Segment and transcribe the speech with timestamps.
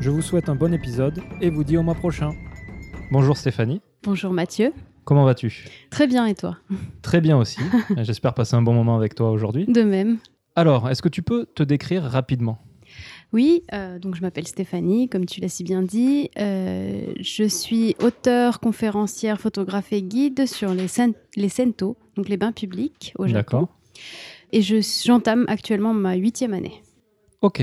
[0.00, 2.32] Je vous souhaite un bon épisode et vous dis au mois prochain.
[3.12, 3.80] Bonjour Stéphanie.
[4.02, 4.72] Bonjour Mathieu.
[5.04, 5.66] Comment vas-tu?
[5.90, 6.56] Très bien et toi?
[7.02, 7.60] Très bien aussi.
[7.98, 9.66] J'espère passer un bon moment avec toi aujourd'hui.
[9.66, 10.18] De même.
[10.56, 12.58] Alors, est-ce que tu peux te décrire rapidement?
[13.32, 16.30] Oui, euh, donc je m'appelle Stéphanie, comme tu l'as si bien dit.
[16.38, 22.36] Euh, je suis auteur, conférencière, photographe et guide sur les, sen- les sento, donc les
[22.36, 23.34] bains publics au Japon.
[23.38, 23.68] D'accord.
[24.52, 26.80] Et je- j'entame actuellement ma huitième année.
[27.44, 27.60] Ok.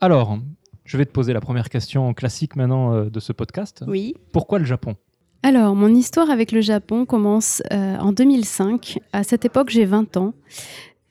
[0.00, 0.36] Alors,
[0.84, 3.84] je vais te poser la première question classique maintenant euh, de ce podcast.
[3.86, 4.16] Oui.
[4.32, 4.96] Pourquoi le Japon?
[5.44, 8.98] Alors, mon histoire avec le Japon commence euh, en 2005.
[9.12, 10.34] À cette époque, j'ai 20 ans.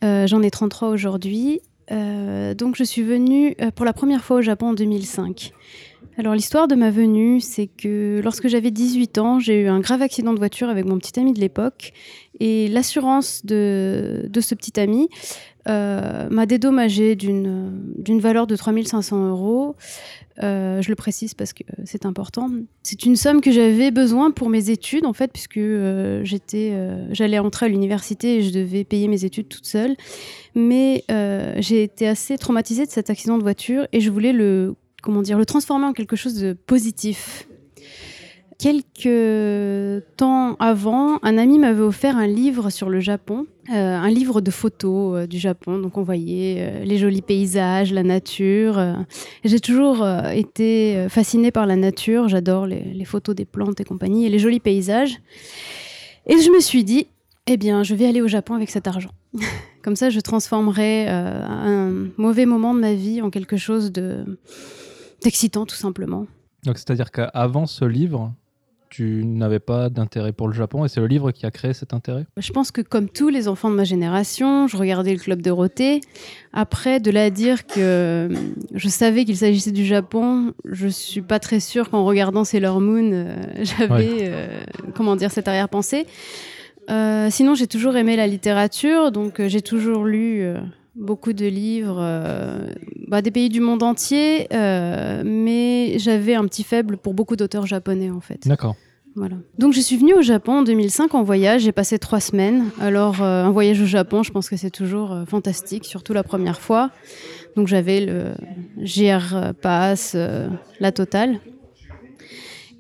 [0.03, 1.61] Euh, J'en ai 33 aujourd'hui.
[1.89, 5.53] Euh, donc, je suis venue pour la première fois au Japon en 2005.
[6.17, 10.01] Alors, l'histoire de ma venue, c'est que lorsque j'avais 18 ans, j'ai eu un grave
[10.01, 11.93] accident de voiture avec mon petit ami de l'époque.
[12.41, 15.07] Et l'assurance de, de ce petit ami
[15.65, 19.75] m'a dédommagé d'une valeur de 3500 euros.
[20.41, 22.49] Euh, je le précise parce que c'est important.
[22.81, 27.39] C'est une somme que j'avais besoin pour mes études, en fait, puisque euh, euh, j'allais
[27.39, 29.95] entrer à l'université et je devais payer mes études toute seule.
[30.55, 34.75] Mais euh, j'ai été assez traumatisée de cet accident de voiture et je voulais le,
[35.01, 37.48] comment dire, le transformer en quelque chose de positif.
[38.59, 44.41] Quelques temps avant, un ami m'avait offert un livre sur le Japon, euh, un livre
[44.41, 45.77] de photos euh, du Japon.
[45.77, 48.97] Donc on voyait euh, les jolis paysages, la nature.
[49.45, 52.27] J'ai toujours été fascinée par la nature.
[52.27, 55.21] J'adore les, photos des plantes et compagnie et les jolis paysages.
[56.27, 57.07] Et je me suis dit,
[57.47, 59.11] eh bien, je vais aller au Japon avec cet argent.
[59.83, 64.37] Comme ça, je transformerai un mauvais moment de ma vie en quelque chose de
[65.23, 66.27] d'excitant, tout simplement.
[66.65, 68.33] Donc, c'est-à-dire qu'avant ce livre,
[68.89, 71.93] tu n'avais pas d'intérêt pour le Japon et c'est le livre qui a créé cet
[71.93, 72.25] intérêt?
[72.37, 76.01] Je pense que comme tous les enfants de ma génération, je regardais le club Dorothée.
[76.53, 78.29] Après, de là à dire que euh,
[78.73, 83.11] je savais qu'il s'agissait du Japon, je suis pas très sûre qu'en regardant Sailor Moon,
[83.13, 84.17] euh, j'avais, Ouais.
[84.21, 84.47] euh,
[84.95, 86.05] comment dire, cette arrière-pensée.
[86.89, 90.43] Euh, sinon, j'ai toujours aimé la littérature, donc j'ai toujours lu
[90.95, 92.73] beaucoup de livres euh,
[93.07, 97.65] bah, des pays du monde entier, euh, mais j'avais un petit faible pour beaucoup d'auteurs
[97.65, 98.47] japonais en fait.
[98.47, 98.75] D'accord.
[99.15, 99.35] Voilà.
[99.57, 102.65] Donc je suis venue au Japon en 2005 en voyage, j'ai passé trois semaines.
[102.79, 106.61] Alors euh, un voyage au Japon, je pense que c'est toujours fantastique, surtout la première
[106.61, 106.91] fois.
[107.55, 108.33] Donc j'avais le
[108.77, 110.15] GR Pass,
[110.79, 111.39] la totale.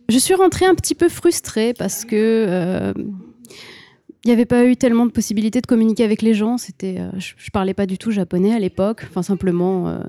[0.07, 2.93] Je suis rentrée un petit peu frustrée parce que
[4.25, 6.57] il n'y avait pas eu tellement de possibilités de communiquer avec les gens.
[6.57, 9.05] C'était, euh, je, je parlais pas du tout japonais à l'époque.
[9.09, 9.99] Enfin simplement, euh,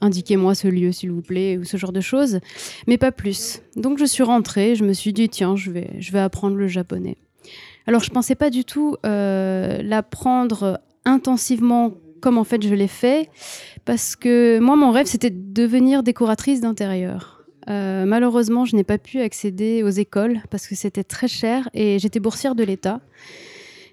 [0.00, 2.38] indiquez-moi ce lieu s'il vous plaît ou ce genre de choses
[2.86, 3.62] mais pas plus.
[3.74, 6.68] Donc je suis rentrée, je me suis dit tiens, je vais, je vais apprendre le
[6.68, 7.16] japonais.
[7.86, 13.28] Alors je pensais pas du tout euh, l'apprendre intensivement comme en fait je l'ai fait,
[13.84, 17.32] parce que moi mon rêve c'était de devenir décoratrice d'intérieur.
[17.68, 22.20] Malheureusement, je n'ai pas pu accéder aux écoles parce que c'était très cher et j'étais
[22.20, 23.00] boursière de l'État.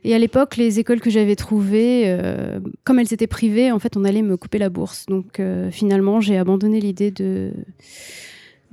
[0.04, 3.96] Et à l'époque, les écoles que j'avais trouvées, euh, comme elles étaient privées, en fait,
[3.96, 5.06] on allait me couper la bourse.
[5.08, 7.52] Donc euh, finalement, j'ai abandonné l'idée de,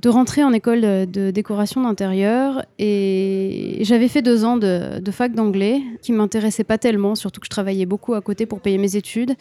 [0.01, 2.65] de rentrer en école de, décoration d'intérieur.
[2.81, 7.51] Et j'avais fait deux ans de, fac d'anglais qui m'intéressait pas tellement, surtout que je
[7.51, 9.35] travaillais beaucoup à côté pour payer mes études.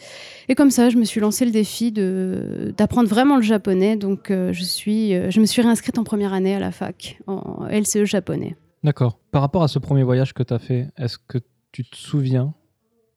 [0.48, 3.96] Et comme ça, je me suis lancé le défi de- d'apprendre vraiment le japonais.
[3.96, 7.66] Donc euh, je, suis, je me suis réinscrite en première année à la fac, en
[7.68, 8.54] LCE japonais.
[8.84, 9.18] D'accord.
[9.32, 11.38] Par rapport à ce premier voyage que tu as fait, est-ce que
[11.72, 12.54] tu te souviens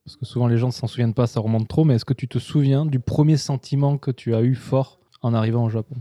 [0.05, 2.13] Parce que souvent les gens ne s'en souviennent pas, ça remonte trop, mais est-ce que
[2.13, 5.95] tu te souviens du premier sentiment que tu as eu fort en arrivant au Japon?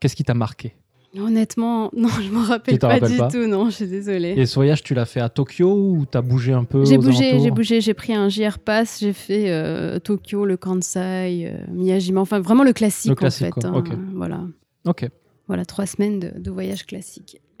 [0.00, 0.74] Qu'est-ce qui t'a marqué?
[1.18, 3.28] Honnêtement, non, je m'en rappelle pas du pas?
[3.28, 4.30] tout, non, je suis désolée.
[4.30, 7.38] Et ce voyage, tu l'as fait à Tokyo ou t'as bougé un peu J'ai bougé,
[7.38, 12.20] j'ai bougé, j'ai pris un JR Pass, j'ai fait euh, Tokyo, le Kansai, euh, Miyajima,
[12.22, 13.68] enfin vraiment le classique, Le classique, en fait.
[13.68, 13.92] quoi, ok.
[14.14, 14.46] Voilà,
[14.86, 15.06] Ok.
[15.48, 17.42] voilà, trois semaines de, de voyage classique.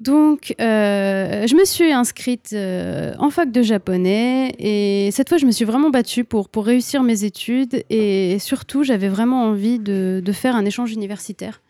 [0.00, 5.46] Donc, euh, je me suis inscrite euh, en fac de japonais et cette fois, je
[5.46, 10.22] me suis vraiment battue pour, pour réussir mes études et surtout, j'avais vraiment envie de,
[10.24, 11.62] de faire un échange universitaire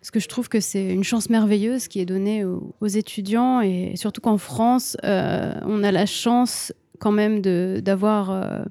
[0.00, 3.92] parce que je trouve que c'est une chance merveilleuse qui est donnée aux, étudiants et
[3.96, 8.64] surtout qu'en France, euh, on a la chance quand même d'avoir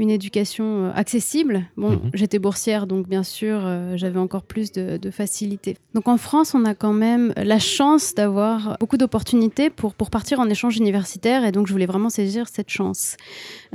[0.00, 1.64] une éducation euh, accessible.
[1.76, 2.10] Bon, Mhm.
[2.14, 5.76] j'étais boursière, donc bien sûr, euh, j'avais encore plus de, de facilité.
[5.94, 10.40] Donc en France, on a quand même la chance d'avoir beaucoup d'opportunités pour, pour partir
[10.40, 13.16] en échange universitaire, et donc je voulais vraiment saisir cette chance.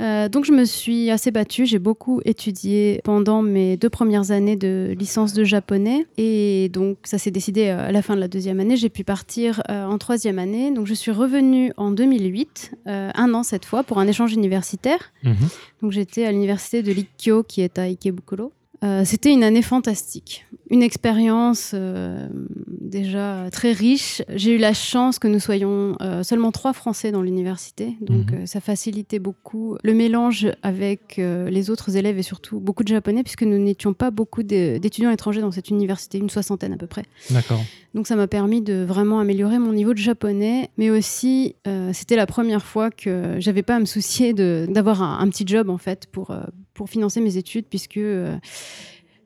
[0.00, 4.56] Euh, donc je me suis assez battue, j'ai beaucoup étudié pendant mes deux premières années
[4.56, 8.60] de licence de japonais, et donc ça s'est décidé à la fin de la deuxième
[8.60, 10.70] année, j'ai pu partir euh, en troisième année.
[10.72, 15.12] Donc je suis revenue en 2008, euh, un an cette fois, pour un échange universitaire.
[15.22, 15.34] Mhm.
[15.82, 18.52] Donc j'étais à l'université de l'Ikkyo qui est à Ikebukuro.
[18.84, 22.28] Euh, C'était une année fantastique, une expérience euh,
[22.68, 24.22] déjà très riche.
[24.34, 28.46] J'ai eu la chance que nous soyons euh, seulement trois Français dans l'université, donc Mhm.
[28.46, 33.42] ça facilitait beaucoup le mélange avec les autres élèves et surtout beaucoup de Japonais, puisque
[33.44, 37.04] nous n'étions pas beaucoup d'étudiants étrangers dans cette université, une soixantaine à peu près.
[37.30, 37.60] D'accord.
[37.94, 41.54] Donc ça m'a permis de vraiment améliorer mon niveau de japonais, mais aussi
[41.92, 45.70] c'était la première fois que j'avais pas à me soucier d'avoir un, un petit job
[45.70, 46.34] en fait pour,
[46.74, 47.98] pour financer mes études, puisque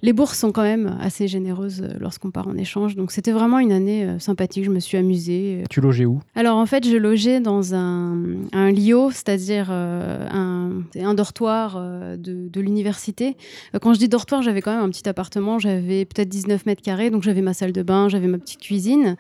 [0.02, 2.97] les bourses sont quand même assez généreuses euh, lorsqu'on part en échange.
[2.97, 5.64] Donc c'était vraiment une année euh, sympathique, je me suis amusée.
[5.70, 6.20] Tu logeais où?
[6.35, 8.17] Alors en fait, je logeais dans un,
[8.52, 13.37] un lio, c'est-à-dire euh, un, un dortoir euh, de, de l'université.
[13.81, 17.11] Quand je dis dortoir, j'avais quand même un petit appartement, j'avais peut-être 19 mètres carrés,
[17.11, 19.17] donc j'avais ma salle de bain, j'avais ma petite cuisine.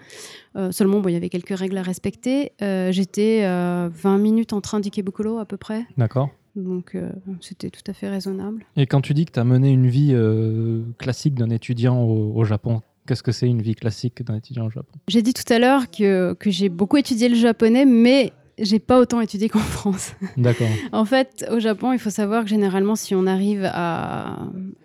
[0.56, 2.52] Euh, seulement, bon, il y avait quelques règles à respecter.
[2.60, 6.30] J'étais euh, 20 minutes en train d'Ikebukuro à peu près, D'accord.
[6.56, 7.08] Donc euh,
[7.40, 8.64] c'était tout à fait raisonnable.
[8.76, 12.32] Et quand tu dis que tu as mené une vie euh, classique d'un étudiant au,
[12.34, 14.98] au Japon, qu'est-ce que c'est une vie classique d'un étudiant au Japon?
[15.08, 19.00] J'ai dit tout à l'heure que, que j'ai beaucoup étudié le japonais, mais j'ai pas
[19.00, 20.12] autant étudié qu'en France.
[20.36, 20.68] D'accord.
[20.92, 24.38] En fait, au Japon, il faut savoir que généralement, si on arrive à,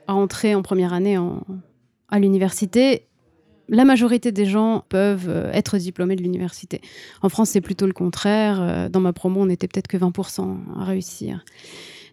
[0.07, 1.43] à entrer en première année en-
[2.09, 3.07] à l'université,
[3.69, 6.81] la majorité des gens peuvent euh, être diplômés de l'université.
[7.21, 8.61] En France, c'est plutôt le contraire.
[8.61, 11.43] Euh, Dans ma promo, on n'était peut-être que 20% à réussir.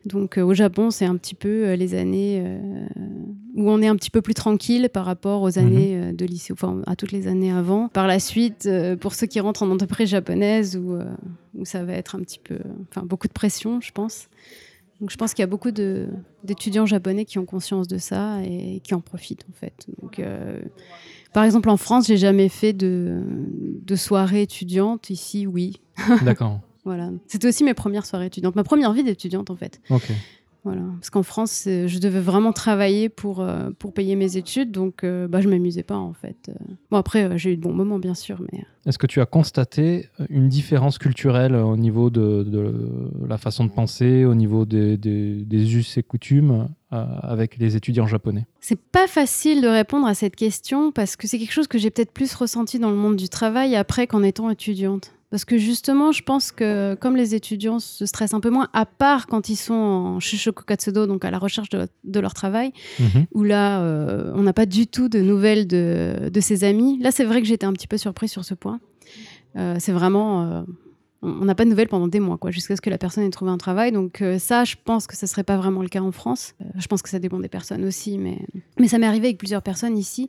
[0.05, 2.59] Donc euh, au Japon, c'est un petit peu euh, les années euh,
[3.55, 6.53] où on est un petit peu plus tranquille par rapport aux années euh, de lycée,
[6.53, 7.89] enfin à toutes les années avant.
[7.89, 8.69] Par la suite,
[9.01, 10.99] pour ceux qui rentrent en entreprise japonaise, où,
[11.55, 12.59] où ça va être un petit peu,
[12.91, 14.29] enfin beaucoup de pression, je pense.
[15.01, 18.81] Donc je pense qu'il y a beaucoup d'étudiants japonais qui ont conscience de ça et
[18.81, 19.87] qui en profitent en fait.
[20.01, 20.21] Donc,
[21.33, 23.23] par exemple, en France, j'ai jamais fait de,
[23.85, 25.11] de soirée étudiante.
[25.11, 25.81] Ici, oui.
[26.25, 26.61] D'accord.
[26.85, 27.11] Voilà.
[27.27, 29.81] C'était aussi mes premières soirées étudiantes, ma première vie d'étudiante en fait.
[29.91, 30.11] Ok.
[30.65, 30.83] Voilà.
[31.01, 35.03] Parce qu'en France, euh, je devais vraiment travailler pour, euh, pour payer mes études, donc
[35.03, 36.53] euh, bah, je m'amusais pas en fait.
[36.91, 39.27] Bon, après, euh, j'ai eu de bons moments bien sûr, mais Est-ce que tu as
[39.27, 42.75] constaté une différence culturelle au niveau de, de
[43.29, 46.69] la façon de penser, au niveau des, des- des us et coutumes?
[46.93, 51.27] Euh, avec les étudiants japonais C'est pas facile de répondre à cette question parce que
[51.27, 54.23] c'est quelque chose que j'ai peut-être plus ressenti dans le monde du travail après qu'en
[54.23, 55.13] étant étudiante.
[55.31, 58.85] Parce que justement, je pense que comme les étudiants se stressent un peu moins, à
[58.85, 62.73] part quand ils sont en Shishoku Katsudo, donc à la recherche de, de leur travail,
[62.99, 63.25] Mhm.
[63.33, 66.99] où là, euh, on n'a pas du tout de nouvelles de, de ses amis.
[67.01, 68.79] Là, c'est vrai que j'étais un petit peu surprise sur ce point.
[69.57, 70.65] Euh, c'est vraiment...
[71.23, 73.31] on n'a pas de nouvelles pendant des mois, quoi, jusqu'à ce que la personne ait
[73.31, 73.93] trouvé un travail.
[73.93, 76.55] Donc euh, ça, je pense que ce serait pas vraiment le cas en France.
[76.61, 78.39] Euh, je pense que ça dépend des personnes aussi, mais,
[78.79, 80.29] mais ça m'est arrivé avec plusieurs personnes ici.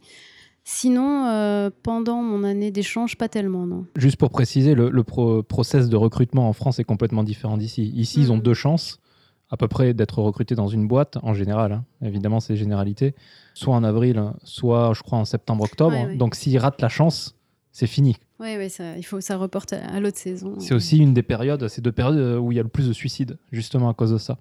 [0.65, 3.85] Sinon, euh, pendant mon année d'échange, pas tellement, non.
[3.97, 7.91] Juste pour préciser, le, le pro- process de recrutement en France est complètement différent d'ici.
[7.95, 8.43] Ici, ils ont Mhm.
[8.43, 8.99] deux chances,
[9.49, 11.73] à peu près, d'être recrutés dans une boîte, en général.
[11.73, 11.83] hein.
[12.01, 13.13] Évidemment, c'est généralité.
[13.55, 15.95] Soit en avril, soit, je crois, en septembre-octobre.
[15.97, 16.15] Ouais, ouais.
[16.15, 17.35] Donc, s'ils ratent la chance,
[17.73, 18.15] c'est fini.
[18.39, 20.57] Oui, oui, ça, il faut ça reporte à, à l'autre saison.
[20.59, 22.87] C'est aussi une des périodes, ces deux périodes euh, où il y a le plus
[22.87, 24.37] de suicides, justement à cause de ça.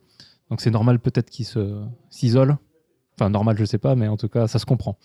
[0.50, 2.58] Donc, c'est normal peut-être qu'ils se- s'isolent.
[3.18, 4.96] Enfin, normal, je sais pas, mais en tout cas, ça se comprend.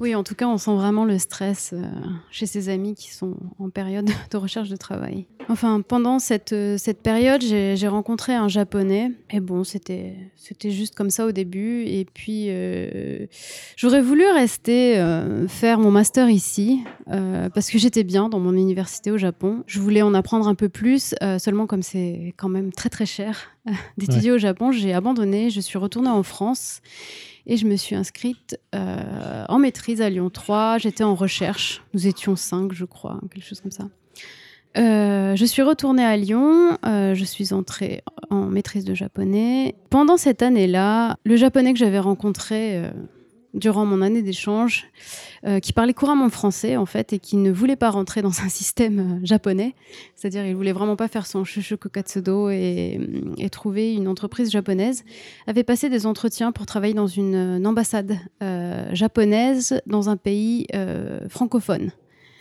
[0.00, 1.82] Oui, en tout cas, on sent vraiment le stress euh,
[2.30, 5.26] chez ses amis qui sont en période de recherche de travail.
[5.48, 9.10] Enfin, pendant cette, euh, cette période, j'ai rencontré un japonais.
[9.30, 10.14] Et bon, c'était
[10.48, 11.82] c'était juste comme ça au début.
[11.84, 13.26] Et puis, euh,
[13.76, 18.54] j'aurais voulu rester euh, faire mon master ici euh, parce que j'étais bien dans mon
[18.54, 19.62] université au Japon.
[19.66, 21.14] Je voulais en apprendre un peu plus.
[21.38, 23.50] seulement, comme c'est quand même très très cher
[23.98, 25.50] d'étudier au Japon, j'ai abandonné.
[25.50, 26.80] Je suis retournée en France.
[27.50, 30.76] Et je me suis inscrite euh, en maîtrise à Lyon 3.
[30.78, 31.82] J'étais en recherche.
[31.94, 33.84] Nous étions cinq, je crois, quelque chose comme ça.
[34.76, 36.76] Euh, je suis retournée à Lyon.
[36.84, 39.74] euh, je suis entrée en maîtrise de japonais.
[39.88, 42.82] Pendant cette année-là, le japonais que j'avais rencontré
[43.54, 44.86] durant mon année d'échange,
[45.46, 48.48] euh, qui parlait couramment français en fait et qui ne voulait pas rentrer dans un
[48.48, 49.74] système euh, japonais,
[50.14, 53.00] c'est-à-dire il voulait vraiment pas faire son shushoku katsudo et,
[53.38, 55.04] et trouver une entreprise japonaise,
[55.46, 60.66] avait passé des entretiens pour travailler dans une, une ambassade euh, japonaise dans un pays
[60.74, 61.92] euh, francophone.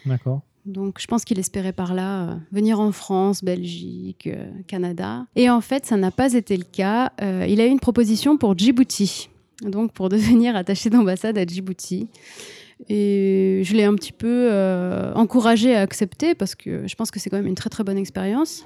[0.05, 0.41] D'accord.
[0.67, 5.25] Donc je pense qu'il espérait par là euh, venir en France, Belgique, euh, Canada.
[5.35, 7.13] Et en fait, ça n'a pas été le cas.
[7.21, 9.29] Euh, il a eu une proposition pour Djibouti,
[9.61, 12.07] donc pour devenir attaché d'ambassade à Djibouti.
[12.89, 14.51] Et je l'ai un petit peu
[15.15, 17.97] encouragé à accepter parce que je pense que c'est quand même une très très bonne
[17.97, 18.65] expérience.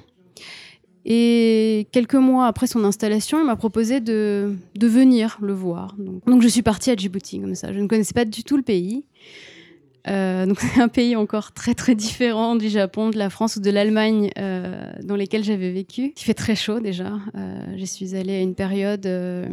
[1.05, 5.95] Et quelques mois après son installation, il m'a proposé de, de, venir le voir.
[6.27, 7.73] Donc, je suis partie à Djibouti comme ça.
[7.73, 9.03] Je ne connaissais pas du tout le pays.
[10.07, 13.59] Euh, donc c'est un pays encore très très différent du Japon, de la France ou
[13.59, 16.13] de l'Allemagne euh, dans lesquels j'avais vécu.
[16.15, 17.19] Il fait très chaud déjà.
[17.35, 19.47] Euh, suis allée à une période euh,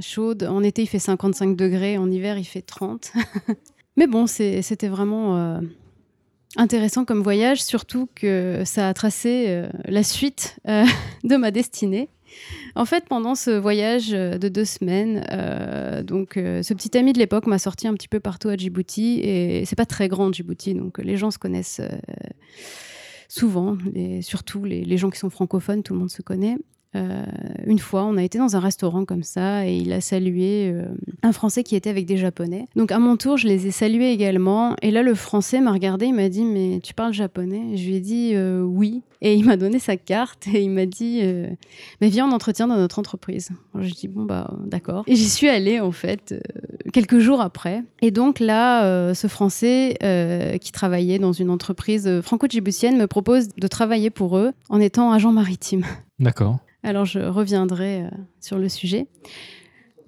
[0.00, 0.44] chaude.
[0.44, 3.12] En été il fait 55 degrés, en hiver il fait 30.
[3.96, 5.60] Mais bon, c'était vraiment
[6.56, 12.08] intéressant comme voyage, surtout que ça a tracé la suite de ma destinée.
[12.74, 17.18] En fait, pendant ce voyage de deux semaines, euh, donc euh, ce petit ami de
[17.18, 20.74] l'époque m'a sorti un petit peu partout à Djibouti et c'est pas très grand Djibouti,
[20.74, 21.90] donc les gens se connaissent euh,
[23.28, 26.56] souvent, et surtout les, gens qui sont francophones, tout le monde se connaît.
[26.94, 27.24] Euh,
[27.66, 30.86] une fois, on a été dans un restaurant comme ça et il a salué euh,
[31.22, 32.66] un Français qui était avec des Japonais.
[32.76, 34.76] Donc à mon tour, je les ai salués également.
[34.82, 37.76] Et là, le Français m'a regardé, il m'a dit Mais tu parles japonais?
[37.76, 39.02] Je lui ai dit euh, Oui.
[39.24, 41.22] Et il m'a donné sa carte et il m'a dit
[42.00, 43.50] Mais viens en entretien dans notre entreprise.
[43.72, 45.04] Alors, j'ai dit Bon, bah d'accord.
[45.06, 46.34] Et j'y suis allée en fait
[46.92, 47.84] quelques jours après.
[48.02, 49.96] Et donc là, ce Français
[50.60, 55.30] qui travaillait dans une entreprise franco-djiboutienne me propose de travailler pour eux en étant agent
[55.30, 55.84] maritime.
[56.18, 56.58] D'accord.
[56.82, 58.08] Alors je reviendrai euh,
[58.40, 59.06] sur le sujet.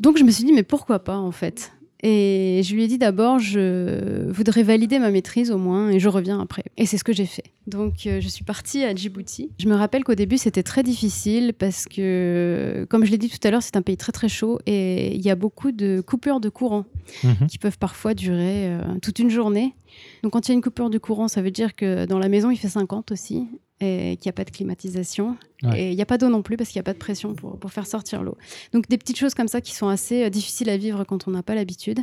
[0.01, 1.73] Donc je me suis dit, mais pourquoi pas en fait?
[2.07, 6.11] Et je lui ai dit d'abord, je voudrais valider ma maîtrise au moins et je
[6.11, 6.63] reviens après.
[6.77, 7.45] Et c'est ce que j'ai fait.
[7.67, 9.53] Donc euh, je suis partie à Djibouti.
[9.59, 13.39] Je me rappelle qu'au début c'était très difficile parce que, comme je l'ai dit tout
[13.49, 16.41] à l'heure, c'est un pays très très chaud et il y a beaucoup de coupures
[16.41, 16.85] de courant
[17.23, 17.47] Mhm.
[17.49, 19.75] qui peuvent parfois durer euh, toute une journée.
[20.23, 22.29] Donc quand il y a une coupure de courant, ça veut dire que dans la
[22.29, 23.47] maison il fait 50 aussi
[23.85, 25.37] et qu'il n'y a pas de climatisation.
[25.63, 25.83] Ouais.
[25.83, 27.35] Et il n'y a pas d'eau non plus parce qu'il n'y a pas de pression
[27.35, 28.37] pour, pour faire sortir l'eau.
[28.73, 31.31] Donc des petites choses comme ça qui sont assez euh, difficiles à vivre quand on
[31.31, 32.01] n'a pas l'habitude.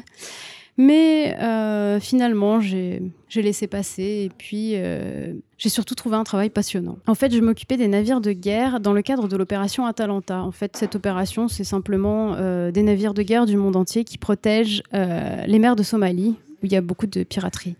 [0.77, 6.49] Mais euh, finalement, j'ai j'ai laissé passer et puis euh, j'ai surtout trouvé un travail
[6.49, 6.97] passionnant.
[7.07, 10.41] En fait, je m'occupais des navires de guerre dans le cadre de l'opération Atalanta.
[10.41, 14.17] En fait, cette opération, c'est simplement euh, des navires de guerre du monde entier qui
[14.17, 17.75] protègent les mers de Somalie, où il y a beaucoup de piraterie.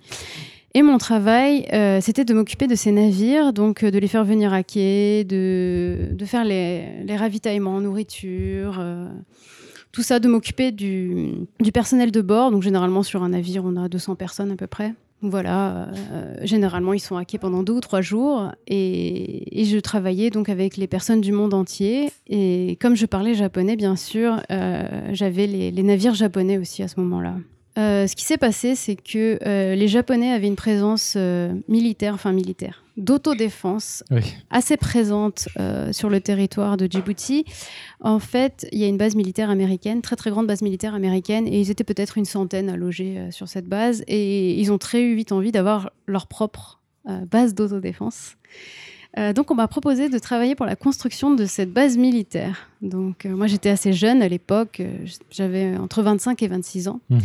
[0.74, 4.24] Et mon travail, euh, c'était de m'occuper de ces navires, donc euh, de les faire
[4.24, 9.10] venir à quai, de, faire les, les ravitaillements en nourriture, euh,
[9.92, 11.34] tout ça, de m'occuper du,
[11.74, 12.52] personnel de bord.
[12.52, 14.94] Donc généralement sur un navire, on a 200 personnes à peu près.
[15.24, 15.90] Voilà,
[16.42, 20.78] généralement ils sont à quai pendant deux ou trois jours et, je travaillais donc avec
[20.78, 26.16] les personnes du monde entier et comme je parlais japonais bien sûr, j'avais les, navires
[26.16, 27.36] japonais aussi à ce moment-là.
[27.78, 32.14] Euh, ce qui s'est passé, c'est que euh, les Japonais avaient une présence euh, militaire,
[32.14, 34.22] enfin militaire, d'autodéfense oui.
[34.50, 35.48] assez présente
[35.92, 37.46] sur le territoire de Djibouti.
[38.02, 41.48] En fait, il y a une base militaire américaine, très très grande base militaire américaine,
[41.48, 45.14] et ils étaient peut-être une centaine à loger sur cette base, et ils ont très
[45.14, 46.82] vite envie d'avoir leur propre
[47.32, 48.36] base d'autodéfense.
[49.18, 52.70] Euh, donc on m'a proposé de travailler pour la construction de cette base militaire.
[52.82, 57.02] Donc euh, moi j'étais assez jeune à l'époque, euh, j'avais entre 25 et 26 ans.
[57.10, 57.20] Mhm.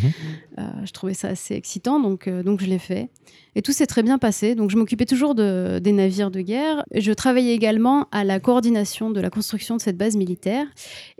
[0.84, 3.08] je trouvais ça assez excitant, donc, donc je l'ai fait.
[3.54, 4.54] Et tout s'est très bien passé.
[4.54, 6.84] Donc je m'occupais toujours de, des navires de guerre.
[6.94, 10.66] Je travaillais également à la coordination de la construction de cette base militaire.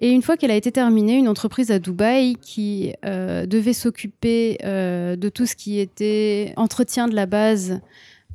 [0.00, 5.28] Et une fois qu'elle a été terminée, une entreprise à Dubaï qui devait s'occuper de
[5.30, 7.80] tout ce qui était entretien de la base,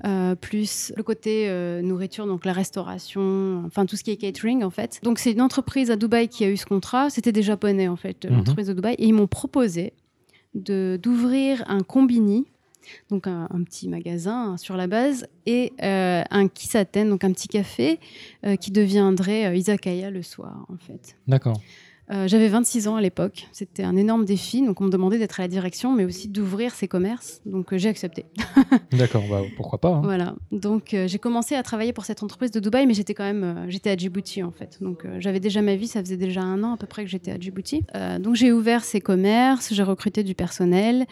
[0.05, 4.63] euh, plus le côté euh, nourriture, donc la restauration, enfin tout ce qui est catering
[4.63, 4.99] en fait.
[5.03, 7.09] Donc c'est une entreprise à Dubaï qui a eu ce contrat.
[7.09, 8.37] C'était des Japonais en fait, Mhm.
[8.37, 9.93] l'entreprise de Dubaï, et ils m'ont proposé
[10.55, 12.45] de d'ouvrir un combini,
[13.09, 17.47] donc un, un petit magasin sur la base, et euh, un kisaten, donc un petit
[17.47, 17.99] café
[18.45, 21.15] euh, qui deviendrait euh, izakaya le soir en fait.
[21.27, 21.61] D'accord.
[22.11, 25.39] Euh, J'avais 26 ans à l'époque, c'était un énorme défi, donc on me demandait d'être
[25.39, 28.25] à la direction, mais aussi d'ouvrir ces commerces, donc euh, j'ai accepté.
[28.91, 29.89] D'accord, bah, pourquoi pas.
[29.89, 30.01] hein.
[30.03, 33.23] Voilà, donc euh, j'ai commencé à travailler pour cette entreprise de Dubaï, mais j'étais quand
[33.23, 34.77] même, j'étais à Djibouti en fait.
[34.81, 37.31] Donc j'avais déjà ma vie, ça faisait déjà un an à peu près que j'étais
[37.31, 37.83] à Djibouti.
[38.19, 41.05] Donc j'ai ouvert ces commerces, j'ai recruté du personnel.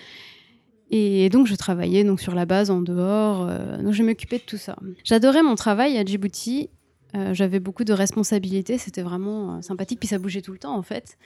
[0.92, 4.44] Et donc je travaillais donc sur la base en dehors, euh, donc je m'occupais de
[4.44, 4.76] tout ça.
[5.04, 6.70] J'adorais mon travail à Djibouti,
[7.16, 10.76] euh, j'avais beaucoup de responsabilités, c'était vraiment euh, sympathique, puis ça bougeait tout le temps
[10.76, 11.18] en fait.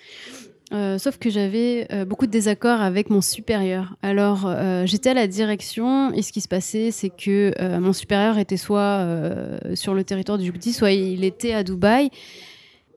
[0.71, 3.95] Euh, sauf que j'avais beaucoup de désaccords avec mon supérieur.
[4.01, 4.49] Alors
[4.85, 9.05] j'étais à la direction et ce qui se passait, c'est que mon supérieur était soit
[9.75, 12.09] sur le territoire du Djibouti, soit il était à Dubaï.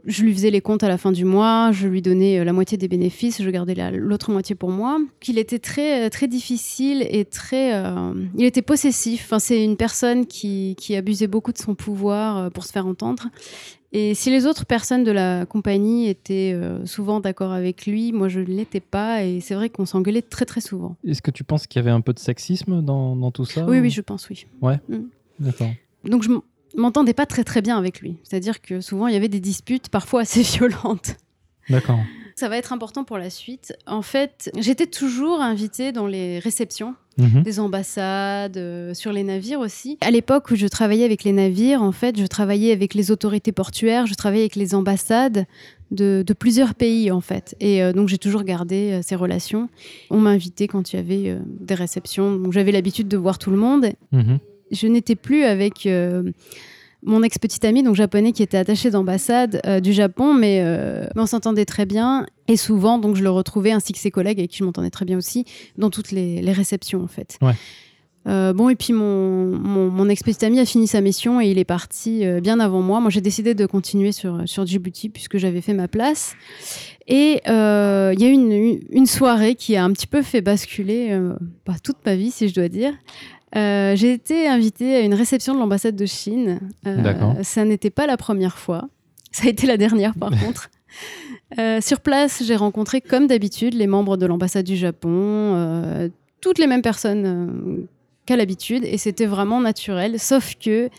[0.06, 2.52] Je lui faisais les comptes à la fin du mois, je lui donnais euh, la
[2.52, 4.98] moitié des bénéfices, je gardais l'autre moitié pour moi.
[5.20, 7.72] Qu'il était très, très difficile et très.
[8.36, 9.22] il était possessif.
[9.24, 13.28] Enfin, c'est une personne qui, qui, abusait beaucoup de son pouvoir pour se faire entendre.
[13.98, 18.28] Et si les autres personnes de la compagnie étaient euh, souvent d'accord avec lui, moi
[18.28, 19.24] je ne l'étais pas.
[19.24, 20.96] Et c'est vrai qu'on s'engueulait très très souvent.
[21.06, 23.64] Est-ce que tu penses qu'il y avait un peu de sexisme dans, dans tout ça
[23.64, 24.46] Oui, oui, je pense, oui.
[24.60, 24.78] Ouais.
[24.90, 25.04] Mm.
[25.38, 25.70] D'accord.
[26.04, 26.28] Donc je
[26.76, 28.16] m'entendais pas très très bien avec lui.
[28.22, 31.16] C'est-à-dire que souvent il y avait des disputes parfois assez violentes.
[31.68, 31.98] D'accord.
[32.38, 33.74] Ça va être important pour la suite.
[33.86, 37.42] En fait, j'étais toujours invitée dans les réceptions mhm.
[37.42, 39.96] des ambassades, euh, sur les navires aussi.
[40.02, 43.52] À l'époque où je travaillais avec les navires, en fait, je travaillais avec les autorités
[43.52, 45.46] portuaires, je travaillais avec les ambassades
[45.90, 47.56] de, plusieurs pays, en fait.
[47.58, 49.70] Et euh, donc, j'ai toujours gardé euh, ces relations.
[50.10, 52.36] On m'a invité quand il y avait des réceptions.
[52.36, 53.86] Donc, j'avais l'habitude de voir tout le monde.
[54.12, 54.40] Mhm.
[54.70, 55.86] Je n'étais plus avec
[57.06, 61.26] mon ex-petite amie, donc japonais, qui était attaché d'ambassade euh, du Japon, euh, mais, on
[61.26, 62.26] s'entendait très bien.
[62.48, 65.04] Et souvent, donc, je le retrouvais, ainsi que ses collègues avec qui je m'entendais très
[65.04, 65.44] bien aussi,
[65.78, 67.38] dans toutes les, réceptions, en fait.
[68.28, 71.64] Euh, bon, et puis mon, mon, ex-petite amie a fini sa mission et il est
[71.64, 72.98] parti bien avant moi.
[72.98, 76.34] Moi, j'ai décidé de continuer sur, sur Djibouti puisque j'avais fait ma place.
[77.06, 81.16] Et il y a eu une, une, soirée qui a un petit peu fait basculer
[81.66, 82.94] bah, toute ma vie, si je dois dire.
[83.54, 86.60] Euh, j'ai été invitée à une réception de l'ambassade de Chine.
[86.86, 88.88] Euh, ça n'était pas la première fois.
[89.30, 90.70] Ça a été la dernière, par contre.
[91.58, 96.10] Euh, sur place, j'ai rencontré, comme d'habitude, les membres de l'ambassade du Japon,
[96.40, 97.86] toutes les mêmes personnes
[98.24, 100.90] qu'à l'habitude, et c'était vraiment naturel, sauf que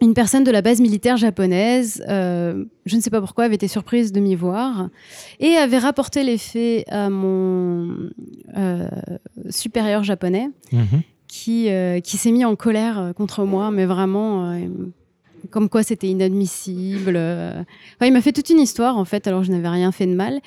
[0.00, 4.12] une personne de la base militaire japonaise, je ne sais pas pourquoi, avait été surprise
[4.12, 4.88] de m'y voir
[5.38, 8.10] et avait rapporté les faits à mon
[9.50, 10.48] supérieur japonais.
[10.72, 14.66] Mhm qui, euh, qui s'est mis en colère euh, contre moi, mais vraiment euh,
[15.48, 17.18] comme quoi c'était inadmissible.
[18.02, 20.40] il m'a fait toute une histoire en fait, alors je n'avais rien fait de mal.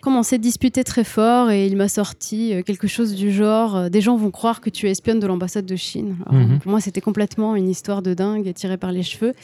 [0.00, 4.00] Comme on s'est disputé très fort et il m'a sorti quelque chose du genre des
[4.00, 6.16] gens vont croire que tu es espionne de l'ambassade de Chine.
[6.30, 6.60] Mhm.
[6.60, 9.34] Pour moi, c'était complètement une histoire de dingue tirée par les cheveux.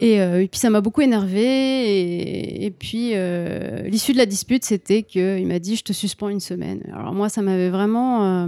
[0.00, 2.64] Et, puis ça m'a beaucoup énervé.
[2.64, 3.14] Et, puis
[3.90, 6.82] l'issue de la dispute, c'était qu'il m'a dit je te suspends une semaine.
[6.92, 8.46] Alors moi, ça m'avait vraiment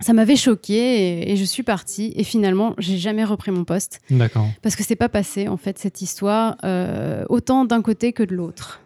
[0.00, 4.00] ça m'avait choqué et, je suis partie et finalement j'ai jamais repris mon poste.
[4.10, 4.48] D'accord.
[4.62, 8.34] Parce que c'est pas passé en fait cette histoire euh, autant d'un côté que de
[8.34, 8.80] l'autre.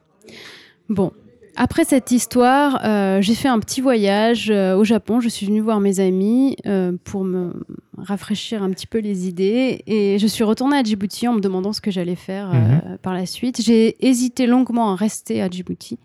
[0.88, 1.12] Bon,
[1.56, 5.20] après cette histoire, euh, j'ai fait un petit voyage euh, au Japon.
[5.20, 6.56] Je suis venue voir mes amis
[7.04, 7.52] pour me
[7.96, 11.72] rafraîchir un petit peu les idées et je suis retournée à Djibouti en me demandant
[11.72, 12.98] ce que j'allais faire mhm.
[13.02, 13.60] par la suite.
[13.62, 15.98] J'ai hésité longuement à rester à Djibouti.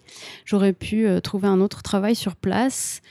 [0.46, 3.02] J'aurais pu trouver un autre travail sur place.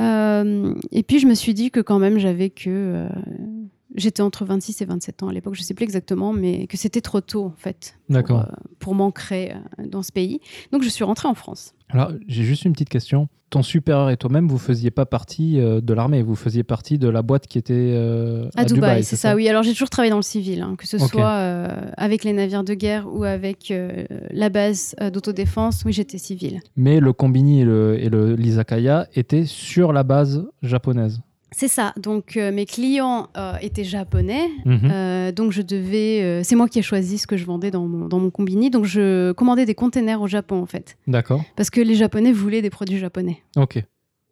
[0.00, 3.08] Euh, et puis je me suis dit que quand même j'avais que euh,
[3.96, 7.00] j'étais entre 26 et 27 ans à l'époque, je sais plus exactement, mais que c'était
[7.00, 8.44] trop tôt en fait pour, euh,
[8.78, 10.40] pour m'ancrer dans ce pays.
[10.72, 11.74] Donc je suis rentrée en France.
[11.88, 15.80] Alors j'ai juste une petite question ton supérieur et toi-même, vous faisiez pas partie euh,
[15.80, 19.04] de l'armée, vous faisiez partie de la boîte qui était euh, à, Dubaï.
[19.04, 19.48] c'est ça, oui.
[19.48, 22.64] Alors j'ai toujours travaillé dans le civil, hein, que ce soit euh, avec les navires
[22.64, 23.72] de guerre ou avec
[24.30, 25.82] la base d'autodéfense.
[25.84, 26.60] Oui, j'étais civil.
[26.76, 31.20] Mais le Combini et l'Izakaya étaient sur la base japonaise.
[31.52, 31.92] C'est ça.
[31.96, 34.90] Donc euh, mes clients euh, étaient japonais, mhm.
[34.90, 36.42] euh, donc je devais.
[36.42, 38.70] c'est moi qui ai choisi ce que je vendais dans mon, dans mon combini.
[38.70, 40.96] Donc je commandais des containers au Japon en fait.
[41.06, 41.42] D'accord.
[41.54, 43.42] Parce que les Japonais voulaient des produits japonais.
[43.56, 43.82] Ok.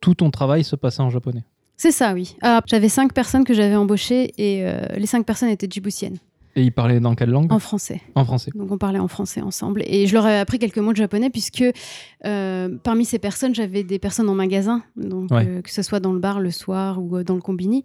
[0.00, 1.44] Tout ton travail se passait en japonais.
[1.76, 2.36] C'est ça, oui.
[2.66, 4.64] j'avais cinq personnes que j'avais embauchées et
[4.96, 6.18] les cinq personnes étaient djiboutiennes.
[6.56, 8.00] Et ils parlaient dans quelle langue En français.
[8.14, 8.50] En français.
[8.54, 9.82] Donc on parlait en français ensemble.
[9.86, 11.64] Et je leur ai appris quelques mots de japonais puisque
[12.24, 16.12] euh, parmi ces personnes, j'avais des personnes en magasin, donc euh, que ce soit dans
[16.12, 17.84] le bar le soir ou euh, dans le combini.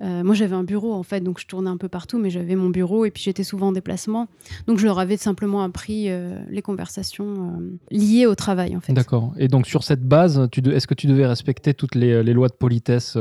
[0.00, 2.70] moi, j'avais un bureau en fait, donc je tournais un peu partout, mais j'avais mon
[2.70, 4.28] bureau et puis j'étais souvent en déplacement.
[4.66, 6.08] Donc je leur avais simplement appris
[6.48, 8.92] les conversations liées au travail en fait.
[8.92, 9.32] D'accord.
[9.38, 12.54] Et donc sur cette base, est-ce que tu devais respecter toutes les, les lois de
[12.54, 13.18] politesse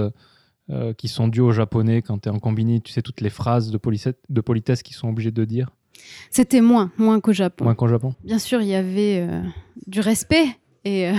[0.69, 3.30] euh, qui sont dues aux japonais quand tu es en combini, tu sais, toutes les
[3.30, 5.69] phrases de, politesse, de politesse qu'ils sont obligés de dire
[6.30, 7.63] C'était moins, moins qu'au Japon.
[7.63, 9.41] Moins qu'au Japon Bien sûr, il y avait euh,
[9.86, 10.45] du respect
[10.84, 11.13] et, euh,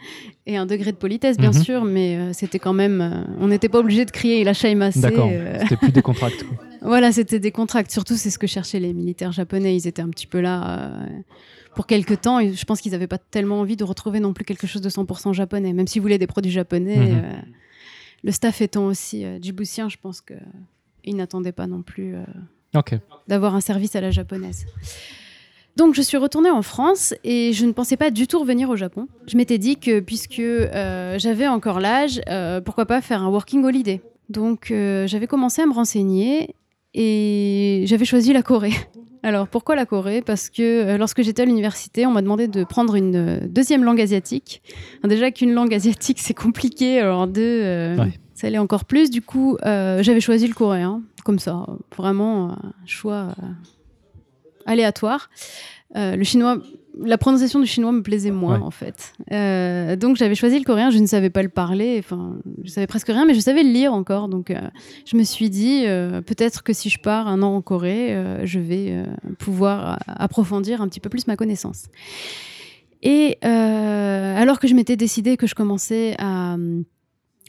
[0.46, 1.62] et un degré de politesse, bien mhm.
[1.62, 3.26] sûr, mais c'était quand même.
[3.40, 4.54] on n'était pas obligé de crier il a.
[4.54, 6.42] D'accord, c'était plus des contracts.
[6.80, 7.90] voilà, c'était des contracts.
[7.90, 9.76] Surtout, c'est ce que cherchaient les militaires japonais.
[9.76, 10.98] Ils étaient un petit peu là
[11.74, 12.40] pour quelques temps.
[12.40, 14.88] Et je pense qu'ils n'avaient pas tellement envie de retrouver non plus quelque chose de
[14.88, 16.96] 100% japonais, même s'ils voulaient des produits japonais.
[16.96, 17.22] Mhm
[18.24, 22.24] le staff étant aussi euh, djiboutien, je pense qu'ils n'attendaient pas non plus euh,
[23.28, 24.64] d'avoir un service à la japonaise.
[25.76, 28.76] Donc je suis retournée en France et je ne pensais pas du tout revenir au
[28.76, 29.08] Japon.
[29.26, 32.20] Je m'étais dit que puisque euh, j'avais encore l'âge,
[32.64, 34.00] pourquoi pas faire un working holiday.
[34.30, 36.54] Donc j'avais commencé à me renseigner
[36.94, 38.72] et j'avais choisi la Corée.
[39.22, 40.20] Alors pourquoi la Corée?
[40.22, 43.82] Parce que euh, lorsque j'étais à l'université, on m'a demandé de prendre une euh, deuxième
[43.82, 44.62] langue asiatique.
[45.02, 48.12] Déjà qu'une langue asiatique c'est compliqué, alors deux, euh, Ouais.
[48.34, 49.08] ça allait encore plus.
[49.10, 51.64] Du coup, euh, j'avais choisi le coréen, comme ça,
[51.96, 53.46] vraiment un choix euh,
[54.66, 55.30] aléatoire.
[55.96, 56.58] Le chinois,
[57.02, 58.64] la prononciation du chinois me plaisait moins Ouais.
[58.64, 59.12] en fait.
[59.32, 60.90] Euh, donc j'avais choisi le coréen.
[60.90, 63.70] Je ne savais pas le parler, enfin, je savais presque rien, mais je savais le
[63.70, 64.28] lire encore.
[64.28, 64.60] Donc euh,
[65.04, 68.60] je me suis dit euh, peut-être que si je pars un an en Corée, je
[68.60, 69.04] vais
[69.38, 71.86] pouvoir approfondir un petit peu plus ma connaissance.
[73.02, 76.56] Et alors que je m'étais décidée que je commençais à,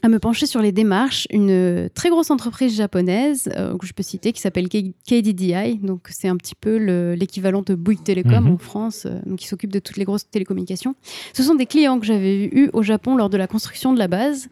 [0.02, 4.02] à me pencher sur les démarches, une très grosse entreprise japonaise euh, que je peux
[4.02, 8.52] citer qui s'appelle KDDI, donc c'est un petit peu le- l'équivalent de Bouygues Telecom Mhm.
[8.52, 10.94] en France, euh, donc qui s'occupe de toutes les grosses télécommunications.
[11.32, 14.06] Ce sont des clients que j'avais eus au Japon lors de la construction de la
[14.06, 14.48] base.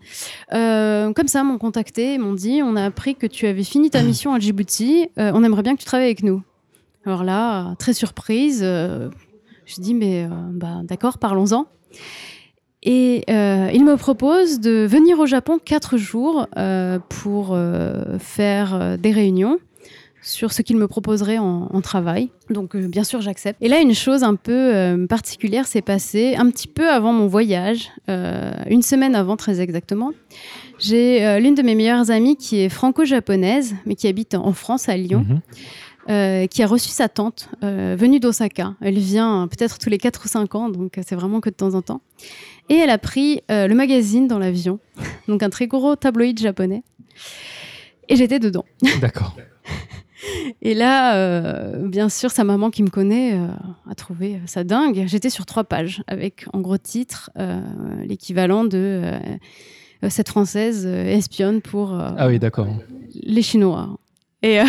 [0.55, 4.03] Euh, comme ça, m'ont contacté, m'ont dit on a appris que tu avais fini ta
[4.03, 6.43] mission à Djibouti, euh, on aimerait bien que tu travailles avec nous.
[7.05, 9.11] Alors là, très surprise, euh,
[9.67, 11.67] je dis mais euh, bah, d'accord, parlons-en.
[12.85, 18.99] Et euh, il me propose de venir au Japon quatre jours euh, pour euh, faire
[18.99, 19.59] des réunions
[20.21, 22.31] sur ce qu'il me proposerait en, en travail.
[22.51, 23.63] Donc euh, bien sûr j'accepte.
[23.63, 27.27] Et là une chose un peu euh, particulière s'est passée un petit peu avant mon
[27.27, 30.13] voyage, euh, une semaine avant très exactement.
[30.79, 34.97] J'ai l'une de mes meilleures amies qui est franco-japonaise mais qui habite en France à
[34.97, 35.25] Lyon
[36.09, 36.49] Mhm.
[36.49, 38.75] qui a reçu sa tante venue d'Osaka.
[38.83, 41.75] Elle vient peut-être tous les 4 ou 5 ans, donc c'est vraiment que de temps
[41.75, 42.01] en temps.
[42.69, 44.79] Et elle a pris euh, le magazine dans l'avion,
[45.29, 46.83] donc un très gros tabloïd japonais.
[48.09, 48.65] Et j'étais dedans.
[49.01, 49.37] D'accord.
[50.63, 53.49] Et là, euh, bien sûr, sa maman qui me connaît euh,
[53.91, 55.05] a trouvé ça dingue.
[55.07, 57.61] J'étais sur trois pages avec en gros titre euh,
[58.07, 59.03] l'équivalent de
[60.09, 62.69] cette française espionne pour Ah oui, d'accord.
[63.23, 63.99] les Chinois.
[64.45, 64.65] Et euh,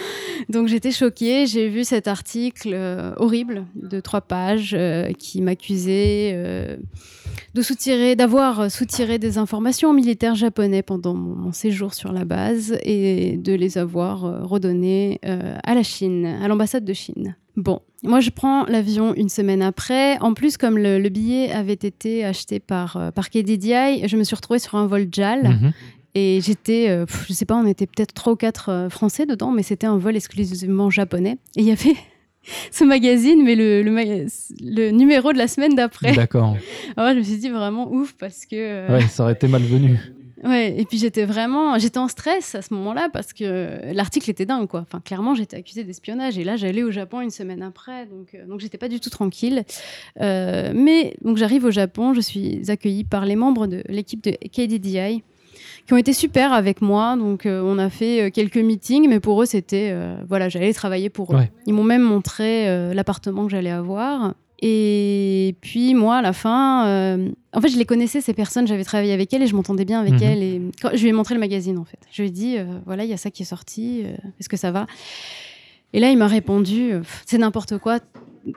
[0.48, 6.78] donc j'étais choquée, j'ai vu cet article euh, horrible de trois pages euh, qui m'accusait
[7.54, 12.78] de soutirer, d'avoir soutiré des informations aux militaires japonais pendant mon, séjour sur la base
[12.82, 17.36] et de les avoir redonnées à la Chine, à l'ambassade de Chine.
[17.56, 20.16] Bon, moi je prends l'avion une semaine après.
[20.20, 24.36] En plus, comme le, le billet avait été acheté par, par KDDI, je me suis
[24.36, 25.42] retrouvée sur un vol JAL.
[25.42, 25.72] Mhm.
[26.14, 29.52] Et j'étais, euh, je sais pas, on était peut-être trois ou quatre euh, Français dedans,
[29.52, 31.38] mais c'était un vol exclusivement japonais.
[31.56, 31.94] Et il y avait
[32.72, 36.12] ce magazine, mais le, le, ma- le numéro de la semaine d'après.
[36.12, 36.56] D'accord.
[36.96, 38.56] Alors je me suis dit vraiment ouf parce que.
[38.56, 39.98] euh, Ouais, ça aurait été malvenu.
[40.42, 44.46] ouais, et puis j'étais vraiment, j'étais en stress à ce moment-là parce que l'article était
[44.46, 44.80] dingue, quoi.
[44.80, 48.46] Enfin, clairement, j'étais accusée d'espionnage et là, j'allais au Japon une semaine après, donc, euh,
[48.46, 49.62] donc j'étais pas du tout tranquille.
[50.20, 54.30] Euh, mais donc j'arrive au Japon, je suis accueillie par les membres de l'équipe de
[54.32, 55.22] KDDI
[55.86, 57.16] qui ont été super avec moi.
[57.16, 60.72] Donc, euh, on a fait euh, quelques meetings, mais pour eux, c'était euh, voilà, j'allais
[60.72, 61.36] travailler pour eux.
[61.36, 61.50] Ouais.
[61.66, 64.34] Ils m'ont même montré l'appartement que j'allais avoir.
[64.62, 68.84] Et puis, moi, à la fin, euh, en fait, je les connaissais, ces personnes, j'avais
[68.84, 70.22] travaillé avec elles et je m'entendais bien avec Mhm.
[70.22, 70.42] elles.
[70.42, 71.98] Et quand, je lui ai montré le magazine, en fait.
[72.12, 74.50] Je lui ai dit, euh, voilà, il y a ça qui est sorti, euh, est-ce
[74.50, 74.86] que ça va?
[75.94, 76.92] Et là, il m'a répondu,
[77.24, 78.00] c'est n'importe quoi,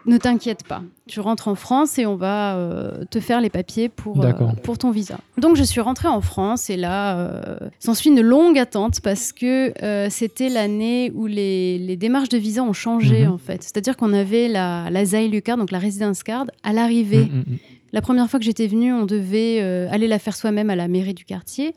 [0.05, 0.81] ne t'inquiète pas.
[1.07, 4.31] Tu rentres en France et on va euh, te faire les papiers pour, euh,
[4.63, 5.17] pour ton visa.
[5.37, 9.73] Donc je suis rentrée en France et là, euh, s'ensuit une longue attente parce que
[9.83, 13.31] euh, c'était l'année où les, les démarches de visa ont changé Mhm.
[13.33, 13.61] en fait.
[13.63, 17.25] C'est-à-dire qu'on avait la, la Zailu card, donc la residence card, à l'arrivée.
[17.25, 17.57] Mhm, mhm.
[17.91, 20.87] La première fois que j'étais venue, on devait euh, aller la faire soi-même à la
[20.87, 21.75] mairie du quartier.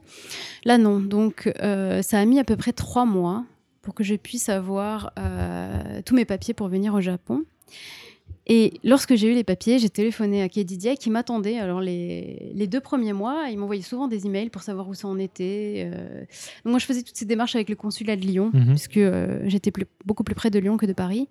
[0.64, 0.98] Là, non.
[0.98, 3.44] Donc, euh, ça a mis à peu près trois mois
[3.82, 7.42] pour que je puisse avoir euh, tous mes papiers pour venir au Japon.
[8.48, 11.58] Et lorsque j'ai eu les papiers, j'ai téléphoné à KDDI qui m'attendait.
[11.58, 15.08] Alors, les, les deux premiers mois, ils m'envoyaient souvent des emails pour savoir où ça
[15.08, 15.88] en était.
[15.92, 16.20] euh.
[16.64, 18.66] Donc, moi, je faisais toutes ces démarches avec le consulat de Lyon, Mhm.
[18.68, 21.28] puisque euh, j'étais plus- beaucoup plus près de Lyon que de Paris.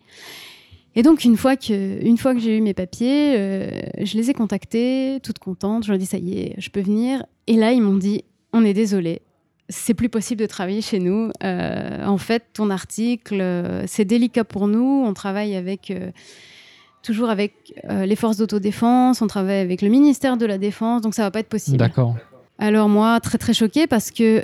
[0.97, 3.69] Et donc, une fois que, une fois que j'ai eu mes papiers, euh,
[4.01, 5.83] je les ai contactés, toute contente.
[5.83, 7.25] Je leur ai dit, ça y est, je peux venir.
[7.47, 9.21] Et là, ils m'ont dit, on est désolé,
[9.69, 11.31] c'est plus possible de travailler chez nous.
[11.43, 15.03] Euh, en fait, ton article, euh, c'est délicat pour nous.
[15.05, 16.11] On travaille avec, euh,
[17.03, 17.53] toujours avec
[17.87, 21.39] les forces d'autodéfense, on travaille avec le ministère de la Défense, donc ça va pas
[21.39, 21.77] être possible.
[21.77, 22.15] D'accord.
[22.57, 24.41] Alors moi, très très choquée parce que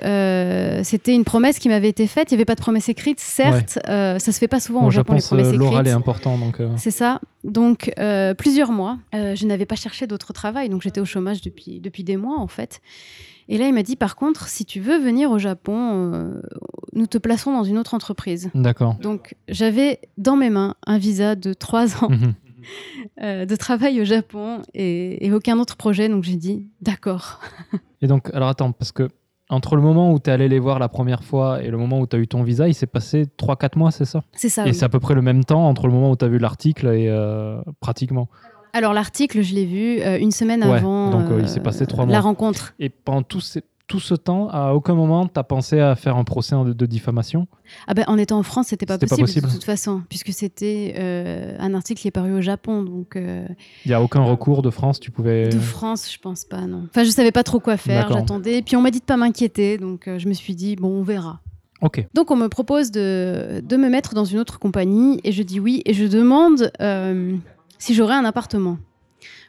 [0.84, 2.30] c'était une promesse qui m'avait été faite.
[2.32, 3.80] Il n'y avait pas de promesse écrite, certes.
[3.88, 5.60] euh, ça se fait pas souvent Bon, au Japon, les promesses écrites.
[5.60, 6.58] l'oral est important, donc.
[6.78, 7.20] C'est ça.
[7.44, 7.92] Donc,
[8.38, 10.70] plusieurs mois, je n'avais pas cherché d'autre travail.
[10.70, 12.82] Donc, j'étais au chômage depuis, depuis des mois, en fait.
[13.54, 15.76] Et là, il m'a dit, par contre, si tu veux venir au Japon,
[16.14, 16.42] euh,
[16.94, 18.50] nous te plaçons dans une autre entreprise.
[18.56, 18.96] D'accord.
[19.02, 22.34] Donc, j'avais dans mes mains un visa de trois ans Mhm.
[23.24, 26.08] euh, de travail au Japon et, et aucun autre projet.
[26.08, 27.42] Donc, j'ai dit, d'accord.
[28.02, 29.10] Et donc, alors attends, parce que
[29.50, 32.00] entre le moment où tu es allé les voir la première fois et le moment
[32.00, 34.24] où tu as eu ton visa, il s'est passé 3-4 mois, c'est ça?
[34.32, 34.64] C'est ça.
[34.66, 34.74] Et oui.
[34.74, 36.88] c'est à peu près le même temps entre le moment où tu as vu l'article
[36.88, 38.30] et euh, pratiquement.
[38.74, 41.86] Alors l'article, je l'ai vu euh, une semaine Ouais, avant donc, euh, il s'est passé
[41.86, 42.14] trois mois.
[42.14, 42.74] la rencontre.
[42.80, 46.16] Et pendant tout, ces- tout ce temps, à aucun moment, tu as pensé à faire
[46.16, 47.48] un procès de, diffamation?
[47.88, 49.48] Ah ben, en étant en France, c'était pas, C'était pas possible, possible.
[49.48, 53.46] de toute façon, puisque c'était euh, un article qui est paru au Japon, donc euh,
[53.84, 55.50] Il n'y a aucun recours de France, tu pouvais...
[55.50, 56.84] de France, je pense pas, non.
[56.90, 58.20] Enfin, je savais pas trop quoi faire, D'accord.
[58.20, 58.62] j'attendais.
[58.62, 61.04] Puis on m'a dit de pas m'inquiéter, donc euh, je me suis dit bon, on
[61.04, 61.42] verra.
[61.82, 62.08] Ok.
[62.14, 65.60] Donc on me propose de, de me mettre dans une autre compagnie et je dis
[65.60, 67.36] oui et je demande euh,
[67.82, 68.78] si j'aurais un appartement.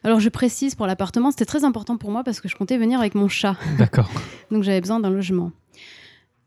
[0.04, 2.98] Alors je précise pour l'appartement, c'était très important pour moi parce que je comptais venir
[2.98, 4.10] avec mon chat, D'accord.
[4.50, 5.52] donc j'avais besoin d'un logement.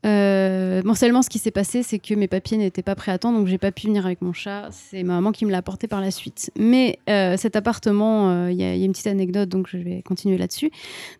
[0.05, 3.17] Euh, bon, seulement ce qui s'est passé, c'est que mes papiers n'étaient pas prêts à
[3.17, 4.67] temps, donc j'ai pas pu venir avec mon chat.
[4.71, 6.51] C'est ma maman qui me l'a apporté par la suite.
[6.59, 10.03] Mais euh, cet appartement, euh, il y, y a une petite anecdote, donc je vais
[10.03, 10.69] continuer là-dessus.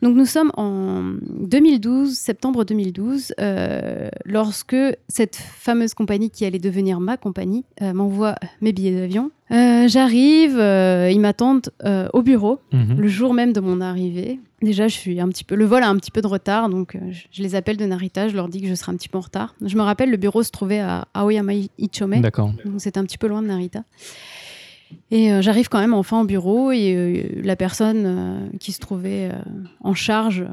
[0.04, 4.76] Donc nous sommes en 2012, septembre 2012, euh, lorsque
[5.08, 9.32] cette fameuse compagnie qui allait devenir ma compagnie m'envoie mes billets d'avion.
[9.52, 12.96] Euh, J'arrive, euh, ils m'attendent euh, au bureau Mhm.
[13.00, 14.40] le jour même de mon arrivée.
[14.62, 16.98] Déjà, je suis un petit peu, le vol a un petit peu de retard, donc
[17.12, 19.20] je, je les appelle de Narita, je leur dis que je serai un petit peu
[19.20, 19.54] en retard.
[19.64, 22.14] Je me rappelle, le bureau se trouvait à Aoyama Ichome,
[22.66, 23.84] donc c'était un petit peu loin de Narita.
[25.12, 28.80] Et euh, j'arrive quand même enfin au bureau et euh, la personne euh, qui se
[28.80, 29.30] trouvait
[29.82, 30.46] en charge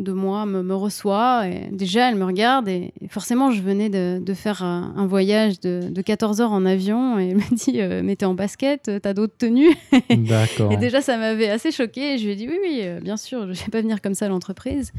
[0.00, 1.46] de moi me, me reçoit.
[1.48, 5.06] Et déjà, elle me regarde et, et forcément, je venais de, de faire un, un
[5.06, 8.34] voyage de, de 14 heures en avion et elle me dit euh, Mais t'es en
[8.34, 9.74] basket, t'as d'autres tenues
[10.10, 10.72] D'accord.
[10.72, 12.18] et déjà, ça m'avait assez choquée.
[12.18, 14.14] Je lui ai dit oui, oui, euh, bien sûr, je ne vais pas venir comme
[14.14, 14.92] ça à l'entreprise.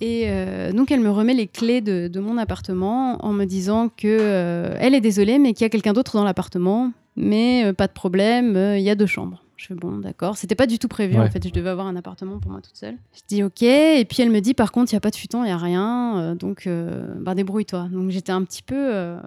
[0.00, 3.88] Et euh, donc, elle me remet les clés de, de mon appartement en me disant
[3.88, 6.92] que euh, elle est désolée, mais qu'il y a quelqu'un d'autre dans l'appartement.
[7.16, 9.42] Mais euh, pas de problème, euh, il y a deux chambres.
[9.56, 10.36] Je fais bon, d'accord.
[10.36, 11.22] C'était pas du tout prévu Ouais.
[11.26, 11.46] en fait.
[11.46, 12.96] Je devais avoir un appartement pour moi toute seule.
[13.14, 13.62] Je dis ok.
[13.62, 15.52] Et puis elle me dit par contre, il y a pas de futon, il y
[15.52, 16.18] a rien.
[16.18, 17.88] euh, donc, euh, bah, débrouille-toi.
[17.90, 18.74] Donc j'étais un petit peu.
[18.76, 19.18] euh,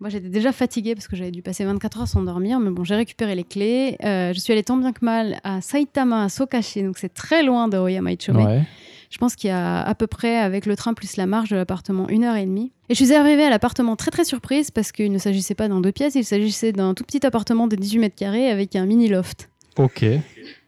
[0.00, 2.84] moi, j'étais déjà fatiguée parce que j'avais dû passer 24 heures sans dormir, mais bon,
[2.84, 3.96] j'ai récupéré les clés.
[4.02, 7.68] Je suis allée tant bien que mal à Saitama, à Sokashi, donc c'est très loin
[7.68, 8.36] de Oyama Ichome.
[8.44, 8.62] Ouais.
[9.08, 11.56] Je pense qu'il y a à peu près, avec le train plus la marche de
[11.56, 12.72] l'appartement, une heure et demie.
[12.88, 15.80] Et je suis arrivée à l'appartement très très surprise parce qu'il ne s'agissait pas d'un
[15.80, 19.08] deux pièces, il s'agissait d'un tout petit appartement de 18 mètres carrés avec un mini
[19.08, 19.48] loft.
[19.76, 20.04] Ok.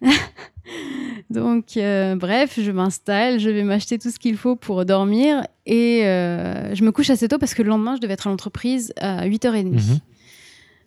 [1.30, 6.06] Donc, euh, bref, je m'installe, je vais m'acheter tout ce qu'il faut pour dormir et
[6.06, 8.94] euh, je me couche assez tôt parce que le lendemain, je devais être à l'entreprise
[8.98, 9.72] à 8h30.
[9.72, 9.98] Mhm.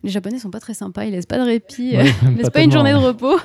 [0.04, 2.64] Les Japonais sont pas très sympas, ils laissent pas de répit, Ouais, ils laissent pas,
[2.64, 3.40] une journée de repos.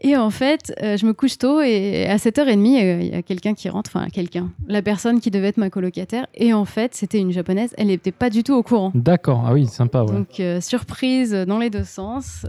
[0.00, 3.22] Et en fait, euh, je me couche tôt et à 7h30, euh, il y a
[3.22, 6.26] quelqu'un qui rentre, enfin quelqu'un, la personne qui devait être ma colocataire.
[6.34, 8.92] Et en fait, c'était une japonaise, elle n'était pas du tout au courant.
[8.94, 9.44] D'accord.
[9.46, 10.02] Ah oui, sympa.
[10.02, 10.12] Ouais.
[10.12, 12.46] Donc, euh, surprise dans les deux sens.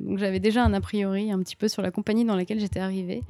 [0.00, 2.80] Donc, j'avais déjà un a priori un petit peu sur la compagnie dans laquelle j'étais
[2.80, 3.22] arrivée.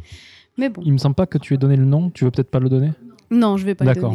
[0.57, 2.11] Mais bon, Il me semble pas que tu aies donné le nom.
[2.11, 2.93] Tu veux peut-être pas le donner?
[3.31, 4.15] Non, je vais pas le D'accord.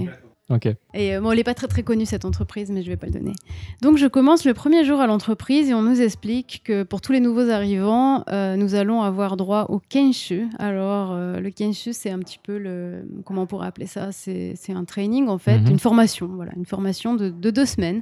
[0.94, 3.06] Et euh, bon, elle n'est pas très très connue cette entreprise, mais je vais pas
[3.08, 3.34] le donner.
[3.82, 7.12] Donc je commence le premier jour à l'entreprise et on nous explique que pour tous
[7.12, 10.48] les nouveaux arrivants, euh, nous allons avoir droit au kenshu.
[10.58, 14.12] Alors euh, le kenshu, c'est un petit peu le comment on pourrait appeler ça?
[14.12, 15.70] C'est un training en fait, Mhm.
[15.72, 18.02] une formation, voilà, une formation de, de deux semaines.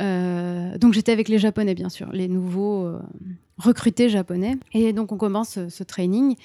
[0.00, 2.90] Donc j'étais avec les japonais bien sûr, les nouveaux
[3.62, 4.56] euh, recrutés japonais.
[4.72, 6.36] Et donc on commence ce, ce training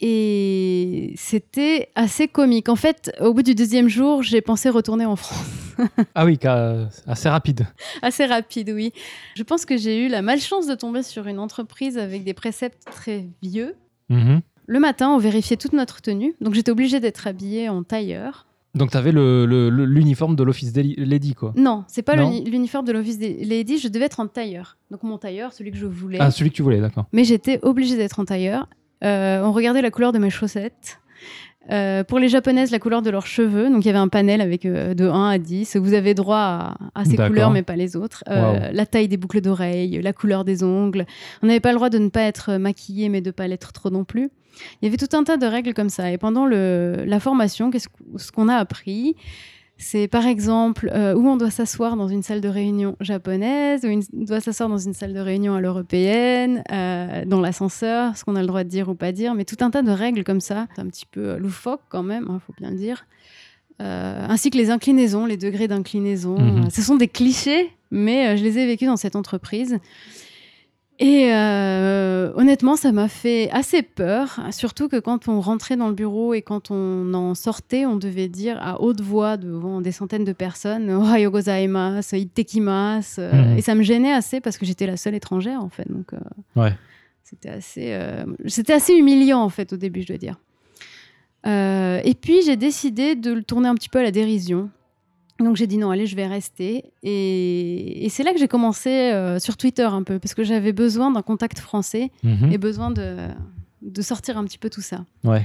[0.00, 2.68] et c'était assez comique.
[2.68, 5.44] En fait, au bout du deuxième jour, j'ai pensé retourner en France.
[6.14, 6.38] Ah oui,
[7.06, 7.66] assez rapide.
[8.00, 8.94] Assez rapide, oui.
[9.34, 12.82] Je pense que j'ai eu la malchance de tomber sur une entreprise avec des préceptes
[12.90, 13.76] très vieux.
[14.08, 14.40] Mhm.
[14.66, 18.45] Le matin, on vérifiait toute notre tenue, donc j'étais obligée d'être habillée en tailleur.
[18.76, 21.52] Donc tu avais l'uniforme le, le- l'uniforme de l'Office des Lady, quoi.
[21.56, 24.76] Non, c'est pas l'uniforme de l'Office des Ladies, je devais être en tailleur.
[24.90, 26.18] Donc mon tailleur, celui que je voulais.
[26.20, 27.06] Ah, celui que tu voulais, d'accord.
[27.12, 28.68] Mais j'étais obligée d'être en tailleur.
[29.04, 31.00] Euh, on regardait la couleur de mes chaussettes.
[31.68, 33.68] Euh, pour les japonaises, la couleur de leurs cheveux.
[33.70, 35.76] Donc il y avait un panel avec euh, de 1 à 10.
[35.78, 38.22] Vous avez droit à, à ces couleurs, mais pas les autres.
[38.28, 38.60] Euh, Wow.
[38.72, 41.06] La taille des boucles d'oreilles, la couleur des ongles.
[41.42, 43.90] On n'avait pas le droit de ne pas être maquillé, mais de pas l'être trop
[43.90, 44.30] non plus.
[44.80, 46.10] Il y avait tout un tas de règles comme ça.
[46.10, 49.16] Et pendant le, la formation, qu'est-ce qu- ce qu'on a appris
[49.78, 53.88] c'est par exemple euh, où on doit s'asseoir dans une salle de réunion japonaise, où
[53.88, 58.36] on doit s'asseoir dans une salle de réunion à l'européenne, euh, dans l'ascenseur, ce qu'on
[58.36, 60.40] a le droit de dire ou pas dire, mais tout un tas de règles comme
[60.40, 63.04] ça, C'est un petit peu euh, loufoque quand même, il faut bien le dire.
[63.82, 66.38] Euh, ainsi que les inclinaisons, les degrés d'inclinaison.
[66.40, 66.70] Mhm.
[66.70, 69.76] Ce sont des clichés, mais je les ai vécus dans cette entreprise.
[70.98, 75.94] Et euh, honnêtement, ça m'a fait assez peur, surtout que quand on rentrait dans le
[75.94, 80.24] bureau et quand on en sortait, on devait dire à haute voix devant des centaines
[80.24, 83.20] de personnes Ohayo gozaimasu, ittekimasu.
[83.20, 83.58] Euh, Mhm.
[83.58, 85.86] Et ça me gênait assez parce que j'étais la seule étrangère en fait.
[85.90, 86.18] Donc, euh,
[86.60, 86.72] Ouais.
[87.22, 90.36] c'était assez, euh, c'était assez humiliant en fait au début, je dois dire.
[91.44, 94.68] Et puis j'ai décidé de le tourner un petit peu à la dérision.
[95.38, 96.84] Donc j'ai dit non, allez, je vais rester.
[97.02, 100.72] Et, et c'est là que j'ai commencé euh, sur Twitter un peu, parce que j'avais
[100.72, 102.52] besoin d'un contact français Mhm.
[102.52, 103.16] et besoin de,
[103.82, 105.04] de sortir un petit peu tout ça.
[105.24, 105.42] Ouais.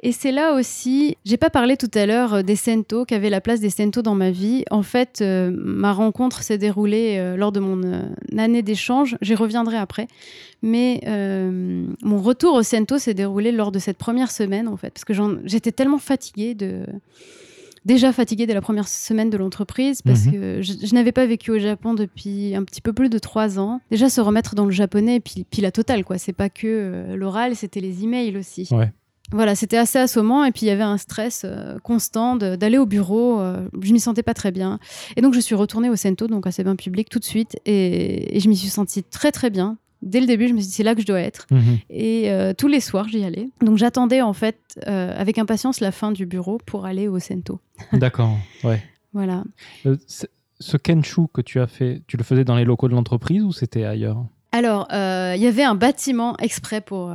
[0.00, 3.40] Et c'est là aussi, j'ai pas parlé tout à l'heure euh, des Cento, qu'avait la
[3.40, 4.64] place des Cento dans ma vie.
[4.70, 7.80] En fait, euh, ma rencontre s'est déroulée euh, lors de mon
[8.36, 9.16] année d'échange.
[9.22, 10.06] J'y reviendrai après.
[10.62, 11.00] Mais
[12.02, 15.12] mon retour au Cento s'est déroulé lors de cette première semaine, en fait, parce que
[15.44, 16.86] j'étais tellement fatiguée de.
[17.84, 20.32] Déjà fatiguée dès la première semaine de l'entreprise parce Mhm.
[20.32, 23.58] que je, je n'avais pas vécu au Japon depuis un petit peu plus de trois
[23.58, 23.80] ans.
[23.90, 26.16] Déjà se remettre dans le japonais, puis, puis la totale, quoi.
[26.18, 28.68] C'est pas que euh, l'oral, c'était les emails aussi.
[28.70, 28.90] Ouais.
[29.32, 32.84] Voilà, c'était assez assommant et puis il y avait un stress euh, constant d'aller au
[32.86, 33.40] bureau.
[33.40, 34.78] euh, je m'y sentais pas très bien.
[35.16, 37.56] Et donc je suis retournée au Sento, donc à ces bains publics tout de suite
[37.66, 39.78] et, et je m'y suis sentie très très bien.
[40.04, 41.46] Dès le début, je me suis dit c'est là que je dois être.
[41.50, 41.78] Mhm.
[41.90, 43.48] Et euh, tous les soirs, j'y allais.
[43.62, 47.60] Donc j'attendais en fait euh, avec impatience la fin du bureau pour aller au Sento.
[47.92, 48.36] D'accord.
[48.62, 48.82] Ouais.
[49.12, 49.44] Voilà.
[49.86, 49.96] Euh,
[50.60, 53.52] ce Kenshu que tu as fait, tu le faisais dans les locaux de l'entreprise ou
[53.52, 54.24] c'était ailleurs?
[54.52, 57.12] Alors, il y avait un bâtiment exprès pour,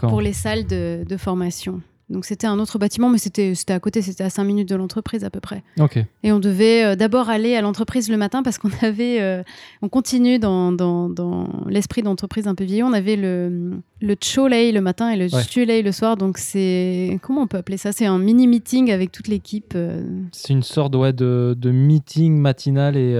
[0.00, 1.80] pour les salles de, de formation.
[2.10, 5.24] Donc c'était un autre bâtiment, mais c'était à côté, c'était à 5 minutes de l'entreprise
[5.24, 5.62] à peu près.
[5.80, 5.98] Ok.
[6.22, 9.42] Et on devait euh, d'abord aller à l'entreprise le matin parce qu'on avait, euh,
[9.80, 12.86] on continue dans, dans, dans l'esprit d'entreprise un peu vieillot.
[12.86, 15.42] On avait le, le cholei le matin et le Ouais.
[15.42, 16.16] chulei le soir.
[16.18, 17.92] Donc c'est, comment on peut appeler ça?
[17.92, 19.72] C'est un mini meeting avec toute l'équipe.
[19.74, 23.14] euh, C'est une sorte ouais, de, de meeting matinal et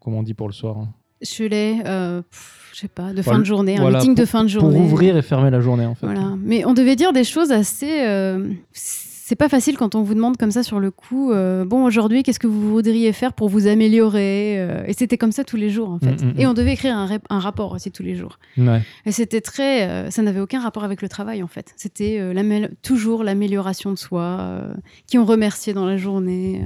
[0.00, 0.88] comment on dit pour le soir hein?
[1.22, 4.28] Chulei, euh, pff, je sais pas, de fin Voilà, de journée, un meeting de pour-
[4.30, 4.78] fin de Pour journée.
[4.80, 6.06] ouvrir et fermer la journée en fait.
[6.06, 6.34] Voilà.
[6.42, 8.04] Mais on devait dire des choses assez.
[8.06, 11.32] euh, c'est pas facile quand on vous demande comme ça sur le coup.
[11.32, 15.32] euh, bon, aujourd'hui, qu'est-ce que vous voudriez faire pour vous améliorer euh, Et c'était comme
[15.32, 16.22] ça tous les jours en fait.
[16.22, 16.48] Mm, mm, Et mm.
[16.48, 18.38] on devait écrire un, un rapport aussi tous les jours.
[18.56, 18.82] Ouais.
[19.04, 19.88] Et c'était très.
[19.88, 21.72] euh, ça n'avait aucun rapport avec le travail en fait.
[21.76, 24.74] C'était euh, toujours l'amélioration de soi, euh,
[25.08, 26.62] qui on remerciait dans la journée.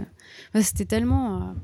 [0.53, 1.55] Enfin, c'était tellement.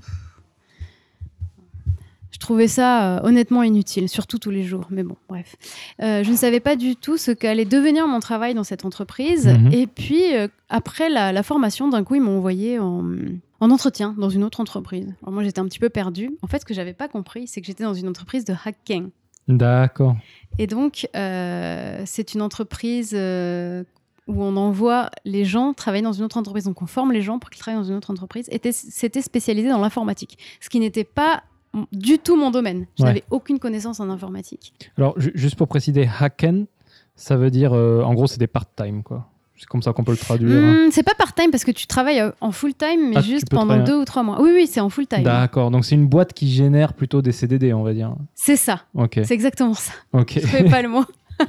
[2.37, 4.85] Je trouvais ça euh, honnêtement inutile, surtout tous les jours.
[4.91, 5.57] Mais bon, bref.
[6.03, 9.47] Euh, je ne savais pas du tout ce qu'allait devenir mon travail dans cette entreprise.
[9.47, 9.73] Mhm.
[9.73, 13.07] Et puis, euh, après la, la formation, d'un coup, ils m'ont envoyé en,
[13.61, 15.15] en entretien dans une autre entreprise.
[15.23, 16.37] Alors moi, j'étais un petit peu perdue.
[16.43, 19.09] En fait, ce que j'avais pas compris, c'est que j'étais dans une entreprise de hacking.
[19.49, 20.15] D'accord.
[20.59, 23.83] Et donc, euh, c'est une entreprise euh,
[24.27, 26.65] où on envoie les gens travailler dans une autre entreprise.
[26.65, 28.47] Donc, on forme les gens pour qu'ils travaillent dans une autre entreprise.
[28.51, 31.43] Et C'était spécialisé dans l'informatique, ce qui n'était pas
[31.93, 32.87] du tout mon domaine.
[32.99, 33.09] Je Ouais.
[33.09, 34.73] n'avais aucune connaissance en informatique.
[34.99, 36.67] Alors ju- juste pour préciser, hacken,
[37.17, 39.29] ça veut dire euh, en gros c'est des part-time quoi.
[39.59, 40.63] C'est comme ça qu'on peut le traduire.
[40.63, 40.87] hein.
[40.89, 43.83] Hmm, c'est pas part-time parce que tu travailles euh, en full-time, mais Ah, juste pendant
[43.83, 44.39] deux ou trois mois.
[44.43, 45.23] Oui, oui, c'est en full-time.
[45.23, 45.71] D'accord.
[45.71, 48.15] Donc c'est une boîte qui génère plutôt des CDD, on va dire.
[48.35, 48.83] C'est ça.
[48.95, 49.19] Ok.
[49.25, 49.93] C'est exactement ça.
[50.13, 50.33] Ok.
[50.35, 51.05] Je trouvais pas le mot.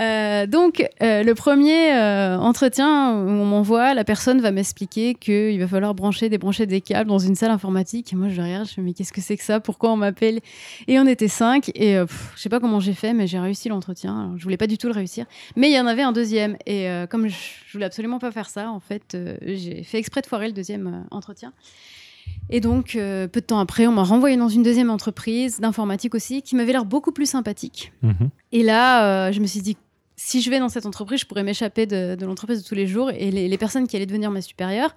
[0.00, 5.58] Euh, donc, euh, le premier euh, entretien où on m'envoie, la personne va m'expliquer qu'il
[5.60, 8.12] va falloir brancher, débrancher des câbles dans une salle informatique.
[8.12, 9.60] Et moi, je regarde, je me dis, mais qu'est-ce que c'est que ça?
[9.60, 10.40] Pourquoi on m'appelle?
[10.88, 11.70] Et on était cinq.
[11.74, 14.18] Et pff, je sais pas comment j'ai fait, mais j'ai réussi l'entretien.
[14.18, 15.26] Alors, je voulais pas du tout le réussir.
[15.56, 16.56] Mais il y en avait un deuxième.
[16.66, 20.26] Et comme je, je voulais absolument pas faire ça, en fait, j'ai fait exprès de
[20.26, 21.52] foirer le deuxième entretien.
[22.50, 26.14] Et donc, euh, peu de temps après, on m'a renvoyé dans une deuxième entreprise d'informatique
[26.14, 27.92] aussi, qui m'avait l'air beaucoup plus sympathique.
[28.02, 28.30] Mhm.
[28.52, 29.76] Et là, euh, je me suis dit,
[30.24, 32.86] si je vais dans cette entreprise, je pourrais m'échapper de, de l'entreprise de tous les
[32.86, 33.10] jours.
[33.10, 34.94] Et les, les personnes qui allaient devenir mes supérieures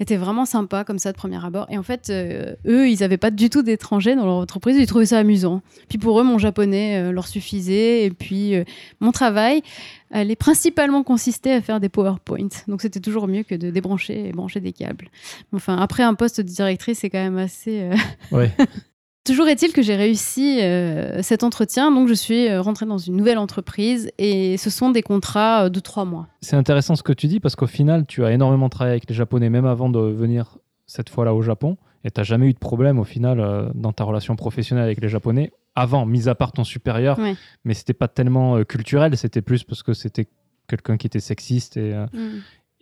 [0.00, 1.66] étaient vraiment sympas, comme ça, de premier abord.
[1.70, 4.76] Et en fait, euh, eux, ils n'avaient pas du tout d'étrangers dans leur entreprise.
[4.76, 5.62] Ils trouvaient ça amusant.
[5.88, 8.02] Puis pour eux, mon japonais euh, leur suffisait.
[8.02, 8.64] Et puis, euh,
[8.98, 9.62] mon travail
[10.10, 12.48] allait principalement consister à faire des PowerPoint.
[12.66, 15.08] Donc, c'était toujours mieux que de débrancher et brancher des câbles.
[15.52, 17.90] Enfin, après, un poste de directrice, c'est quand même assez...
[18.32, 18.50] Ouais.
[19.24, 23.16] Toujours est-il que j'ai réussi euh, cet entretien, donc je suis euh, rentrée dans une
[23.16, 26.28] nouvelle entreprise et ce sont des contrats euh, de trois mois.
[26.42, 29.14] C'est intéressant ce que tu dis parce qu'au final, tu as énormément travaillé avec les
[29.14, 31.78] Japonais, même avant de venir cette fois-là au Japon.
[32.04, 35.00] Et tu n'as jamais eu de problème au final euh, dans ta relation professionnelle avec
[35.00, 35.52] les Japonais.
[35.74, 37.34] Avant, mis à part ton supérieur, Ouais.
[37.64, 40.28] mais c'était pas tellement euh, culturel, c'était plus parce que c'était
[40.68, 41.78] quelqu'un qui était sexiste.
[41.78, 42.06] Et, euh,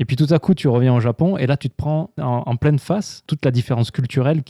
[0.03, 2.57] et puis tout à coup, tu reviens au Japon et là, tu te prends en,
[2.57, 4.43] pleine face toute la différence culturelle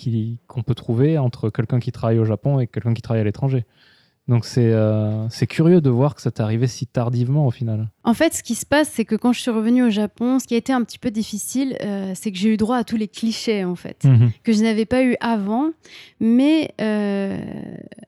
[0.46, 3.66] qu'on peut trouver entre quelqu'un qui travaille au Japon et quelqu'un qui travaille à l'étranger.
[4.28, 7.88] Donc c'est euh, curieux de voir que ça t'est arrivé si tardivement au final.
[8.04, 10.47] En fait, ce qui se passe, c'est que quand je suis revenue au Japon, ce
[10.47, 12.97] qui a été un petit peu difficile, euh, c'est que j'ai eu droit à tous
[12.97, 14.30] les clichés, en fait, Mhm.
[14.44, 15.70] que je n'avais pas eu avant.
[16.20, 17.36] Mais euh,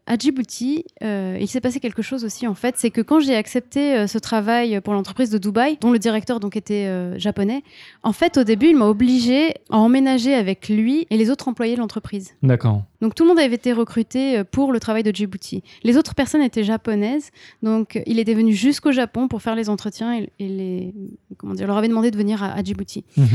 [0.06, 3.34] à Djibouti, euh, il s'est passé quelque chose aussi, en fait, c'est que quand j'ai
[3.36, 7.62] accepté ce travail pour l'entreprise de Dubaï, dont le directeur donc était japonais,
[8.02, 11.74] en fait, au début, il m'a obligé à emménager avec lui et les autres employés
[11.74, 12.34] de l'entreprise.
[12.42, 12.82] D'accord.
[13.00, 15.62] Donc tout le monde avait été recruté pour le travail de Djibouti.
[15.82, 17.30] Les autres autres personnes étaient japonaises,
[17.62, 20.92] donc il était venu jusqu'au Japon pour faire les entretiens et, les,
[21.38, 23.04] comment dire, leur avait demandé de venir à, Djibouti.
[23.16, 23.26] Mhm.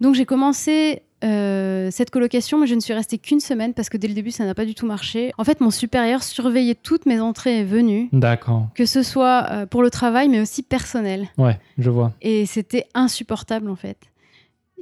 [0.00, 3.96] Donc j'ai commencé euh, cette colocation, mais je ne suis restée qu'une semaine parce que
[3.96, 5.32] dès le début, ça n'a pas du tout marché.
[5.38, 8.10] En fait, mon supérieur surveillait toutes mes entrées et venues.
[8.12, 8.68] D'accord.
[8.74, 11.28] Que ce soit euh, pour le travail, mais aussi personnel.
[11.38, 12.12] Ouais, je vois.
[12.20, 13.96] Et c'était insupportable, en fait.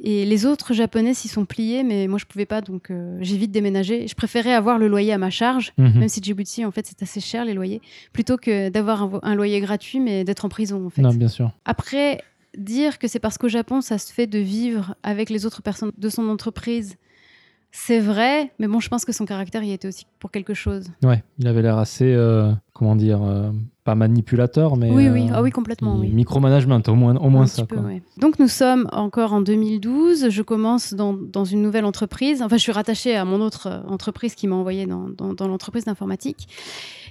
[0.05, 3.37] Et les autres japonais s'y sont pliés, mais moi je pouvais pas, donc euh, j'ai
[3.37, 4.09] vite déménagé.
[4.09, 6.01] Je préférais avoir le loyer à ma charge, mhm.
[6.01, 7.81] même si Djibouti en fait c'est assez cher les loyers,
[8.13, 11.03] plutôt que d'avoir un, un, loyer gratuit mais d'être en prison en fait.
[11.03, 11.53] Non, bien sûr.
[11.65, 12.21] Après,
[12.59, 15.93] dire que c'est parce qu'au Japon, ça se fait de vivre avec les autres personnes
[15.97, 16.97] de son entreprise,
[17.71, 20.89] c'est vrai, mais bon, je pense que son caractère y était aussi pour quelque chose.
[21.03, 23.51] Ouais, il avait l'air assez, euh, comment dire, euh,
[23.85, 24.91] pas manipulateur, mais.
[24.91, 25.97] Oui, oui, ah oui, complètement.
[25.99, 26.09] Oui.
[26.09, 27.67] Micromanagement, au moins, au moins ça.
[27.67, 27.77] Peu,
[28.17, 30.29] Donc nous sommes encore en 2012.
[30.29, 32.43] Je commence dans, dans, une nouvelle entreprise.
[32.43, 35.49] Enfin, je suis rattachée à mon autre euh, entreprise qui m'a envoyée dans, dans, dans
[35.49, 36.49] l'entreprise d'informatique.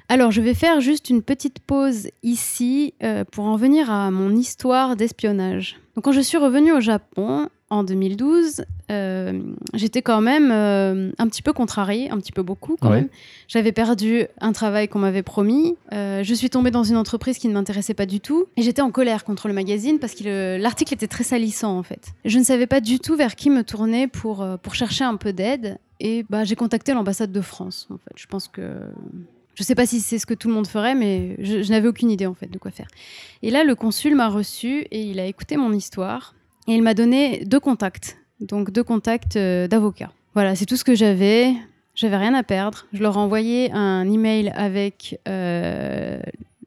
[0.07, 4.35] Alors, je vais faire juste une petite pause ici euh, pour en venir à mon
[4.35, 5.77] histoire d'espionnage.
[5.95, 9.41] Donc, quand je suis revenue au Japon en 2012, euh,
[9.73, 13.07] j'étais quand même euh, un petit peu contrariée, un petit peu beaucoup quand même.
[13.47, 15.75] J'avais perdu un travail qu'on m'avait promis.
[15.91, 18.45] je suis tombée dans une entreprise qui ne m'intéressait pas du tout.
[18.57, 22.09] Et j'étais en colère contre le magazine parce que l'article était très salissant en fait.
[22.25, 25.33] Je ne savais pas du tout vers qui me tourner pour, pour chercher un peu
[25.33, 25.79] d'aide.
[25.99, 28.13] Et bah, j'ai contacté l'ambassade de France en fait.
[28.15, 28.61] Je pense que
[29.55, 31.87] je ne sais pas si c'est ce que tout le monde ferait, mais je, n'avais
[31.87, 32.87] aucune idée en fait de quoi faire.
[33.41, 36.33] Et là, le consul m'a reçu et il a écouté mon histoire
[36.67, 40.11] et il m'a donné deux contacts, donc deux contacts euh, d'avocats.
[40.33, 41.53] Voilà, c'est tout ce que j'avais.
[41.93, 42.85] J'avais rien à perdre.
[42.93, 46.21] Je leur ai envoyé un email avec euh,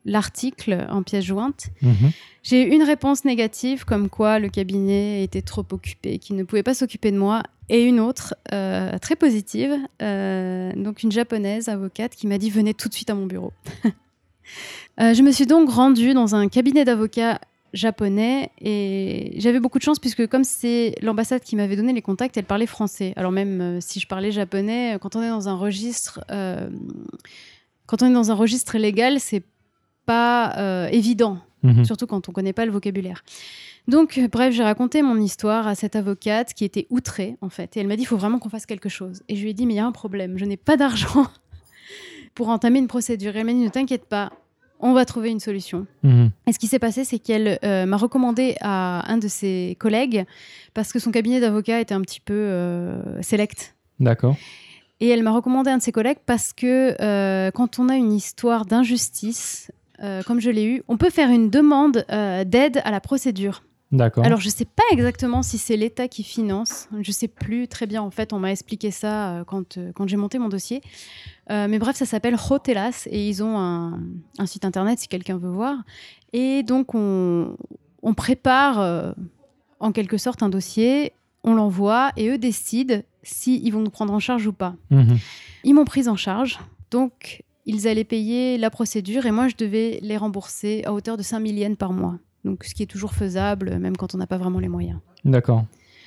[0.05, 1.69] l'article en pièce jointe.
[1.81, 2.13] Mhm.
[2.43, 6.63] J'ai eu une réponse négative comme quoi le cabinet était trop occupé, qu'il ne pouvait
[6.63, 12.15] pas s'occuper de moi, et une autre euh, très positive, euh, donc une japonaise avocate
[12.15, 13.53] qui m'a dit venez tout de suite à mon bureau.
[15.01, 17.41] Euh, je me suis donc rendue dans un cabinet d'avocats
[17.75, 22.37] japonais et j'avais beaucoup de chance puisque comme c'est l'ambassade qui m'avait donné les contacts,
[22.39, 23.13] elle parlait français.
[23.17, 26.25] Alors même si je parlais japonais, quand on est dans un registre,
[27.87, 29.43] quand on est dans un registre légal, c'est
[30.07, 31.85] pas euh, évident, mhm.
[31.85, 33.25] surtout quand on connaît pas le vocabulaire.
[33.89, 37.77] Donc, euh, bref, j'ai raconté mon histoire à cette avocate qui était outrée, en fait.
[37.77, 39.23] Et elle m'a dit, il faut vraiment qu'on fasse quelque chose.
[39.29, 41.27] Et je lui ai dit, mais il y a un problème, je n'ai pas d'argent
[42.35, 43.37] pour entamer une procédure.
[43.37, 44.33] elle m'a dit, ne t'inquiète pas,
[44.81, 45.87] on va trouver une solution.
[46.03, 46.31] Mhm.
[46.47, 50.25] Et ce qui s'est passé, c'est qu'elle euh, m'a recommandé à un de ses collègues,
[50.75, 52.51] parce que son cabinet d'avocat était un petit peu
[53.23, 53.75] select.
[54.01, 54.37] D'accord.
[55.01, 58.65] Et elle m'a recommandé un de ses collègues parce que quand on a une histoire
[58.65, 59.71] d'injustice,
[60.03, 63.63] euh, comme je l'ai eu, on peut faire une demande euh, d'aide à la procédure.
[63.93, 64.25] D'accord.
[64.25, 66.89] Alors, je ne sais pas exactement si c'est l'État qui finance.
[66.93, 68.03] Je ne sais plus très bien.
[68.03, 70.81] En fait, on m'a expliqué ça euh, quand, quand j'ai monté mon dossier.
[71.49, 74.01] mais bref, ça s'appelle Hotelas et ils ont un,
[74.39, 75.77] un site internet si quelqu'un veut voir.
[76.33, 77.57] Et donc, on,
[78.03, 79.15] on prépare
[79.81, 81.13] en quelque sorte un dossier,
[81.45, 84.75] on l'envoie et eux décident s'ils vont nous prendre en charge ou pas.
[84.91, 85.19] Mhm.
[85.65, 86.59] Ils m'ont prise en charge.
[86.91, 91.23] Donc, ils allaient payer la procédure et moi, je devais les rembourser à hauteur de
[91.23, 92.19] 5 000 yens par mois.
[92.45, 94.99] Donc, ce qui est toujours faisable, même quand on n'a pas vraiment les moyens.
[95.25, 95.65] D'accord.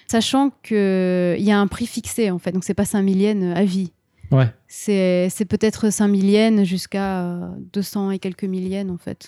[0.07, 2.51] Sachant qu'il y a un prix fixé, en fait.
[2.51, 3.91] Donc, c'est pas 5 000 yens à vie.
[4.31, 4.47] Ouais.
[4.67, 9.27] C'est, peut-être 5 yens jusqu'à 200 et quelques milliennes en fait.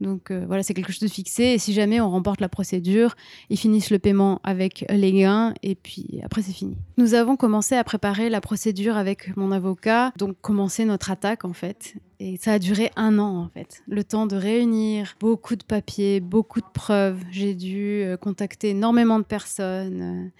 [0.00, 1.44] Donc euh, voilà, c'est quelque chose de fixé.
[1.44, 3.16] Et si jamais on remporte la procédure,
[3.50, 6.76] ils finissent le paiement avec les gains et puis après c'est fini.
[6.98, 11.52] Nous avons commencé à préparer la procédure avec mon avocat, donc commencer notre attaque en
[11.52, 11.94] fait.
[12.18, 13.82] Et ça a duré un an en fait.
[13.88, 17.20] Le temps de réunir beaucoup de papiers, beaucoup de preuves.
[17.30, 20.30] J'ai dû euh, contacter énormément de personnes.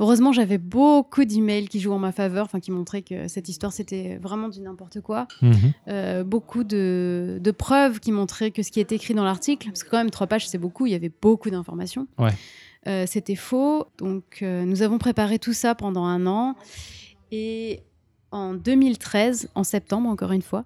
[0.00, 3.72] Heureusement, j'avais beaucoup d'emails qui jouent en ma faveur, enfin qui montraient que cette histoire
[3.72, 5.28] c'était vraiment du n'importe quoi.
[5.40, 5.54] Mhm.
[5.88, 9.90] Euh, beaucoup de, preuves qui montraient que ce qui était écrit dans l'article, parce que
[9.90, 12.08] quand même trois pages c'est beaucoup, il y avait beaucoup d'informations.
[12.86, 13.86] Euh, c'était faux.
[13.98, 16.56] Donc euh, nous avons préparé tout ça pendant un an
[17.30, 17.80] et
[18.32, 20.64] en 2013, en septembre encore une fois,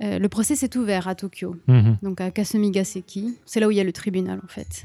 [0.00, 1.98] le procès s'est ouvert à Tokyo, mhm.
[2.02, 3.36] donc à Kasumigaseki.
[3.44, 4.84] C'est là où il y a le tribunal en fait.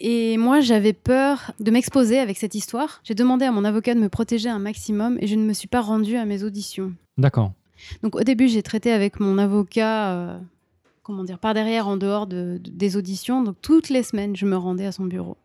[0.00, 3.00] Et moi, j'avais peur de m'exposer avec cette histoire.
[3.04, 5.68] J'ai demandé à mon avocat de me protéger un maximum et je ne me suis
[5.68, 6.92] pas rendue à mes auditions.
[7.18, 7.52] D'accord.
[8.02, 10.38] Donc au début, j'ai traité avec mon avocat, euh,
[11.02, 13.42] comment dire, par derrière, en dehors des auditions.
[13.42, 15.36] Donc toutes les semaines, je me rendais à son bureau.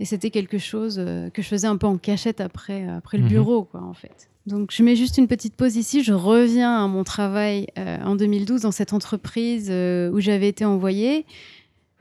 [0.00, 3.18] Et c'était quelque chose euh, que je faisais un peu en cachette après, euh, après
[3.18, 3.30] le mhm.
[3.30, 4.28] bureau, quoi, en fait.
[4.46, 6.02] Donc je mets juste une petite pause ici.
[6.02, 11.26] Je reviens à mon travail en 2012 dans cette entreprise où j'avais été envoyée.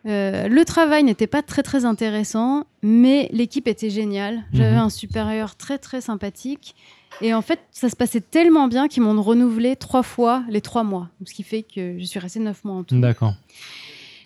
[0.08, 4.44] Euh, le travail n'était pas très très intéressant, mais l'équipe était géniale.
[4.54, 4.84] J'avais Mhm.
[4.84, 6.76] un supérieur très très sympathique.
[7.22, 10.84] Et en fait, ça se passait tellement bien qu'ils m'ont renouvelé trois fois les trois
[10.84, 11.10] mois.
[11.26, 13.00] Ce qui fait que je suis restée neuf mois en tout.
[13.00, 13.34] D'accord.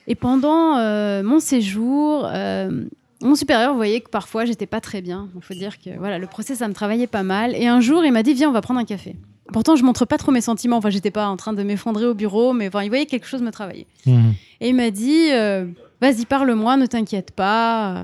[0.07, 2.83] Et pendant euh, mon séjour, euh,
[3.21, 5.29] mon supérieur voyait que parfois j'étais pas très bien.
[5.35, 7.55] Il faut dire que voilà, le procès, ça me travaillait pas mal.
[7.55, 9.15] Et un jour, il m'a dit Viens, on va prendre un café.
[9.51, 10.77] Pourtant, je montre pas trop mes sentiments.
[10.77, 13.27] Enfin, j'étais pas en train de m'effondrer au bureau, mais enfin, il voyait que quelque
[13.27, 13.87] chose me travaillait.
[14.05, 14.33] Mhm.
[14.61, 15.65] Et il m'a dit euh,
[15.99, 17.95] Vas-y, parle-moi, ne t'inquiète pas.
[17.95, 18.03] Euh,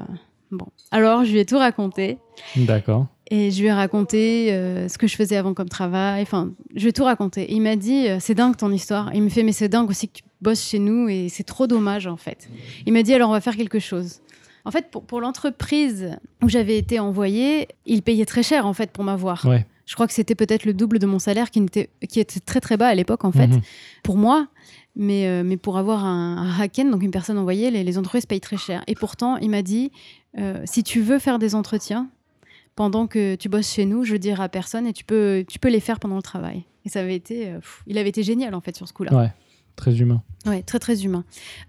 [0.49, 0.67] Bon.
[0.91, 2.19] Alors, je lui ai tout raconté.
[2.55, 3.07] D'accord.
[3.29, 6.21] Et je lui ai raconté euh, ce que je faisais avant comme travail.
[6.21, 7.43] Enfin, je lui ai tout raconté.
[7.43, 9.11] Et il m'a dit C'est dingue ton histoire.
[9.13, 11.67] Il me fait Mais c'est dingue aussi que tu bosses chez nous et c'est trop
[11.67, 12.49] dommage en fait.
[12.85, 14.21] Il m'a dit Alors on va faire quelque chose.
[14.67, 16.11] En fait, pour, pour l'entreprise
[16.43, 19.45] où j'avais été envoyée, il payait très cher en fait pour m'avoir.
[19.45, 19.65] Ouais.
[19.85, 22.59] Je crois que c'était peut-être le double de mon salaire qui était, qui était très
[22.59, 23.61] très bas à l'époque en fait Mhm.
[24.03, 24.47] pour moi.
[24.99, 28.25] Mais, euh, mais pour avoir un, un hacken, donc une personne envoyée, les, les entreprises
[28.25, 28.83] payent très cher.
[28.87, 29.91] Et pourtant, il m'a dit
[30.37, 32.09] euh, si tu veux faire des entretiens
[32.75, 35.59] pendant que tu bosses chez nous, je le dirai à personne et tu peux, tu
[35.59, 36.63] peux les faire pendant le travail.
[36.85, 39.13] Et ça avait été, euh, il avait été génial en fait sur ce coup-là.
[39.15, 39.31] Ouais.
[39.77, 40.21] Très humain.
[40.45, 41.23] Ouais, très très humain.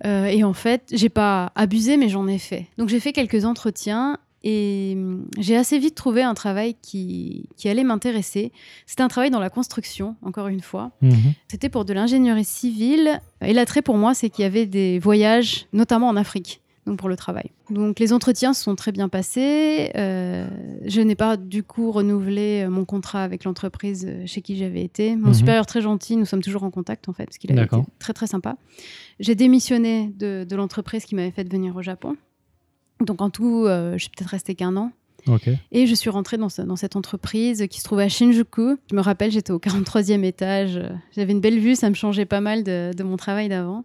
[0.05, 2.67] Euh, et en fait, j'ai pas abusé, mais j'en ai fait.
[2.79, 7.69] Donc j'ai fait quelques entretiens et hum, j'ai assez vite trouvé un travail qui, qui
[7.69, 8.51] allait m'intéresser.
[8.87, 10.91] C'était un travail dans la construction, encore une fois.
[11.03, 11.35] Mhm.
[11.49, 13.21] C'était pour de l'ingénierie civile.
[13.43, 17.09] Et l'attrait pour moi, c'est qu'il y avait des voyages, notamment en Afrique, donc pour
[17.09, 17.51] le travail.
[17.71, 19.91] Donc les entretiens se sont très bien passés.
[19.95, 20.49] Euh,
[20.87, 24.83] je n'ai pas du coup renouvelé euh, mon contrat avec l'entreprise euh, chez qui j'avais
[24.83, 25.15] été.
[25.17, 25.35] Mon Mhm.
[25.35, 28.13] supérieur très gentil, nous sommes toujours en contact en fait, parce qu'il avait été très
[28.13, 28.57] très sympa.
[29.21, 32.17] J'ai démissionné de, de l'entreprise qui m'avait fait venir au Japon.
[33.05, 34.91] Donc en tout, euh, je suis peut-être restée qu'un an.
[35.73, 38.77] Et je suis rentrée dans, ce- dans cette entreprise qui se trouvait à Shinjuku.
[38.91, 40.81] Je me rappelle, j'étais au 43e étage.
[41.15, 43.85] J'avais une belle vue, ça me changeait pas mal de, de mon travail d'avant.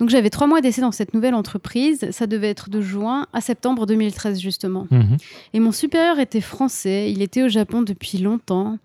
[0.00, 2.10] Donc j'avais trois mois d'essai dans cette nouvelle entreprise.
[2.10, 4.86] Ça devait être de juin à septembre 2013, justement.
[4.90, 5.16] Mhm.
[5.54, 7.10] Et mon supérieur était français.
[7.12, 8.78] Il était au Japon depuis longtemps.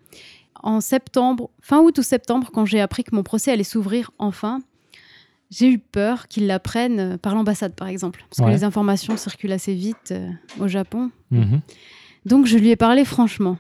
[0.64, 4.60] En septembre, fin août ou septembre, quand j'ai appris que mon procès allait s'ouvrir enfin,
[5.50, 8.24] j'ai eu peur qu'il l'apprenne par l'ambassade, par exemple.
[8.30, 8.54] Parce Ouais.
[8.54, 10.30] que les informations circulent assez vite euh,
[10.60, 11.10] au Japon.
[11.32, 11.62] Mhm.
[12.26, 13.58] Donc je lui ai parlé franchement.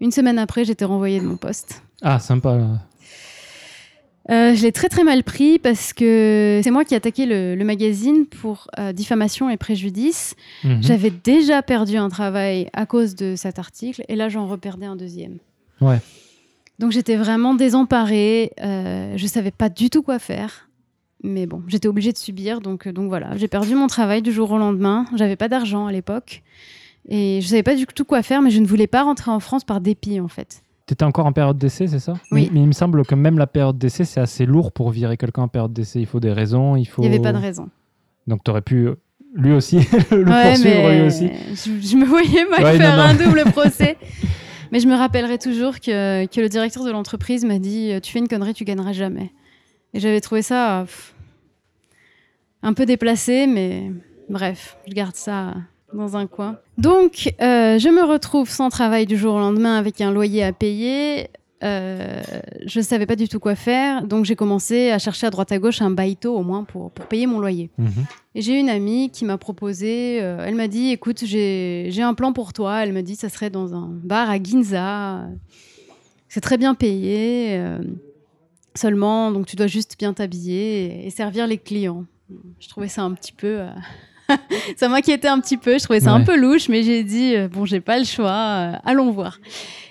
[0.00, 1.82] Une semaine après, j'étais renvoyée de mon poste.
[2.02, 2.58] Ah, sympa.
[4.30, 7.56] Euh, je l'ai très très mal pris parce que c'est moi qui ai attaqué le,
[7.56, 10.36] le magazine pour euh, diffamation et préjudice.
[10.64, 10.82] Mhm.
[10.82, 14.96] J'avais déjà perdu un travail à cause de cet article et là j'en reperdais un
[14.96, 15.38] deuxième.
[15.80, 15.98] Ouais.
[16.78, 18.52] Donc j'étais vraiment désemparée.
[18.62, 20.68] Euh, je savais pas du tout quoi faire.
[21.24, 22.60] Mais bon, j'étais obligée de subir.
[22.60, 25.06] Donc, donc voilà, j'ai perdu mon travail du jour au lendemain.
[25.14, 26.42] J'avais pas d'argent à l'époque.
[27.08, 29.40] Et je savais pas du tout quoi faire, mais je ne voulais pas rentrer en
[29.40, 30.62] France par dépit en fait.
[30.86, 32.14] T'étais encore en période d'essai, c'est ça?
[32.32, 32.44] Oui.
[32.46, 35.16] Mais, mais il me semble que même la période d'essai, c'est assez lourd pour virer
[35.16, 36.00] quelqu'un en période d'essai.
[36.00, 37.02] Il faut des raisons, il faut...
[37.02, 37.68] N'y avait pas de raison.
[38.26, 38.94] Donc t'aurais pu, euh,
[39.34, 39.76] lui aussi,
[40.10, 41.30] le Ouais, poursuivre mais lui aussi.
[41.50, 43.08] Je, je me voyais mal Ouais, faire non, non.
[43.10, 43.96] un double procès.
[44.72, 48.18] mais je me rappellerai toujours que, que le directeur de l'entreprise m'a dit Tu fais
[48.18, 49.30] une connerie, tu gagneras jamais.
[49.94, 51.14] Et j'avais trouvé ça pff,
[52.62, 53.90] un peu déplacé, mais
[54.28, 55.54] bref, je garde ça
[55.94, 56.58] dans un coin.
[56.78, 60.52] Donc, euh, je me retrouve sans travail du jour au lendemain avec un loyer à
[60.52, 61.28] payer.
[61.62, 62.20] Euh,
[62.66, 65.52] je ne savais pas du tout quoi faire, donc j'ai commencé à chercher à droite
[65.52, 67.70] à gauche un baito au moins pour, pour payer mon loyer.
[67.78, 68.04] Mhm.
[68.34, 72.32] Et j'ai une amie qui m'a proposé, euh, elle m'a dit, écoute, j'ai un plan
[72.32, 72.82] pour toi.
[72.82, 75.20] Elle m'a dit, ça serait dans un bar à Ginza.
[76.28, 77.50] C'est très bien payé.
[77.58, 77.78] euh,
[78.74, 82.06] seulement, donc tu dois juste bien t'habiller et, et servir les clients.
[82.58, 83.60] Je trouvais ça un petit peu...
[84.76, 87.48] ça m'inquiétait un petit peu, je trouvais ça un peu louche, mais j'ai dit, euh,
[87.48, 89.38] bon, j'ai pas le choix, euh, allons voir.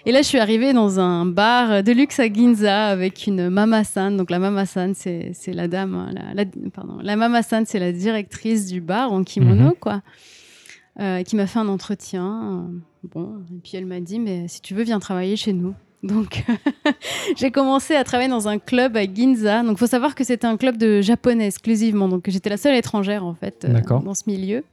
[0.05, 4.15] Et là, je suis arrivée dans un bar de luxe à Ginza avec une mama-san.
[4.17, 7.91] Donc, la mama-san, c'est c'est la dame, hein, la, la- pardon, la mama-san, c'est la
[7.91, 9.73] directrice du bar en kimono, Mhm.
[9.79, 10.01] quoi,
[10.99, 12.67] euh, qui m'a fait un entretien.
[12.71, 12.77] euh,
[13.13, 15.73] Bon, et puis elle m'a dit, mais si tu veux, viens travailler chez nous.
[16.03, 16.43] Donc,
[17.37, 19.61] j'ai commencé à travailler dans un club à Ginza.
[19.61, 22.07] Donc, il faut savoir que c'était un club de japonais exclusivement.
[22.07, 24.63] Donc, j'étais la seule étrangère, en fait, euh, dans ce milieu.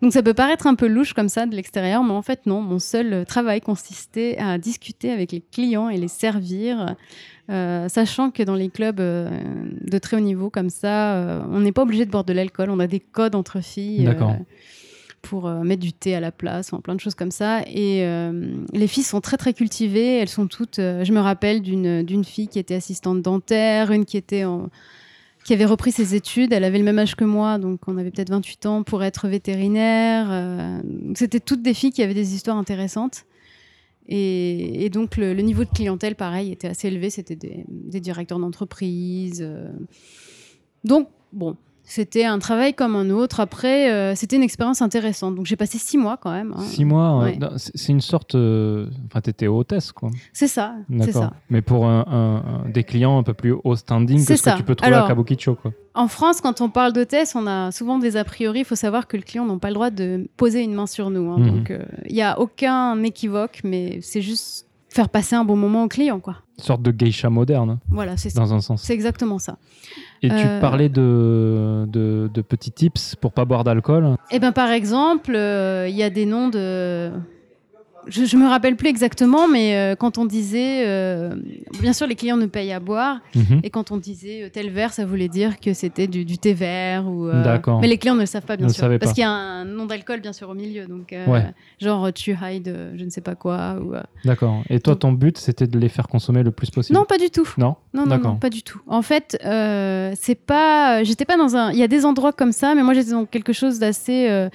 [0.00, 2.62] Donc, ça peut paraître un peu louche comme ça de l'extérieur, mais en fait, non.
[2.62, 6.96] Mon seul euh, travail consistait à discuter avec les clients et les servir.
[7.50, 9.28] euh, sachant que dans les clubs euh,
[9.82, 12.70] de très haut niveau comme ça, on n'est pas obligé de boire de l'alcool.
[12.70, 14.04] On a des codes entre filles.
[14.04, 14.34] D'accord.
[15.22, 17.62] Pour euh, mettre du thé à la place, enfin, plein de choses comme ça.
[17.66, 20.18] Et euh, les filles sont très très cultivées.
[20.18, 20.78] Elles sont toutes.
[20.78, 24.44] euh, je me rappelle d'une fille qui était assistante dentaire, une qui était
[25.44, 26.52] qui avait repris ses études.
[26.52, 29.28] Elle avait le même âge que moi, donc on avait peut-être 28 ans pour être
[29.28, 30.82] vétérinaire.
[31.14, 33.24] C'était toutes des filles qui avaient des histoires intéressantes.
[34.12, 37.10] Et, donc le, niveau de clientèle, pareil, était assez élevé.
[37.10, 39.48] C'était des, des directeurs d'entreprise.
[40.84, 41.56] Donc, bon,
[41.92, 43.40] C'était un travail comme un autre.
[43.40, 45.34] Après, euh, c'était une expérience intéressante.
[45.34, 46.54] Donc j'ai passé six mois quand même.
[46.56, 46.62] hein.
[46.62, 47.36] Six mois, Ouais.
[47.56, 48.36] c'est une sorte.
[48.36, 50.08] euh, Enfin, t'étais hôtesse, quoi.
[50.32, 51.32] C'est ça, D'accord.
[51.50, 54.50] Mais pour un, un- un- des clients un peu plus haut standing que ce que
[54.50, 54.56] ça.
[54.56, 55.72] tu peux trouver à Alors- Kabukicho, quoi.
[55.94, 58.60] En France, quand on parle d'hôtesse, on a souvent des a priori.
[58.60, 61.10] Il faut savoir que le client n'a pas le droit de poser une main sur
[61.10, 61.28] nous.
[61.32, 61.38] hein.
[61.40, 61.50] Mhm.
[61.50, 65.84] Donc euh, il n'y a aucun équivoque, mais c'est juste faire passer un bon moment
[65.84, 66.20] au client.
[66.20, 66.36] quoi.
[66.58, 68.40] Une sorte de geisha moderne, Voilà, c'est ça.
[68.40, 68.82] dans un sens.
[68.82, 69.56] C'est exactement ça.
[70.22, 74.16] Et tu Euh, parlais de, de, de petits tips pour pas boire d'alcool.
[74.30, 77.10] Eh ben, par exemple, euh, il y a des noms de.
[78.08, 81.34] Je, je me rappelle plus exactement, mais euh, quand on disait, euh,
[81.80, 83.60] bien sûr, les clients ne payent à boire, Mhm.
[83.62, 86.54] et quand on disait euh, tel verre, ça voulait dire que c'était du, du thé
[86.54, 87.28] vert ou.
[87.30, 87.80] D'accord.
[87.80, 89.86] Mais les clients ne le savent pas, bien sûr, parce qu'il y a un nom
[89.86, 91.44] d'alcool, bien sûr, au milieu, donc Ouais.
[91.80, 93.92] genre tu hide, euh, je ne sais pas quoi ou.
[94.24, 94.62] D'accord.
[94.70, 96.98] Et toi, ton but, c'était de les faire consommer le plus possible?
[96.98, 97.48] Non, pas du tout.
[97.58, 97.76] Non?
[97.94, 98.80] Non, non, non, pas du tout.
[98.86, 101.04] En fait, c'est pas.
[101.04, 101.70] J'étais pas dans un.
[101.72, 104.48] Il y a des endroits comme ça, mais moi j'étais dans quelque chose d'assez.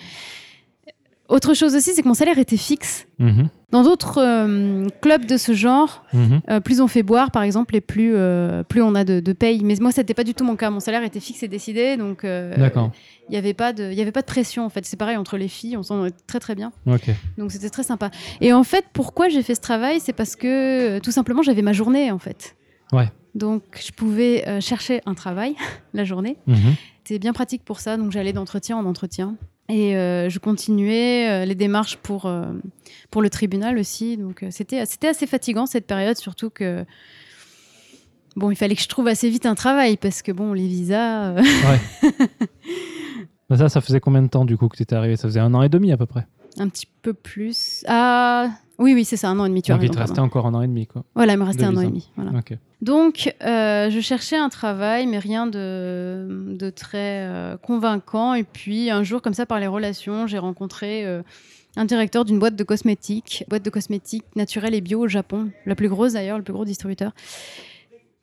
[1.28, 3.07] Autre chose aussi, c'est que mon salaire était fixe.
[3.17, 3.49] Mhm.
[3.71, 6.41] Dans d'autres euh, clubs de ce genre, Mhm.
[6.49, 9.34] euh, plus on fait boire, par exemple, et plus, euh, plus on a de, de
[9.34, 9.63] paye.
[9.63, 10.69] Mais moi, c'était pas du tout mon cas.
[10.69, 12.59] Mon salaire était fixe et décidé, donc il
[13.32, 14.65] n'y avait pas de, il y avait pas de pression.
[14.65, 16.71] En fait, c'est pareil entre les filles, on s'en très très bien.
[16.86, 17.09] Ok.
[17.39, 18.11] Donc c'était très sympa.
[18.39, 21.73] Et en fait, pourquoi j'ai fait ce travail, c'est parce que tout simplement j'avais ma
[21.73, 22.55] journée en fait.
[22.93, 23.09] Ouais.
[23.34, 25.55] Donc je pouvais chercher un travail
[25.95, 26.38] la journée.
[26.45, 26.76] Mhm.
[27.03, 29.36] C'était bien pratique pour ça, donc j'allais d'entretien en entretien.
[29.68, 32.45] Et euh, je continuais euh, les démarches pour, euh,
[33.09, 34.18] pour le tribunal aussi.
[34.18, 36.86] Donc c'était c'était assez fatigant cette période, surtout que
[38.36, 41.34] bon, il fallait que je trouve assez vite un travail parce que bon, les visas.
[43.49, 45.39] Bah ça, ça faisait combien de temps du coup que tu étais arrivé Ça faisait
[45.39, 46.28] un an et demi à peu près.
[46.59, 47.84] un petit peu plus.
[47.88, 49.61] Ah oui, oui, c'est ça, un an et demi.
[49.61, 51.03] Tu as Donc il raison, te restait encore un an et demi, quoi.
[51.15, 52.09] Voilà, il me restait un an et demi.
[52.15, 52.32] Voilà.
[52.82, 58.34] Donc, euh, je cherchais un travail, mais rien de, de très euh, convaincant.
[58.34, 61.21] Et puis, un jour, comme ça, par les relations, j'ai rencontré euh,
[61.78, 65.76] un directeur d'une boîte de cosmétiques, boîte de cosmétiques naturelle et bio au Japon, la
[65.76, 67.11] plus grosse d'ailleurs, le plus gros distributeur.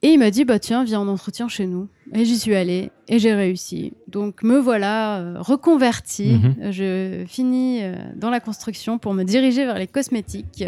[0.04, 1.88] Et il m'a dit, bah tiens, viens en entretien chez nous.
[2.12, 3.92] Et j'y suis allée et j'ai réussi.
[4.08, 6.34] Donc me voilà euh, reconvertie.
[6.42, 6.72] Mhm.
[6.72, 10.64] Je finis euh, dans la construction pour me diriger vers les cosmétiques.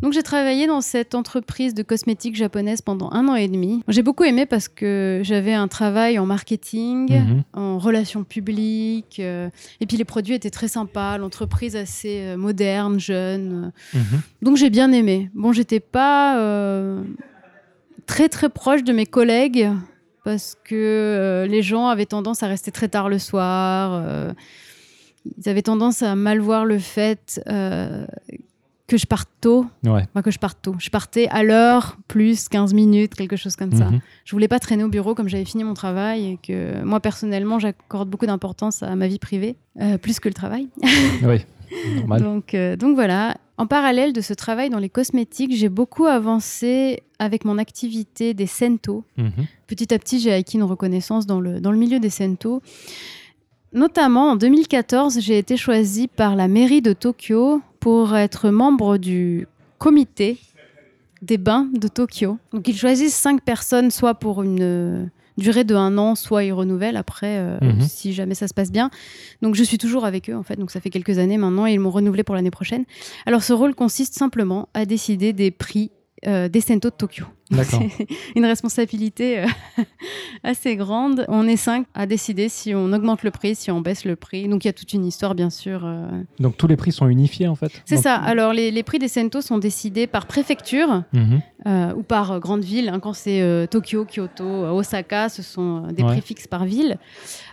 [0.00, 3.82] Donc j'ai travaillé dans cette entreprise de cosmétiques japonaise pendant un an et demi.
[3.88, 7.42] J'ai beaucoup aimé parce que j'avais un travail en marketing, Mhm.
[7.54, 9.48] en relations publiques, euh,
[9.80, 13.72] et puis les produits étaient très sympas, l'entreprise assez euh, moderne, jeune.
[13.94, 14.20] Mhm.
[14.42, 15.30] Donc j'ai bien aimé.
[15.34, 17.02] Bon, j'étais pas euh,
[18.06, 19.70] très très proche de mes collègues
[20.24, 24.02] parce que euh, les gens avaient tendance à rester très tard le soir.
[24.04, 24.32] euh,
[25.38, 28.06] ils avaient tendance à mal voir le fait euh,
[28.88, 29.66] que je parte tôt.
[29.84, 30.02] Ouais.
[30.12, 30.74] Enfin, que je parte tôt.
[30.78, 33.86] Je partais à l'heure, plus 15 minutes, quelque chose comme ça.
[33.86, 34.00] Mhm.
[34.24, 37.58] Je voulais pas traîner au bureau comme j'avais fini mon travail et que moi personnellement
[37.58, 39.56] j'accorde beaucoup d'importance à ma vie privée,
[40.02, 40.68] plus que le travail.
[41.22, 41.44] Oui.
[41.96, 42.22] Normal.
[42.22, 43.36] Donc, euh, donc voilà.
[43.58, 48.46] En parallèle de ce travail dans les cosmétiques, j'ai beaucoup avancé avec mon activité des
[48.46, 49.04] sento.
[49.16, 49.30] Mhm.
[49.66, 52.60] Petit à petit, j'ai acquis une reconnaissance dans le, dans le milieu des sento.
[53.72, 59.46] Notamment en 2014, j'ai été choisie par la mairie de Tokyo pour être membre du
[59.78, 60.38] comité
[61.22, 62.38] des bains de Tokyo.
[62.52, 66.96] Donc ils choisissent cinq personnes, soit pour une durée de un an, soit ils renouvellent
[66.96, 67.80] après, euh, Mhm.
[67.82, 68.90] si jamais ça se passe bien.
[69.42, 71.72] Donc je suis toujours avec eux en fait, donc ça fait quelques années maintenant et
[71.72, 72.84] ils m'ont renouvelé pour l'année prochaine.
[73.26, 75.90] Alors ce rôle consiste simplement à décider des prix
[76.26, 77.26] euh, des Sento de Tokyo.
[77.50, 79.46] C'est une responsabilité euh,
[80.42, 81.24] assez grande.
[81.28, 84.48] On est cinq à décider si on augmente le prix, si on baisse le prix.
[84.48, 85.82] Donc il y a toute une histoire bien sûr.
[85.84, 86.06] euh.
[86.40, 88.16] Donc tous les prix sont unifiés en fait C'est Donc- ça.
[88.16, 91.40] Alors les, les prix des Sento sont décidés par préfecture Mhm.
[91.96, 92.88] ou par grande ville.
[92.88, 92.98] hein.
[93.00, 96.12] Quand c'est Tokyo, Kyoto, Osaka, ce sont des Ouais.
[96.12, 96.96] prix fixes par ville.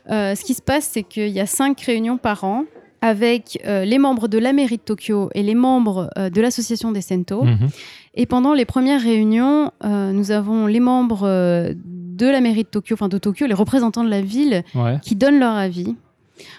[0.10, 2.66] Ce qui se passe, c'est qu'il y a cinq réunions par an
[3.02, 7.44] avec les membres de la mairie de Tokyo et les membres de l'association des Sento.
[7.44, 7.70] Mhm.
[8.16, 12.68] Et pendant les premières réunions, euh, nous avons les membres euh, de la mairie de
[12.70, 15.00] Tokyo, enfin de Tokyo, les représentants de la ville, Ouais.
[15.02, 15.96] qui donnent leur avis.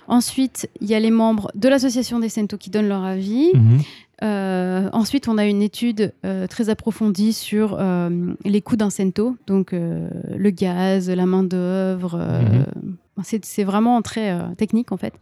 [0.09, 3.51] Ensuite, il y a les membres de l'association des Sento qui donnent leur avis.
[3.55, 3.79] Mhm.
[4.23, 9.37] Euh, ensuite, on a une étude euh, très approfondie sur euh, les coûts d'un cento,
[9.47, 12.17] donc le gaz, la main-d'œuvre.
[12.21, 12.65] euh,
[13.23, 15.15] c'est, vraiment très technique en fait.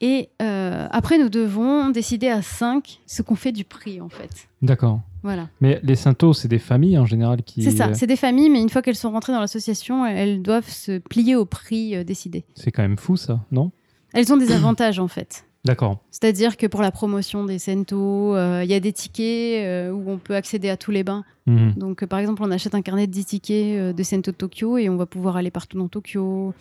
[0.00, 4.48] Et après, nous devons décider à 5 ce qu'on fait du prix en fait.
[4.62, 5.00] D'accord.
[5.24, 5.48] Voilà.
[5.62, 7.62] Mais les Synthos, c'est des familles en général qui.
[7.62, 10.42] C'est ça, euh, c'est des familles, mais une fois qu'elles sont rentrées dans l'association, elles
[10.42, 12.44] doivent se plier au prix euh, décidé.
[12.54, 13.72] C'est quand même fou ça, non?
[14.12, 15.46] Elles ont des avantages en fait.
[15.64, 15.98] D'accord.
[16.10, 20.10] C'est-à-dire que pour la promotion des Sento, euh, il y a des tickets euh, où
[20.10, 21.24] on peut accéder à tous les bains.
[21.46, 21.72] Mhm.
[21.76, 24.88] Donc, euh, par exemple, on achète un carnet de 10 tickets de Sento Tokyo et
[24.90, 26.52] on va pouvoir aller partout dans Tokyo.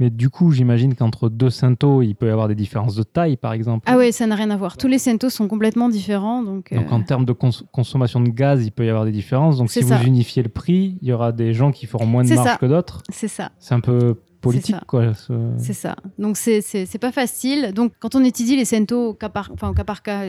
[0.00, 3.36] Mais du coup, j'imagine qu'entre deux Sento, il peut y avoir des différences de taille,
[3.36, 3.84] par exemple.
[3.86, 4.76] Ah ouais, ça n'a rien à voir.
[4.76, 6.42] Tous les Sento sont complètement différents.
[6.42, 9.58] Donc, Donc en termes de cons- consommation de gaz, il peut y avoir des différences.
[9.58, 12.34] Donc si vous unifiez le prix, il y aura des gens qui feront moins de
[12.34, 12.56] marge ça.
[12.56, 13.02] que d'autres.
[13.10, 13.52] c'est ça.
[13.58, 15.34] C'est un peu politique, ça.
[15.58, 15.96] C'est ça.
[16.18, 17.72] Donc c'est pas facile.
[17.74, 20.24] Donc quand on étudie les Sento cas par, enfin, cas, par cas,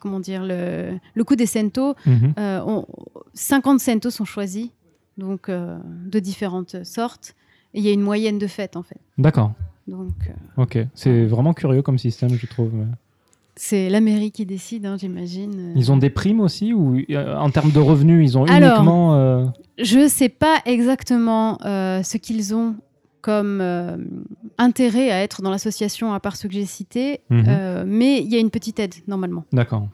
[0.00, 2.34] comment dire, le, le coût des Sento, Mhm.
[2.38, 2.86] euh, on-
[3.34, 4.68] 50 Sento sont choisis,
[5.16, 7.34] donc euh, de différentes sortes.
[7.74, 8.98] Et il y a une moyenne de fêtes en fait.
[9.18, 9.52] D'accord.
[9.86, 10.78] Donc euh, Ok.
[10.94, 12.70] C'est vraiment curieux comme système, je trouve.
[13.56, 15.72] c'est la mairie qui décide, hein, j'imagine.
[15.76, 19.14] Ils ont des primes aussi ou euh, en termes de revenus, ils ont Alors, uniquement.
[19.16, 19.44] euh,
[19.78, 22.76] Je sais pas exactement euh, ce qu'ils ont
[23.28, 23.98] comme euh,
[24.56, 27.44] intérêt à être dans l'association à part ceux que j'ai cités, Mhm.
[27.46, 29.44] euh, mais il y a une petite aide normalement.
[29.52, 29.86] D'accord.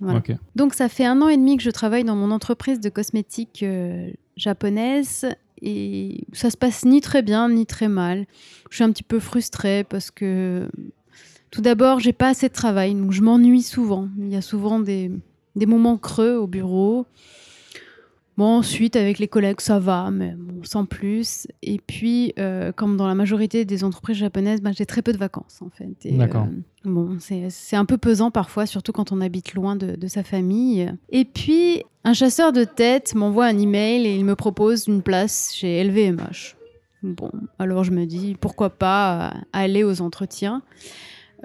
[0.00, 0.22] Voilà.
[0.56, 3.62] Donc ça fait un an et demi que je travaille dans mon entreprise de cosmétiques
[3.62, 5.26] euh, japonaise
[5.60, 8.24] et ça se passe ni très bien ni très mal.
[8.70, 10.70] Je suis un petit peu frustrée parce que
[11.50, 14.08] tout d'abord j'ai pas assez de travail donc je m'ennuie souvent.
[14.18, 15.10] Il y a souvent des,
[15.56, 17.04] des moments creux au bureau.
[18.38, 21.48] Bon, ensuite, avec les collègues, ça va, mais bon, sans plus.
[21.60, 25.18] Et puis, euh, comme dans la majorité des entreprises japonaises, ben, j'ai très peu de
[25.18, 25.88] vacances, en fait.
[26.16, 26.46] D'accord.
[26.46, 30.06] euh, bon, c'est c'est un peu pesant parfois, surtout quand on habite loin de, de
[30.06, 30.88] sa famille.
[31.10, 35.52] Et puis, un chasseur de tête m'envoie un email et il me propose une place
[35.52, 36.54] chez LVMH.
[37.02, 40.62] Bon, alors je me dis, pourquoi pas euh, aller aux entretiens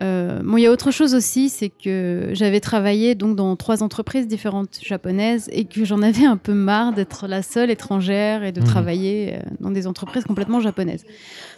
[0.02, 3.84] euh, bon, il y a autre chose aussi, c'est que j'avais travaillé donc dans trois
[3.84, 8.52] entreprises différentes japonaises et que j'en avais un peu marre d'être la seule étrangère et
[8.52, 8.66] de Mhm.
[8.68, 11.06] travailler euh, dans des entreprises complètement japonaises.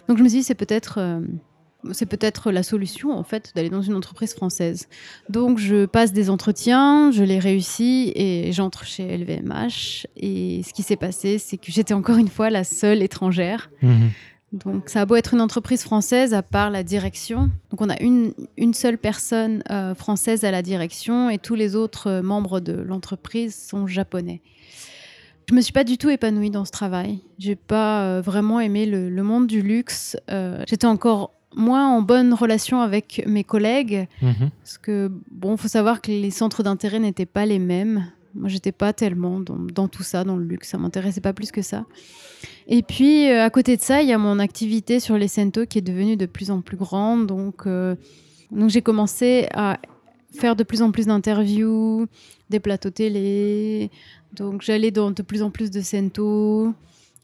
[0.08, 1.20] Donc je me suis dit c'est peut-être euh,
[1.92, 4.88] c'est peut-être la solution en fait d'aller dans une entreprise française.
[5.28, 10.82] Donc je passe des entretiens, je les réussis et j'entre chez LVMH et ce qui
[10.82, 13.70] s'est passé c'est que j'étais encore une fois la seule étrangère.
[13.82, 14.10] Mhm.
[14.52, 17.50] Donc ça a beau être une entreprise française, à part la direction.
[17.70, 21.74] Donc on a une, une seule personne euh, française à la direction et tous les
[21.76, 24.40] autres euh, membres de l'entreprise sont japonais.
[25.48, 27.20] Je me suis pas du tout épanouie dans ce travail.
[27.38, 30.16] J'ai pas euh, vraiment aimé le, le monde du luxe.
[30.66, 34.50] J'étais encore moins en bonne relation avec mes collègues Mhm.
[34.62, 38.06] parce que bon, faut savoir que les centres d'intérêt n'étaient pas les mêmes.
[38.36, 40.68] Moi, j'étais pas tellement dans, tout ça, dans le luxe.
[40.68, 41.86] Ça m'intéressait pas plus que ça.
[42.68, 45.66] Et puis, euh, à côté de ça, il y a mon activité sur les Sento
[45.66, 47.26] qui est devenue de plus en plus grande.
[47.26, 47.96] Donc, euh,
[48.50, 49.78] donc j'ai commencé à
[50.32, 52.06] faire de plus en plus d'interviews,
[52.50, 53.90] des plateaux télé.
[54.34, 56.74] Donc, j'allais dans de plus en plus de Sento.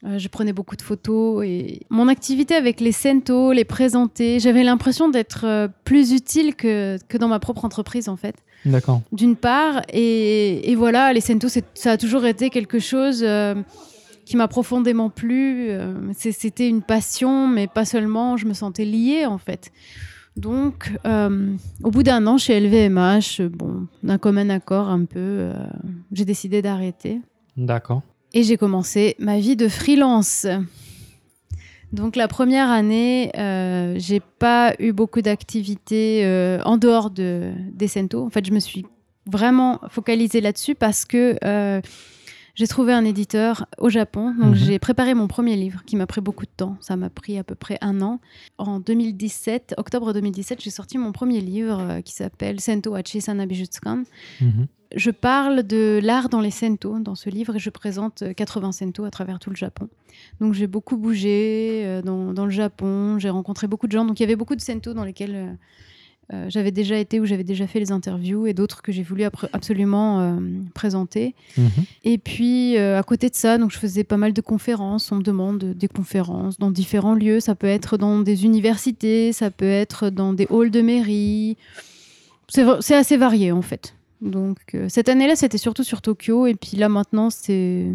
[0.04, 4.64] Euh, je prenais beaucoup de photos et mon activité avec les Sento, les présenter, j'avais
[4.64, 8.34] l'impression d'être euh, plus utile que, que dans ma propre entreprise en fait
[8.66, 9.02] D'accord.
[9.12, 9.82] d'une part.
[9.92, 13.54] Et, et voilà, les Sento, c'est- ça a toujours été quelque chose euh,
[14.24, 15.68] qui m'a profondément plu.
[16.16, 19.70] C'était une passion, mais pas seulement, je me sentais liée en fait.
[20.36, 25.50] Donc, au bout d'un an chez LVMH, bon, d'un commun accord un peu,
[26.12, 27.20] j'ai décidé d'arrêter.
[27.56, 28.02] D'accord.
[28.34, 30.46] Et j'ai commencé ma vie de freelance.
[31.92, 37.88] Donc la première année, euh, j'ai pas eu beaucoup d'activités euh, en dehors de, des
[37.88, 38.24] Sento.
[38.24, 38.86] En fait, je me suis
[39.30, 41.82] vraiment focalisée là-dessus parce que euh,
[42.54, 44.34] j'ai trouvé un éditeur au Japon.
[44.38, 44.54] Donc Mhm.
[44.54, 46.76] j'ai préparé mon premier livre qui m'a pris beaucoup de temps.
[46.80, 48.20] Ça m'a pris à peu près un an.
[48.58, 54.02] En 2017, octobre 2017, j'ai sorti mon premier livre euh, qui s'appelle Sento Hachi Sanabijutsukan
[54.40, 54.66] Mhm.
[54.94, 58.72] je parle de l'art dans les Sento dans ce livre et je présente euh, 80
[58.72, 59.88] Sento à travers tout le Japon.
[60.40, 64.04] Donc j'ai beaucoup bougé euh, dans, dans le Japon, j'ai rencontré beaucoup de gens.
[64.04, 65.56] Donc il y avait beaucoup de Sento dans lesquels
[66.32, 69.24] euh, j'avais déjà été ou j'avais déjà fait les interviews et d'autres que j'ai voulu
[69.52, 70.36] absolument euh,
[70.72, 71.34] présenter.
[71.58, 71.70] Mhm.
[72.04, 75.10] Et puis euh, à côté de ça, donc je faisais pas mal de conférences.
[75.12, 77.40] On me demande des conférences dans différents lieux.
[77.40, 81.56] Ça peut être dans des universités, ça peut être dans des halls de mairie.
[82.48, 83.94] C'est assez varié en fait.
[84.20, 86.46] Donc cette année-là, c'était surtout sur Tokyo.
[86.46, 87.88] Et puis là maintenant, c'est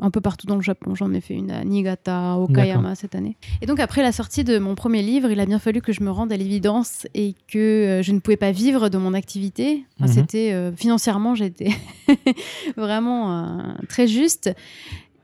[0.00, 0.94] un peu partout dans le Japon.
[0.94, 3.36] J'en ai fait une à Niigata, à Okayama cette année.
[3.62, 6.02] Et donc après la sortie de mon premier livre, il a bien fallu que je
[6.02, 9.84] me rende à l'évidence et que euh, je ne pouvais pas vivre de mon activité.
[9.98, 10.14] Enfin, Mhm.
[10.14, 11.70] C'était euh, financièrement, j'étais
[12.76, 14.50] vraiment euh, très juste.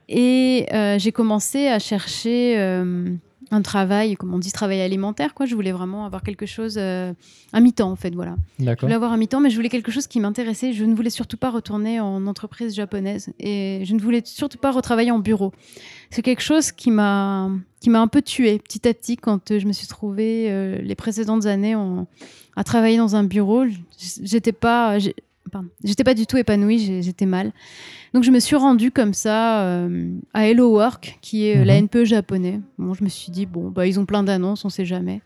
[0.09, 0.67] Et
[0.99, 2.55] j'ai commencé à chercher
[3.51, 5.33] un travail, comme on dit, travail alimentaire.
[5.35, 5.47] Quoi.
[5.47, 7.13] Je voulais vraiment avoir quelque chose, euh,
[7.53, 8.37] un mi-temps en fait, voilà.
[8.75, 10.73] Je voulais avoir un mi-temps, mais je voulais quelque chose qui m'intéressait.
[10.73, 14.73] Je ne voulais surtout pas retourner en entreprise japonaise et je ne voulais surtout pas
[14.73, 15.53] retravailler en bureau.
[16.11, 19.59] C'est quelque chose qui m'a qui m'a un peu tué petit à petit quand euh,
[19.61, 22.07] je me suis trouvée euh, les précédentes années en-
[22.57, 23.65] à travailler dans un bureau.
[24.23, 24.99] J'étais pas
[25.51, 27.53] pardon, j'étais pas du tout épanouie, j'étais mal.
[28.15, 31.75] Donc je me suis rendue comme ça euh, à Hello Work, qui est euh, la
[31.81, 31.85] Mhm.
[31.85, 32.61] NPE japonais.
[32.79, 35.21] Bon, je me suis dit bon bah ils ont plein d'annonces, on sait jamais.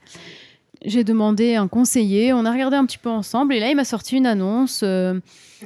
[0.82, 3.84] J'ai demandé un conseiller, on a regardé un petit peu ensemble et là il m'a
[3.84, 5.20] sorti une annonce euh,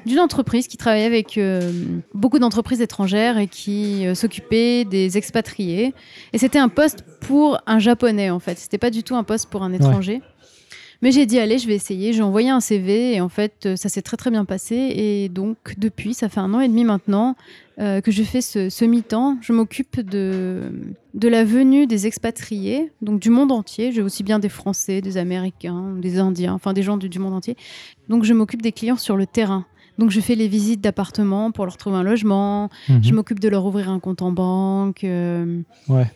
[0.07, 1.71] d'une entreprise qui travaillait avec euh,
[2.15, 5.95] beaucoup d'entreprises étrangères et qui s'occupait des expatriés.
[6.33, 9.49] Et c'était un poste pour un japonais en fait, c'était pas du tout un poste
[9.51, 10.21] pour un étranger.
[11.03, 12.13] Mais j'ai dit allez, je vais essayer.
[12.13, 14.75] J'ai envoyé un CV et en fait euh, ça s'est très très bien passé.
[14.75, 17.37] Et donc depuis, ça fait un an et demi maintenant
[17.79, 19.37] euh, que je fais ce, ce mi-temps.
[19.43, 20.71] Je m'occupe de,
[21.15, 23.93] de la venue des expatriés, donc du monde entier.
[23.93, 27.35] J'ai aussi bien des Français, des Américains, des Indiens, enfin des gens du, du monde
[27.35, 27.57] entier.
[28.09, 29.67] Donc je m'occupe des clients sur le terrain.
[29.99, 32.69] Donc je fais les visites d'appartements pour leur trouver un logement.
[32.89, 33.05] Mhm.
[33.05, 35.05] Je m'occupe de leur ouvrir un compte en banque.
[35.05, 36.07] euh, Ouais.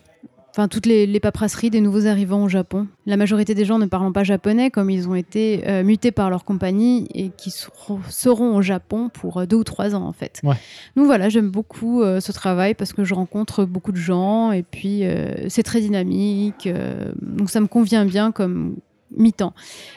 [0.51, 2.87] Enfin, toutes les, les paperasseries des nouveaux arrivants au Japon.
[3.05, 6.29] La majorité des gens ne parlant pas japonais, comme ils ont été euh, mutés par
[6.29, 10.41] leur compagnie et qui seront, au Japon pour euh, deux ou trois ans, en fait.
[10.43, 10.55] Ouais.
[10.95, 14.63] Donc voilà, j'aime beaucoup euh, ce travail parce que je rencontre beaucoup de gens et
[14.63, 16.67] puis euh, c'est très dynamique.
[17.21, 18.75] donc ça me convient bien comme
[19.17, 19.53] mi-temps.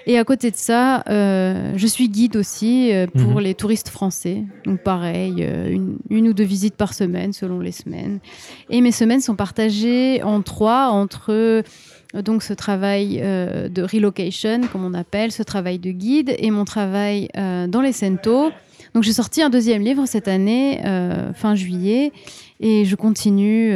[0.06, 3.40] Et à côté de ça, euh, je suis guide aussi euh, pour Mhm.
[3.40, 4.44] les touristes français.
[4.64, 8.20] Donc pareil, euh, une, une ou deux visites par semaine selon les semaines.
[8.70, 11.62] Et mes semaines sont partagées en trois entre
[12.14, 17.28] donc ce travail de relocation, comme on appelle, ce travail de guide et mon travail
[17.34, 18.50] dans les Sento.
[18.94, 20.78] Donc j'ai sorti un deuxième livre cette année,
[21.34, 22.12] fin juillet,
[22.60, 23.72] et je continue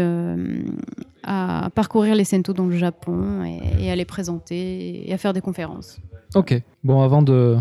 [1.26, 5.32] à parcourir les Sento dans le Japon et, et à les présenter et à faire
[5.32, 5.98] des conférences.
[6.34, 6.62] Ok.
[6.84, 7.56] Bon, avant de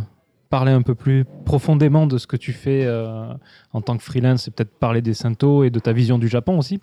[0.49, 3.33] parler un peu plus profondément de ce que tu fais euh,
[3.73, 6.57] en tant que freelance et peut-être parler des Sento et de ta vision du Japon
[6.57, 6.79] aussi,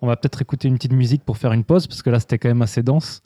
[0.00, 2.38] on va peut-être écouter une petite musique pour faire une pause parce que là c'était
[2.38, 3.22] quand même assez dense.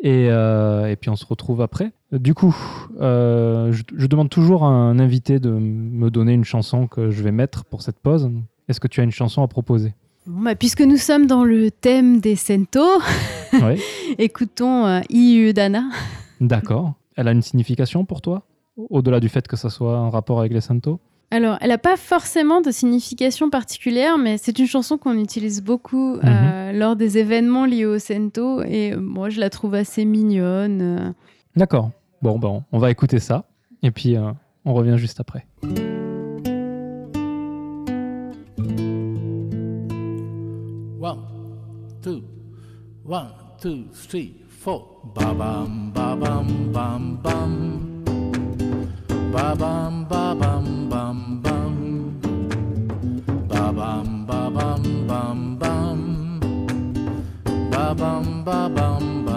[0.00, 1.92] Et, euh, et puis on se retrouve après.
[2.12, 2.56] Du coup,
[3.00, 7.20] euh, je, je demande toujours à un invité de me donner une chanson que je
[7.22, 8.30] vais mettre pour cette pause.
[8.68, 9.94] Est-ce que tu as une chanson à proposer?
[10.28, 12.84] Bah, puisque nous sommes dans le thème des Sento,
[13.54, 13.80] Oui.
[14.18, 15.84] écoutons euh, Iyu Dana.
[16.40, 16.94] D'accord.
[17.16, 18.42] Elle a une signification pour toi
[18.76, 21.00] Au-delà du fait que ça soit un rapport avec les Sento?
[21.30, 26.16] Alors, elle n'a pas forcément de signification particulière, mais c'est une chanson qu'on utilise beaucoup
[26.16, 30.80] euh, lors des événements liés au Sento, et euh, moi, je la trouve assez mignonne.
[30.80, 31.10] euh.
[31.56, 31.90] D'accord.
[32.22, 33.44] Bon, ben, on va écouter ça.
[33.82, 34.30] Et puis, euh,
[34.64, 35.46] on revient juste après.
[43.08, 44.84] One, two, three, four.
[45.14, 48.04] Ba bam, ba bam, bam, bam.
[49.32, 52.20] Ba bam, ba bam, bam, bam.
[53.48, 56.00] Ba bam, ba bam, bam, bam.
[57.70, 59.27] Ba bam, ba bam, bam,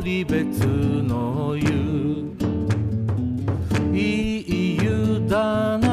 [0.00, 2.30] り別の湯。
[3.92, 5.89] いい湯だな。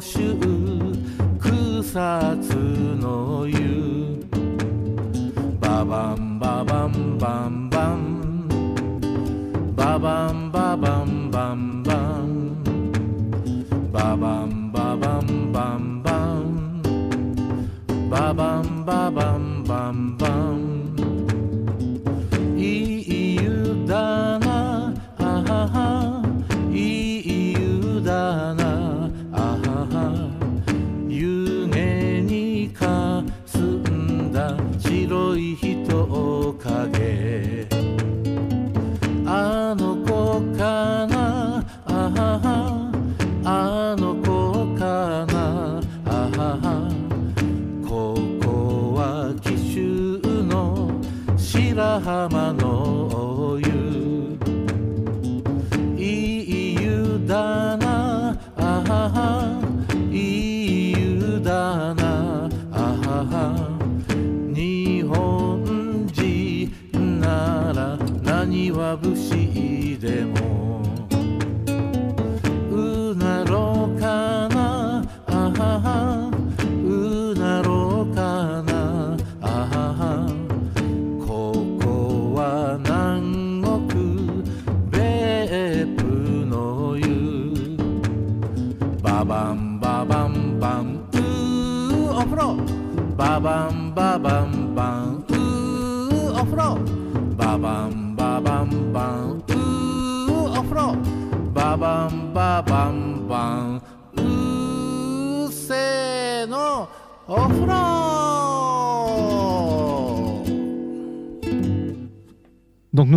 [0.00, 0.18] 州
[1.38, 2.54] 草津
[2.98, 4.24] の湯
[5.60, 8.48] ババンババンバンバン。
[9.76, 12.64] ババンババンバンバン。
[13.92, 14.59] ババン。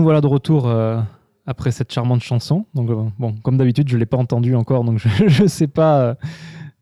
[0.03, 0.99] Nous voilà de retour euh,
[1.45, 2.65] après cette charmante chanson.
[2.73, 6.17] Donc euh, bon, comme d'habitude, je l'ai pas entendue encore, donc je ne sais pas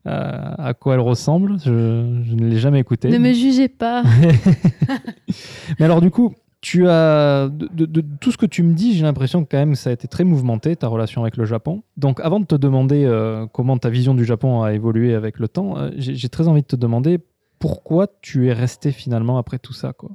[0.08, 1.60] euh, à quoi elle ressemble.
[1.60, 3.10] Je, je ne l'ai jamais écoutée.
[3.10, 4.02] Ne me jugez pas.
[5.80, 8.96] Mais alors du coup, tu as de, de- de tout ce que tu me dis,
[8.96, 11.84] j'ai l'impression que quand même ça a été très mouvementé ta relation avec le Japon.
[11.98, 13.08] Donc avant de te demander
[13.54, 16.68] comment ta vision du Japon a évolué avec le temps, j'ai j'ai très envie de
[16.68, 17.20] te demander
[17.60, 20.10] pourquoi tu es resté finalement après tout ça quoi.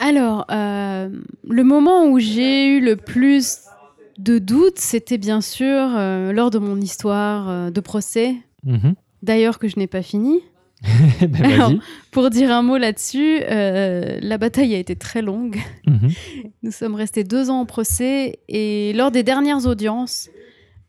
[0.00, 1.10] Alors, euh,
[1.46, 3.58] le moment où j'ai eu le plus
[4.18, 8.34] de doutes, c'était bien sûr euh, lors de mon histoire euh, de procès,
[8.64, 8.94] Mhm.
[9.22, 10.40] d'ailleurs que je n'ai pas fini.
[11.20, 11.72] Ben, Alors.
[12.10, 15.58] Pour dire un mot là-dessus, la bataille a été très longue.
[15.86, 16.08] Mhm.
[16.62, 20.30] Nous sommes restés deux ans en procès et lors des dernières audiences,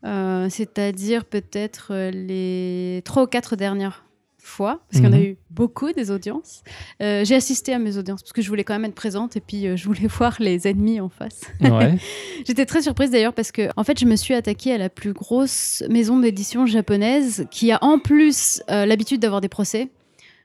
[0.02, 4.04] c'est-à-dire peut-être les trois ou quatre dernières
[4.44, 5.22] fois, parce y en a Mhm.
[5.22, 6.62] eu beaucoup des audiences,
[7.00, 9.40] euh, j'ai assisté à mes audiences parce que je voulais quand même être présente et
[9.40, 11.42] puis euh, je voulais voir les ennemis en face.
[11.60, 11.94] Ouais.
[12.46, 15.12] J'étais très surprise d'ailleurs parce que en fait je me suis attaquée à la plus
[15.12, 19.88] grosse maison d'édition japonaise qui a en plus euh, l'habitude d'avoir des procès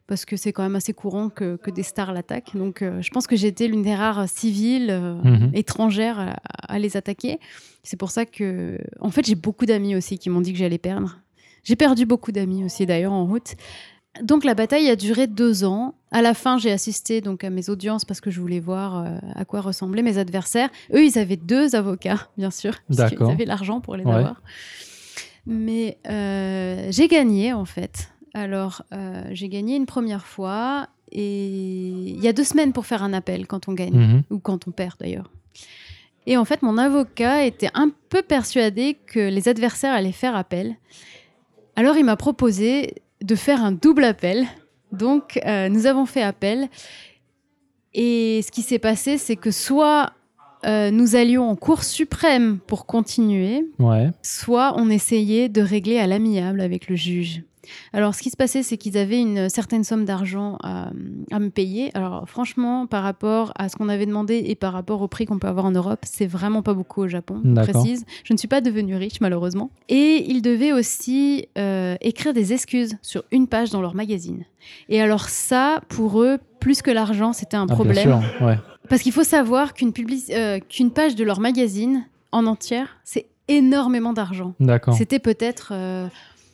[0.08, 2.56] parce que c'est quand même assez courant que, que des stars l'attaquent.
[2.56, 5.52] Donc je pense que j'étais l'une des rares civiles Mhm.
[5.54, 6.36] étrangères à,
[6.74, 7.40] à les attaquer.
[7.84, 10.78] C'est pour ça que en fait j'ai beaucoup d'amis aussi qui m'ont dit que j'allais
[10.78, 11.20] perdre.
[11.68, 13.56] J'ai perdu beaucoup d'amis aussi d'ailleurs en route.
[14.24, 15.96] Donc la bataille a duré deux ans.
[16.12, 19.18] À la fin, j'ai assisté donc à mes audiences parce que je voulais voir euh,
[19.36, 20.70] à quoi ressemblaient mes adversaires.
[20.94, 24.14] Eux, ils avaient deux avocats, bien sûr, parce qu'ils avaient l'argent pour les Ouais.
[24.14, 24.42] avoir.
[25.46, 28.10] Mais euh, j'ai gagné en fait.
[28.34, 33.04] Alors euh, j'ai gagné une première fois et il y a deux semaines pour faire
[33.04, 34.24] un appel quand on gagne Mhm.
[34.30, 35.30] ou quand on perd d'ailleurs.
[36.26, 40.76] Et en fait, mon avocat était un peu persuadé que les adversaires allaient faire appel.
[41.78, 44.46] Alors, il m'a proposé de faire un double appel.
[44.92, 46.68] Donc, euh, nous avons fait appel.
[47.94, 50.12] Et ce qui s'est passé, c'est que soit
[50.66, 54.10] euh, nous allions en Cour suprême pour continuer, Ouais.
[54.24, 57.44] soit on essayait de régler à l'amiable avec le juge.
[57.94, 60.90] Alors, ce qui se passait, c'est qu'ils avaient une certaine somme d'argent à,
[61.32, 61.92] à me payer.
[61.96, 65.40] Alors, franchement, par rapport à ce qu'on avait demandé et par rapport au prix qu'on
[65.40, 68.06] peut avoir en Europe, c'est vraiment pas beaucoup au Japon, je précise.
[68.24, 69.70] Je ne suis pas devenue riche, malheureusement.
[69.90, 74.44] Et ils devaient aussi euh, écrire des excuses sur une page dans leur magazine.
[74.90, 78.22] Et alors, ça, pour eux, plus que l'argent, c'était un Ah, bien problème.
[78.22, 78.46] sûr.
[78.46, 78.58] Ouais.
[78.90, 79.92] Parce qu'il faut savoir qu'une
[80.32, 84.54] euh, qu'une page de leur magazine en entière, c'est énormément d'argent.
[84.60, 84.94] D'accord.
[84.94, 86.08] C'était peut-être, euh,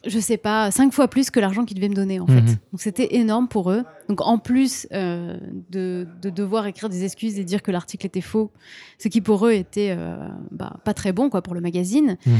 [0.05, 2.47] je sais pas, cinq fois plus que l'argent qu'ils devaient me donner en Mhm.
[2.47, 2.53] fait.
[2.71, 3.83] Donc c'était énorme pour eux.
[4.09, 5.37] Donc en plus euh,
[5.71, 8.51] de, de devoir écrire des excuses et dire que l'article était faux,
[8.99, 10.15] ce qui pour eux était euh,
[10.51, 12.17] bah, pas très bon quoi pour le magazine.
[12.25, 12.33] Mhm.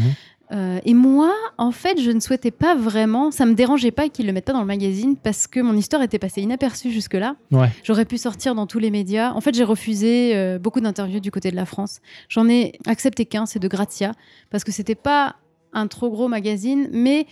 [0.52, 4.28] Euh, et moi, en fait, je ne souhaitais pas vraiment, ça me dérangeait pas qu'ils
[4.28, 7.38] le mettent pas dans le magazine parce que mon histoire était passée inaperçue jusque-là.
[7.52, 7.70] Ouais.
[7.84, 9.32] J'aurais pu sortir dans tous les médias.
[9.34, 12.02] En fait, j'ai refusé euh, beaucoup d'interviews du côté de la France.
[12.30, 14.12] J'en ai accepté qu'un, c'est de Grazia,
[14.52, 15.38] parce que c'était pas
[15.74, 17.26] un trop gros magazine, mais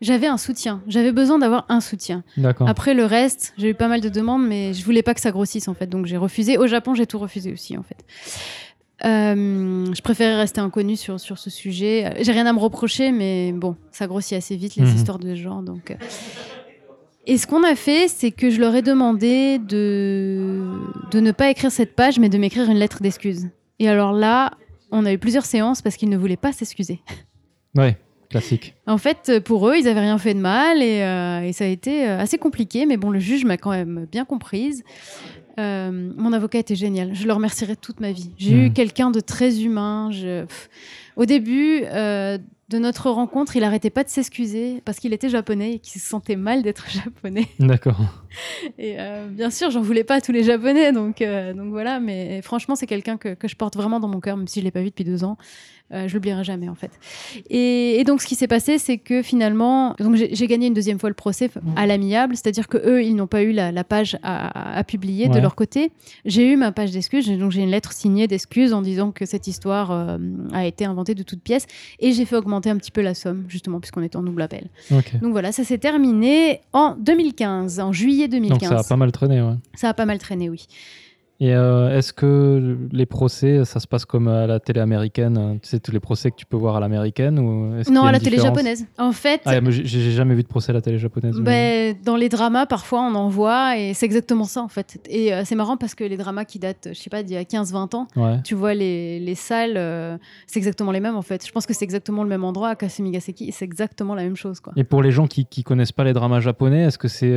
[0.00, 0.82] j'avais un soutien.
[0.86, 2.22] J'avais besoin d'avoir un soutien.
[2.68, 5.30] Après le reste, j'ai eu pas mal de demandes, mais je voulais pas que ça
[5.32, 6.56] grossisse en fait, donc j'ai refusé.
[6.58, 8.04] Au Japon, j'ai tout refusé aussi en fait.
[9.04, 12.14] Euh, je préférais rester inconnue sur, sur ce sujet.
[12.20, 14.94] J'ai rien à me reprocher, mais bon, ça grossit assez vite les Mhm.
[14.96, 15.62] histoires de ce genre.
[15.62, 15.94] Donc, euh.
[17.26, 20.64] Et ce qu'on a fait, c'est que je leur ai demandé de,
[21.10, 23.48] de ne pas écrire cette page, mais de m'écrire une lettre d'excuse.
[23.78, 24.52] Et alors là,
[24.90, 27.00] on a eu plusieurs séances parce qu'ils ne voulaient pas s'excuser.
[27.78, 27.96] Ouais.
[28.28, 28.74] Classique.
[28.86, 31.68] En fait, pour eux, ils n'avaient rien fait de mal et, euh, et ça a
[31.68, 32.84] été euh, assez compliqué.
[32.84, 34.84] Mais bon, le juge m'a quand même bien comprise.
[35.58, 37.14] Euh, mon avocat était génial.
[37.14, 38.30] Je le remercierai toute ma vie.
[38.36, 38.66] J'ai Mhm.
[38.66, 40.10] eu quelqu'un de très humain.
[40.12, 40.68] Je- pff,
[41.16, 42.36] Au début, euh,
[42.68, 46.06] de notre rencontre, il arrêtait pas de s'excuser parce qu'il était japonais et qu'il se
[46.06, 47.46] sentait mal d'être japonais.
[47.58, 48.00] D'accord.
[48.78, 51.98] Et euh, bien sûr, j'en voulais pas à tous les japonais, donc, euh, donc voilà.
[51.98, 54.64] Mais franchement, c'est quelqu'un que, que je porte vraiment dans mon cœur, même si je
[54.64, 55.38] l'ai pas vu depuis deux ans.
[55.90, 56.90] Euh, je l'oublierai jamais en fait.
[57.48, 60.98] Et, et donc ce qui s'est passé, c'est que finalement, donc j'ai gagné une deuxième
[60.98, 64.18] fois le procès à l'amiable, c'est-à-dire que eux, ils n'ont pas eu la, la page
[64.22, 65.90] à, à publier de leur côté.
[66.26, 69.46] J'ai eu ma page d'excuses, donc j'ai une lettre signée d'excuses en disant que cette
[69.46, 70.18] histoire
[70.52, 71.64] a été inventée de toutes pièces,
[72.00, 74.68] et j'ai fait augmenter un petit peu la somme justement puisqu'on était en double appel.
[74.90, 75.18] Ok.
[75.20, 78.58] Donc voilà, ça s'est terminé en 2015, en juillet 2015.
[78.58, 79.54] Donc ça a pas mal traîné, ouais.
[79.74, 80.66] Ça a pas mal traîné, oui.
[81.40, 85.52] Et euh, est-ce que les procès, ça se passe comme à la télé américaine euh,
[85.62, 88.18] Tu sais, tous les procès que tu peux voir à l'américaine ou Non, à la
[88.18, 88.86] télé japonaise.
[88.98, 91.36] En fait, Ah, j'ai jamais vu de procès à la télé japonaise.
[91.38, 94.98] mais- Ben, dans les dramas, parfois, on en voit, et c'est exactement ça, en fait.
[95.08, 97.36] Et euh, c'est marrant parce que les dramas qui datent, je sais pas, d'il y
[97.36, 98.40] a 15-20 ans, Ouais.
[98.42, 100.18] tu vois les, les salles, euh,
[100.48, 101.46] c'est exactement les mêmes, en fait.
[101.46, 104.34] Je pense que c'est exactement le même endroit à Kasemigaseki, et c'est exactement la même
[104.36, 104.72] chose, quoi.
[104.74, 107.32] Et pour les gens qui, qui connaissent pas les dramas japonais, est-ce que c'est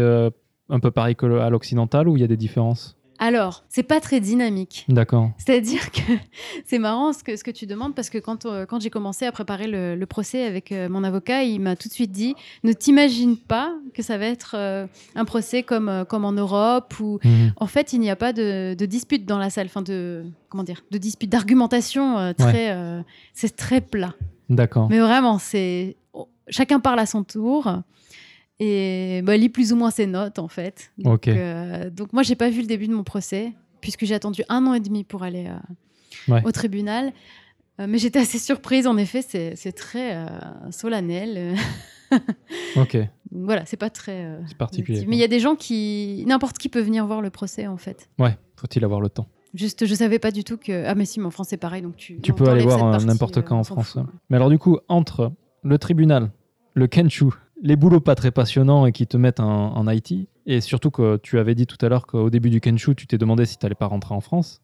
[0.69, 2.97] un peu pareil que le- à l'occidental ou il y a des différences?
[3.23, 4.83] Alors, c'est pas très dynamique.
[4.89, 5.29] D'accord.
[5.37, 6.01] C'est-à-dire que
[6.65, 9.27] c'est marrant ce que, ce que tu demandes parce que quand, euh, quand j'ai commencé
[9.27, 12.33] à préparer le, le procès avec euh, mon avocat, il m'a tout de suite dit
[12.63, 17.19] ne t'imagine pas que ça va être euh, un procès comme, comme en Europe ou
[17.23, 17.53] Mhm.
[17.57, 20.63] En fait, il n'y a pas de, de dispute dans la salle, enfin de comment
[20.63, 22.75] dire, de dispute d'argumentation très,
[23.33, 24.15] c'est très plat.
[24.49, 24.89] D'accord.
[24.89, 27.67] Mais vraiment, c'est oh, chacun parle à son tour
[28.63, 30.91] et bah, lit plus ou moins ses notes en fait.
[30.99, 31.27] Donc, Ok.
[31.29, 34.65] euh, donc moi, j'ai pas vu le début de mon procès puisque j'ai attendu un
[34.67, 36.41] an et demi pour aller euh, Ouais.
[36.45, 37.11] au tribunal.
[37.79, 40.27] Euh, mais j'étais assez surprise, en effet, c'est très euh,
[40.69, 41.55] solennel.
[42.75, 42.97] Ok.
[43.31, 44.37] Voilà, c'est pas très.
[44.47, 45.05] C'est particulier.
[45.07, 46.25] Mais il y a des gens qui.
[46.27, 48.09] N'importe qui peut venir voir le procès, en fait.
[48.19, 48.37] Ouais.
[48.57, 50.85] Faut-il avoir le temps Juste, je savais pas du tout que.
[50.85, 51.81] Ah, mais si, mais en France, c'est pareil.
[51.81, 53.95] Donc tu, Tu peux aller voir n'importe quand en France.
[53.95, 54.03] ouais.
[54.29, 55.31] Mais alors du coup, entre
[55.63, 56.31] le tribunal,
[56.73, 57.27] le kenshu,
[57.61, 61.17] les boulots pas très passionnants et qui te mettent en, en IT, et surtout que
[61.17, 63.65] tu avais dit tout à l'heure qu'au début du kenshu, tu t'es demandé si tu
[63.65, 64.61] n'allais pas rentrer en France.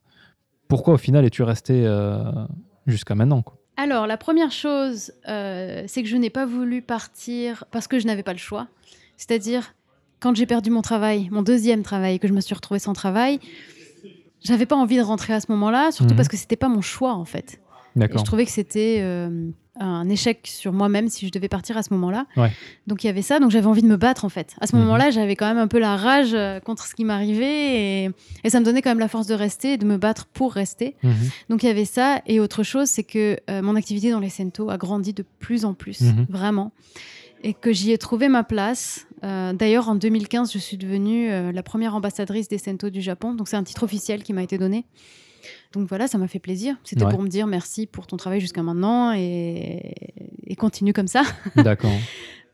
[0.67, 2.23] Pourquoi au final es-tu resté euh,
[2.87, 3.57] jusqu'à maintenant quoi?
[3.77, 8.07] Alors, la première chose, euh, c'est que je n'ai pas voulu partir parce que je
[8.07, 8.67] n'avais pas le choix.
[9.17, 9.75] C'est-à-dire,
[10.19, 13.39] quand j'ai perdu mon travail, mon deuxième travail, que je me suis retrouvée sans travail,
[14.43, 16.17] j'avais pas envie de rentrer à ce moment-là, surtout Mhm.
[16.17, 17.59] parce que c'était pas mon choix, en fait.
[18.05, 21.83] Et je trouvais que c'était euh, un échec sur moi-même si je devais partir à
[21.83, 22.25] ce moment-là.
[22.35, 22.51] Ouais.
[22.87, 24.55] Donc il y avait ça, donc j'avais envie de me battre en fait.
[24.59, 24.81] À ce Mhm.
[24.83, 28.09] moment-là, j'avais quand même un peu la rage euh, contre ce qui m'arrivait et,
[28.43, 30.53] et ça me donnait quand même la force de rester et de me battre pour
[30.53, 30.95] rester.
[31.03, 31.13] Mhm.
[31.49, 32.21] Donc il y avait ça.
[32.25, 35.63] Et autre chose, c'est que euh, mon activité dans les Sento a grandi de plus
[35.65, 36.25] en plus, Mhm.
[36.29, 36.71] vraiment.
[37.43, 39.05] Et que j'y ai trouvé ma place.
[39.23, 43.35] Euh, D'ailleurs, en 2015, je suis devenue euh, la première ambassadrice des Sento du Japon.
[43.35, 44.85] Donc c'est un titre officiel qui m'a été donné.
[45.73, 46.75] Donc voilà, ça m'a fait plaisir.
[46.83, 47.11] C'était Ouais.
[47.11, 49.93] pour me dire merci pour ton travail jusqu'à maintenant et,
[50.45, 51.23] et continue comme ça.
[51.55, 51.91] D'accord.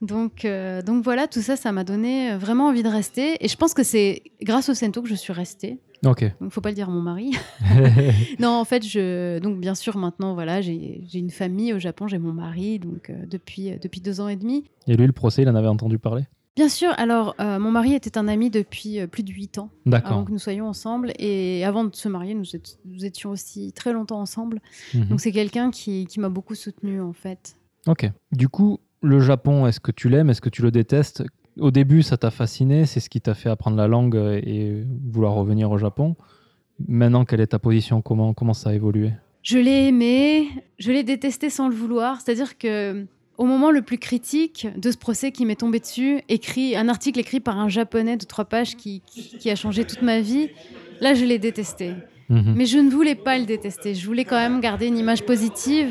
[0.01, 3.37] Donc, euh, donc voilà, tout ça, ça m'a donné vraiment envie de rester.
[3.43, 5.79] Et je pense que c'est grâce au Sento que je suis restée.
[6.05, 6.25] ok.
[6.41, 7.31] Donc faut pas le dire à mon mari.
[8.39, 12.07] non, en fait, je donc bien sûr maintenant voilà, j'ai j'ai une famille au Japon,
[12.07, 14.65] j'ai mon mari donc euh, depuis euh, depuis deux ans et demi.
[14.87, 16.23] et lui, le procès, il en avait entendu parler?
[16.55, 19.71] Bien sûr, alors euh, mon mari était un ami depuis euh, plus de huit ans
[19.91, 22.45] avant que nous soyons ensemble et avant de se marier, nous,
[23.03, 24.61] étions aussi très longtemps ensemble.
[24.93, 25.05] Mhm.
[25.05, 27.55] Donc c'est quelqu'un qui, qui m'a beaucoup soutenue en fait.
[27.87, 28.09] Ok.
[28.31, 30.29] Du coup, le Japon, est-ce que tu l'aimes?
[30.29, 31.23] Est-ce que tu le détestes?
[31.59, 34.85] Au début, ça t'a fasciné C'est ce qui t'a fait apprendre la langue euh, et
[35.11, 36.15] vouloir revenir au Japon.
[36.87, 38.01] Maintenant, quelle est ta position?
[38.01, 39.11] Comment, comment ça a évolué?
[39.41, 40.47] Je l'ai aimé,
[40.79, 42.21] je l'ai détesté sans le vouloir.
[42.21, 43.05] C'est-à-dire que
[43.43, 47.19] au moment le plus critique de ce procès qui m'est tombé dessus, écrit un article
[47.19, 50.49] écrit par un japonais de trois pages qui, qui, qui a changé toute ma vie,
[51.01, 51.93] là je l'ai détesté.
[52.29, 52.53] Mhm.
[52.55, 53.95] Mais je ne voulais pas le détester.
[53.95, 55.89] Je voulais quand même garder une image positive.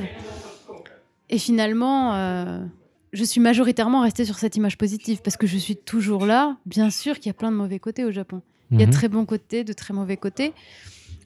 [1.28, 2.64] Et finalement, euh,
[3.12, 6.57] je suis majoritairement restée sur cette image positive parce que je suis toujours là.
[6.64, 8.40] Bien sûr qu'il y a plein de mauvais côtés au Japon.
[8.70, 8.96] Il y a de Mhm.
[8.96, 10.55] très bons côtés, de très mauvais côtés.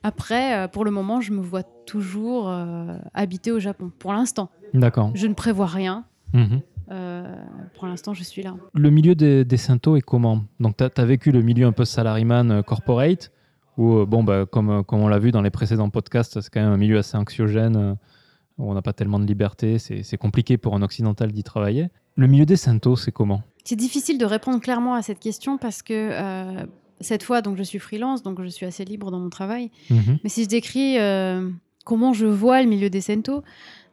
[0.03, 3.93] Après, euh, pour le moment, je me vois toujours euh, habiter au Japon.
[4.01, 5.13] Pour l'instant, D'accord.
[5.15, 6.05] je ne prévois rien.
[6.33, 6.61] Mhm.
[6.93, 7.25] Euh,
[7.75, 8.55] pour l'instant, je suis là.
[8.75, 12.51] Le milieu des, des est comment Donc, tu as, vécu le milieu un peu salaryman
[12.51, 13.33] euh, corporate,
[13.77, 16.61] où, euh, bon, bah, comme, comme on l'a vu dans les précédents podcasts, c'est quand
[16.61, 17.97] même un milieu assez anxiogène,
[18.59, 21.89] où on n'a pas tellement de liberté, c'est compliqué pour un occidental d'y travailler.
[22.17, 25.83] Le milieu des Synto, c'est comment C'est difficile de répondre clairement à cette question parce
[25.83, 26.65] que euh,
[27.01, 29.71] cette fois, donc, je suis freelance, donc je suis assez libre dans mon travail.
[29.91, 30.19] Mhm.
[30.25, 31.51] Mais si je décris euh,
[31.85, 33.43] comment je vois le milieu des Sento.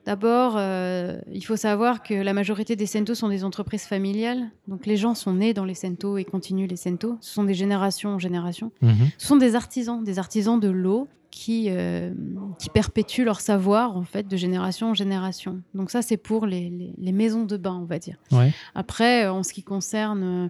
[0.05, 4.49] D'abord, euh, il faut savoir que la majorité des Sento sont des entreprises familiales.
[4.67, 7.17] Donc les gens sont nés dans les Sento et continuent les Sento.
[7.21, 8.71] Ce sont des générations en génération.
[8.81, 8.93] Mhm.
[9.17, 12.11] Ce sont des artisans, des artisans de l'eau qui, euh,
[12.59, 15.61] qui perpétuent leur savoir en fait de génération en génération.
[15.73, 18.17] Donc ça, c'est pour les, les- les maisons de bain, on va dire.
[18.31, 18.51] Ouais.
[18.75, 20.49] Après, euh, en ce qui concerne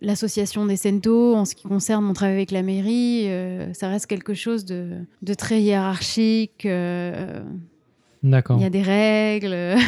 [0.00, 4.06] l'association des Sento, en ce qui concerne mon travail avec la mairie, euh, ça reste
[4.06, 4.90] quelque chose de,
[5.22, 6.66] de très hiérarchique.
[6.66, 7.42] euh,
[8.30, 8.58] D'accord.
[8.58, 9.76] Il y a des règles.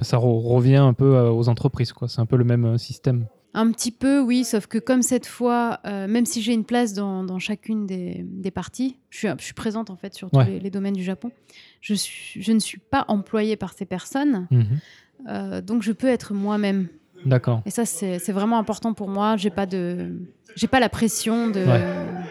[0.00, 2.08] Ça re- revient un peu euh, aux entreprises, quoi.
[2.08, 3.26] C'est un peu le même euh, système.
[3.54, 6.92] Un petit peu, oui, sauf que comme cette fois, euh, même si j'ai une place
[6.92, 10.38] dans, dans chacune des, des parties, je suis, je suis présente en fait sur tous
[10.38, 10.46] Ouais.
[10.46, 11.30] les, les domaines du Japon,
[11.80, 14.66] je, suis, je ne suis pas employée par ces personnes, Mhm.
[15.28, 16.88] euh, donc je peux être moi-même.
[17.24, 17.62] D'accord.
[17.64, 19.36] Et ça, c'est c'est vraiment important pour moi.
[19.36, 20.16] J'ai pas de,
[20.56, 22.21] j'ai pas la pression de, Ouais.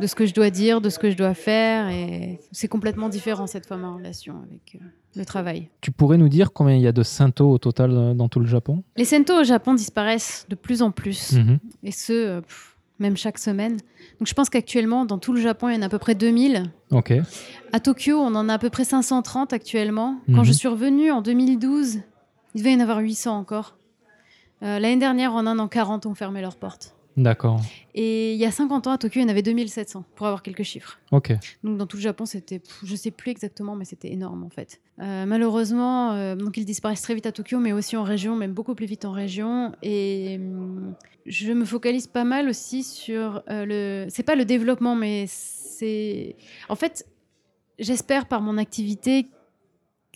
[0.00, 3.08] De ce que je dois dire, de ce que je dois faire, et c'est complètement
[3.08, 4.84] différent cette fois ma relation avec euh,
[5.16, 5.70] le travail.
[5.80, 8.40] Tu pourrais nous dire combien il y a de Shinto au total euh, dans tout
[8.40, 8.82] le Japon?
[8.96, 11.32] Les Sento au Japon disparaissent de plus en plus.
[11.32, 11.58] Mhm.
[11.82, 13.76] et ce, euh, pff, même chaque semaine.
[14.18, 16.14] Donc je pense qu'actuellement, dans tout le Japon, il y en a à peu près
[16.14, 16.64] 2000.
[16.90, 17.12] Ok.
[17.72, 20.18] À Tokyo, on en a à peu près 530 actuellement.
[20.28, 20.44] Quand Mhm.
[20.44, 21.98] je suis revenue en 2012,
[22.54, 23.76] il devait y en avoir 800 encore.
[24.62, 26.94] Euh, L'année dernière, en un an, 40 ont fermé leurs portes.
[27.16, 27.62] D'accord.
[27.94, 30.42] Et il y a 50 ans, à Tokyo, il y en avait 2700, pour avoir
[30.42, 30.98] quelques chiffres.
[31.12, 31.32] Ok.
[31.64, 34.80] Donc dans tout le Japon, c'était, je sais plus exactement, mais c'était énorme en fait.
[35.00, 38.52] Euh, malheureusement, euh, donc ils disparaissent très vite à Tokyo, mais aussi en région, même
[38.52, 39.72] beaucoup plus vite en région.
[39.82, 40.94] Et hum,
[41.24, 46.36] je me focalise pas mal aussi sur euh, le, c'est pas le développement, mais c'est,
[46.68, 47.06] en fait,
[47.78, 49.26] j'espère par mon activité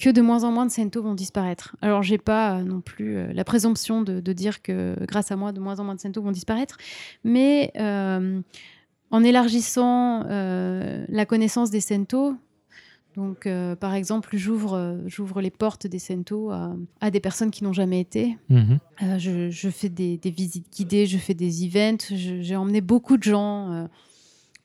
[0.00, 1.76] que de moins en moins de Sento vont disparaître.
[1.82, 5.36] Alors, j'ai pas euh, non plus euh, la présomption de, de dire que grâce à
[5.36, 6.78] moi, de moins en moins de Sento vont disparaître,
[7.22, 8.40] mais euh,
[9.10, 12.34] en élargissant la connaissance des Sento,
[13.16, 13.48] donc
[13.80, 18.00] par exemple, j'ouvre j'ouvre les portes des Sento à, à des personnes qui n'ont jamais
[18.00, 18.38] été.
[18.48, 18.78] Mhm.
[19.18, 23.16] Je, je fais des, des visites guidées, je fais des events, je- j'ai emmené beaucoup
[23.16, 23.88] de gens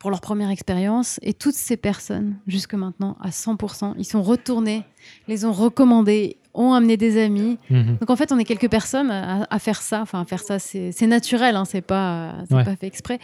[0.05, 1.19] pour leur première expérience.
[1.23, 4.83] Et toutes ces personnes, jusque maintenant, à 100%, ils sont retournés,
[5.27, 7.57] les ont recommandés, ont amené des amis.
[7.71, 7.97] Mhm.
[7.99, 10.03] Donc en fait, on est quelques personnes à, à faire ça.
[10.03, 12.63] Enfin, à faire ça, c'est naturel, hein, c'est pas, Ouais.
[12.63, 13.17] pas fait exprès.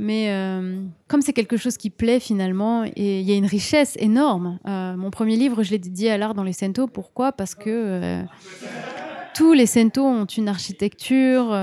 [0.00, 3.94] Mais euh, comme c'est quelque chose qui plaît finalement, et il y a une richesse
[4.00, 4.58] énorme.
[4.66, 6.88] Euh, mon premier livre, je l'ai dédié à l'art dans les Sento.
[6.88, 7.30] Pourquoi?
[7.30, 8.22] Parce que euh,
[9.36, 11.56] tous les Sento ont une architecture,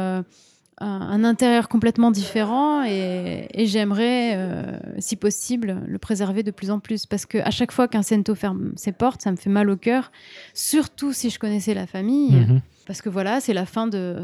[0.82, 6.80] un, intérieur complètement différent, et, et j'aimerais, euh, si possible, le préserver de plus en
[6.80, 7.06] plus.
[7.06, 9.78] Parce que à chaque fois qu'un Sento ferme ses portes, ça me fait mal au
[9.78, 10.12] cœur.
[10.54, 12.32] Surtout si je connaissais la famille.
[12.32, 12.62] Mhm.
[12.88, 14.18] Parce que voilà, c'est la fin de.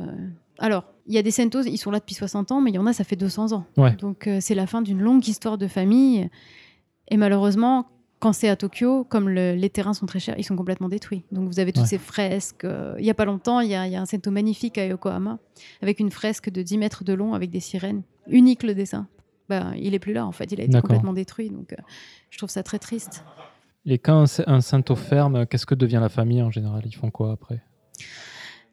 [0.59, 2.79] Alors, il y a des Sentos, ils sont là depuis 60 ans, mais il y
[2.79, 3.65] en a, ça fait 200 ans.
[3.77, 3.95] Ouais.
[3.95, 6.29] Donc, euh, c'est la fin d'une longue histoire de famille.
[7.09, 7.87] Et malheureusement,
[8.19, 11.23] quand c'est à Tokyo, comme le- les terrains sont très chers, ils sont complètement détruits.
[11.31, 11.87] Donc, vous avez toutes Ouais.
[11.89, 12.63] ces fresques.
[12.65, 14.77] euh, il n'y a pas longtemps, il y, a il y a un Sento magnifique
[14.77, 15.37] à Yokohama,
[15.81, 18.01] avec une fresque de 10 mètres de long, avec des sirènes.
[18.27, 19.07] Unique le dessin.
[19.49, 20.51] Ben, il est plus là, en fait.
[20.51, 21.49] Il a été complètement détruit.
[21.49, 21.77] Donc, euh,
[22.31, 23.23] je trouve ça très triste.
[23.85, 26.81] Et quand un, un Shinto ferme, qu'est-ce que devient la famille en général?
[26.85, 27.61] Ils font quoi après?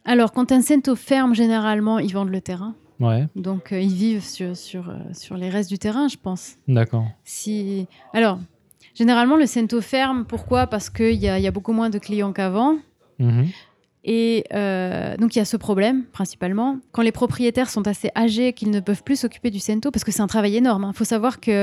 [0.05, 2.75] Alors, quand un Sento ferme, généralement, ils vendent le terrain.
[3.01, 6.57] Ouais, Donc, euh, ils vivent sur, sur, euh, sur les restes du terrain, je pense.
[6.69, 7.07] d'accord.
[7.25, 7.87] Si...
[8.13, 8.39] Alors,
[8.95, 10.25] généralement, le Sento ferme.
[10.27, 10.67] Pourquoi?
[10.67, 12.77] Parce qu'il y y a beaucoup moins de clients qu'avant.
[13.19, 13.47] Mhm.
[14.07, 16.77] Et euh, donc, il y a ce problème, principalement.
[16.93, 20.13] Quand les propriétaires sont assez âgés qu'ils ne peuvent plus s'occuper du Sento, parce que
[20.13, 20.91] c'est un travail énorme.
[20.93, 21.55] Il faut savoir qu'ils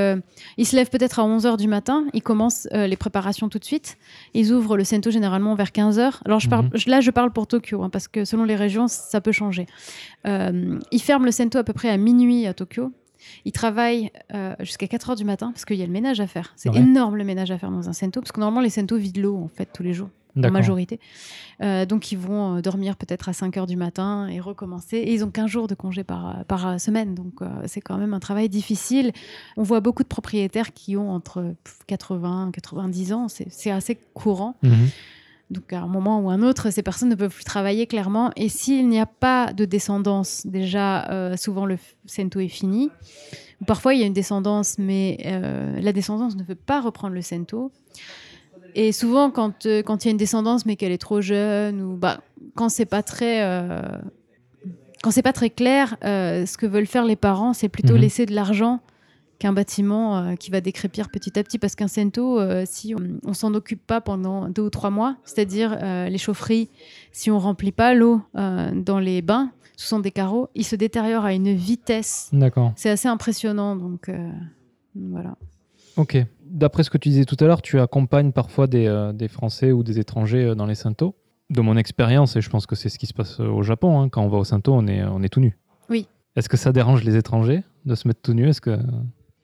[0.64, 3.96] se lèvent peut-être à 11h du matin, ils commencent euh, les préparations tout de suite.
[4.34, 6.14] Ils ouvrent le Sento généralement vers 15h.
[6.26, 6.72] Alors, je parle, Mhm.
[6.88, 9.68] là, je parle pour Tokyo, hein, parce que selon les régions, ça peut changer.
[10.26, 12.92] Euh, ils ferment le Sento à peu près à minuit à Tokyo.
[13.46, 16.28] Ils travaillent euh, jusqu'à 4 heures du matin parce qu'il y a le ménage à
[16.28, 16.54] faire.
[16.56, 16.78] C'est Ouais.
[16.80, 19.38] énorme le ménage à faire dans un Sento parce que normalement les Sento vident l'eau
[19.38, 21.00] en fait tous les jours en majorité.
[21.62, 24.98] Euh, donc ils vont euh, dormir peut-être à 5 heures du matin et recommencer.
[24.98, 27.16] Et ils ont 15 jours de congé par, par semaine.
[27.16, 29.12] Donc euh, c'est quand même un travail difficile.
[29.58, 33.28] On voit beaucoup de propriétaires qui ont entre pff, 80 et 90 ans.
[33.28, 34.56] C'est c'est assez courant.
[34.64, 34.88] Mhm.
[35.52, 38.32] Donc à un moment ou un autre, ces personnes ne peuvent plus travailler clairement.
[38.38, 42.90] Et s'il n'y a pas de descendance, déjà euh, souvent le Sento est fini.
[43.68, 47.22] Parfois il y a une descendance, mais euh, la descendance ne veut pas reprendre le
[47.22, 47.72] Sento.
[48.76, 51.82] Et souvent quand euh, quand il y a une descendance mais qu'elle est trop jeune
[51.82, 52.22] ou bah
[52.56, 53.44] quand c'est pas très
[55.04, 58.02] quand c'est pas très clair, ce que veulent faire les parents, c'est plutôt Mhm.
[58.02, 58.80] laisser de l'argent
[59.42, 61.58] qu'un bâtiment euh, qui va décrépir petit à petit.
[61.58, 65.18] Parce qu'un Sento, euh, si on, on s'en occupe pas pendant deux ou trois mois,
[65.24, 66.70] c'est-à-dire euh, les chaufferies,
[67.12, 71.26] si on remplit pas l'eau dans les bains, ce sont des carreaux, ils se détériorent
[71.26, 72.30] à une vitesse.
[72.32, 72.74] D'accord.
[72.76, 73.76] C'est assez impressionnant.
[73.76, 74.12] Donc
[74.96, 75.36] voilà.
[75.98, 76.18] Ok.
[76.46, 79.72] D'après ce que tu disais tout à l'heure, tu accompagnes parfois des, euh, des Français
[79.72, 81.16] ou des étrangers euh, dans les Sento.
[81.50, 84.10] De mon expérience, et je pense que c'est ce qui se passe au Japon, hein,
[84.10, 85.58] quand on va au Sento, on est, on est tout nu.
[85.90, 86.08] Oui.
[86.36, 88.48] Est-ce que ça dérange les étrangers de se mettre tout nu?
[88.48, 88.78] Est-ce que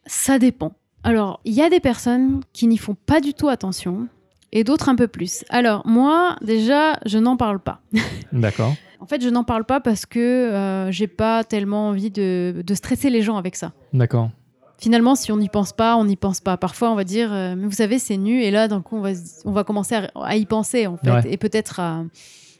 [0.07, 0.73] Ça dépend.
[1.03, 4.07] Alors, il y a des personnes qui n'y font pas du tout attention
[4.51, 5.45] et d'autres un peu plus.
[5.49, 7.81] Alors, moi, déjà, je n'en parle pas.
[8.31, 8.73] D'accord.
[8.99, 12.73] En fait, je n'en parle pas parce que euh, j'ai pas tellement envie de, de
[12.73, 13.73] stresser les gens avec ça.
[13.93, 14.31] D'accord.
[14.79, 16.57] Finalement, si on n'y pense pas, on n'y pense pas.
[16.57, 19.01] Parfois, on va dire, euh, mais vous savez, c'est nu, et là, d'un coup, on
[19.01, 19.09] va,
[19.45, 21.21] on va commencer à, à y penser, en fait, Ouais.
[21.31, 22.03] et peut-être à,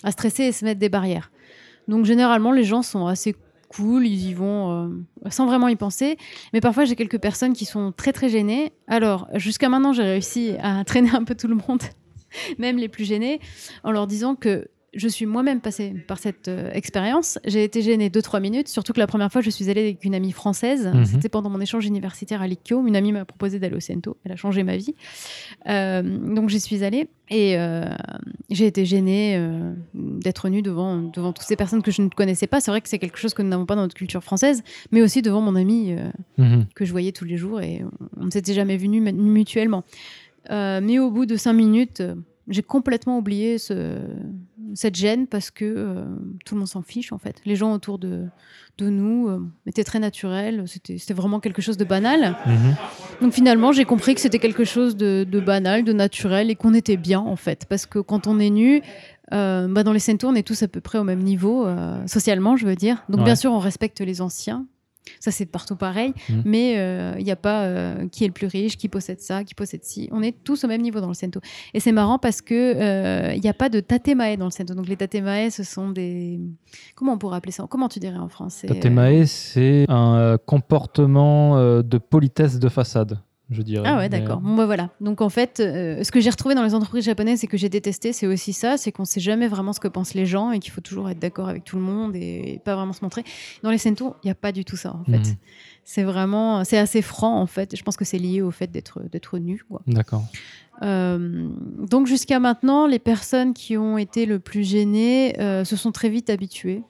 [0.03, 1.31] à stresser et se mettre des barrières.
[1.87, 3.35] Donc, généralement, les gens sont assez
[3.69, 6.17] cool, ils y vont euh, sans vraiment y penser.
[6.53, 8.73] Mais parfois, j'ai quelques personnes qui sont très, très gênées.
[8.87, 11.81] Alors, jusqu'à maintenant, j'ai réussi à traîner un peu tout le monde,
[12.57, 13.39] même les plus gênés,
[13.83, 17.37] en leur disant que je suis moi-même passée par cette euh, expérience.
[17.45, 20.15] J'ai été gênée 2-3 minutes, surtout que la première fois, je suis allée avec une
[20.15, 20.87] amie française.
[20.93, 21.05] Mhm.
[21.05, 22.85] C'était pendant mon échange universitaire à l'ICCO.
[22.87, 24.17] Une amie m'a proposé d'aller au Cento.
[24.23, 24.95] Elle a changé ma vie.
[25.67, 27.85] Euh, donc, j'y suis allée et euh,
[28.49, 29.37] j'ai été gênée
[29.93, 32.61] d'être nue devant, devant toutes ces personnes que je ne connaissais pas.
[32.61, 35.01] C'est vrai que c'est quelque chose que nous n'avons pas dans notre culture française, mais
[35.01, 35.95] aussi devant mon amie
[36.37, 36.65] Mhm.
[36.75, 37.81] que je voyais tous les jours et
[38.19, 39.83] on ne s'était jamais mu- mutuellement.
[40.49, 42.01] Mais au bout de cinq minutes,
[42.47, 43.99] j'ai complètement oublié ce-
[44.73, 46.05] cette gêne parce que euh,
[46.45, 47.41] tout le monde s'en fiche en fait.
[47.45, 48.25] Les gens autour de,
[48.77, 52.35] de nous euh, étaient très naturels, c'était vraiment quelque chose de banal.
[52.45, 52.75] Mhm.
[53.21, 56.73] Donc finalement, j'ai compris que c'était quelque chose de, de banal, de naturel et qu'on
[56.73, 57.65] était bien en fait.
[57.67, 58.81] Parce que quand on est nu,
[59.33, 61.97] euh, bah, dans les Centaures, on est tous à peu près au même niveau, euh,
[62.07, 63.03] socialement, je veux dire.
[63.09, 63.25] Donc Ouais.
[63.25, 64.65] bien sûr, on respecte les anciens.
[65.19, 66.13] Ça, c'est partout pareil.
[66.29, 66.41] Mhm.
[66.45, 69.43] Mais euh, il n'y a pas euh, qui est le plus riche, qui possède ça,
[69.43, 70.09] qui possède ci.
[70.11, 71.39] On est tous au même niveau dans le Cento.
[71.73, 74.73] Et c'est marrant parce que euh, il n'y a pas de tatemae dans le Cento.
[74.73, 76.39] Donc les tatemae, ce sont des...
[76.95, 77.65] Comment on pourrait appeler ça?
[77.69, 78.67] Comment tu dirais en français?
[78.67, 83.19] Tatemae, c'est un euh, comportement euh, de politesse de façade,
[83.49, 83.83] je dirais.
[83.87, 84.39] Ah ouais, Mais- d'accord.
[84.41, 84.89] Bon, bah voilà.
[85.01, 87.69] Donc en fait, euh, ce que j'ai retrouvé dans les entreprises japonaises et que j'ai
[87.69, 90.59] détesté, c'est aussi ça, c'est qu'on sait jamais vraiment ce que pensent les gens et
[90.59, 93.23] qu'il faut toujours être d'accord avec tout le monde et, et pas vraiment se montrer.
[93.63, 95.17] Dans les Sento, il n'y a pas du tout ça en fait.
[95.19, 95.35] Mhm.
[95.85, 97.75] C'est vraiment, c'est assez franc en fait.
[97.77, 99.63] Je pense que c'est lié au fait d'être d'être nu.
[99.87, 100.23] D'accord.
[100.83, 101.47] Euh,
[101.89, 106.09] donc jusqu'à maintenant, les personnes qui ont été le plus gênées euh, se sont très
[106.09, 106.83] vite habituées.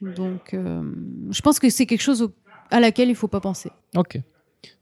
[0.00, 0.82] Donc euh,
[1.30, 2.32] je pense que c'est quelque chose au-
[2.70, 3.70] à laquelle il faut pas penser.
[3.94, 4.18] Ok.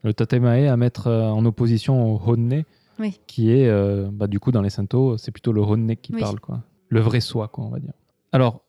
[0.02, 2.65] Le tatemae à mettre euh, en opposition au honne,
[2.98, 3.19] Oui.
[3.27, 6.20] qui est, euh, bah, du coup, dans les Sento, c'est plutôt le honne qui Oui.
[6.20, 6.61] parle, quoi.
[6.89, 7.93] Le vrai soi, quoi, on va dire.
[8.32, 8.61] Alors,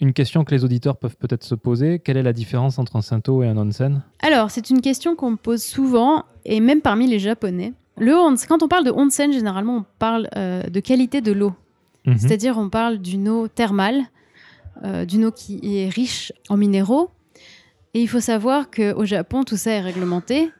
[0.00, 3.02] une question que les auditeurs peuvent peut-être se poser quelle est la différence entre un
[3.02, 7.06] Sento et un onsen Alors, c'est une question qu'on me pose souvent, et même parmi
[7.06, 7.72] les Japonais.
[7.98, 11.52] Le onsen, quand on parle de onsen, généralement, on parle euh, de qualité de l'eau.
[12.06, 12.16] Mhm.
[12.18, 14.00] C'est-à-dire, on parle d'une eau thermale,
[14.84, 17.10] euh, d'une eau qui est riche en minéraux.
[17.94, 20.50] Et il faut savoir qu'au Japon, tout ça est réglementé.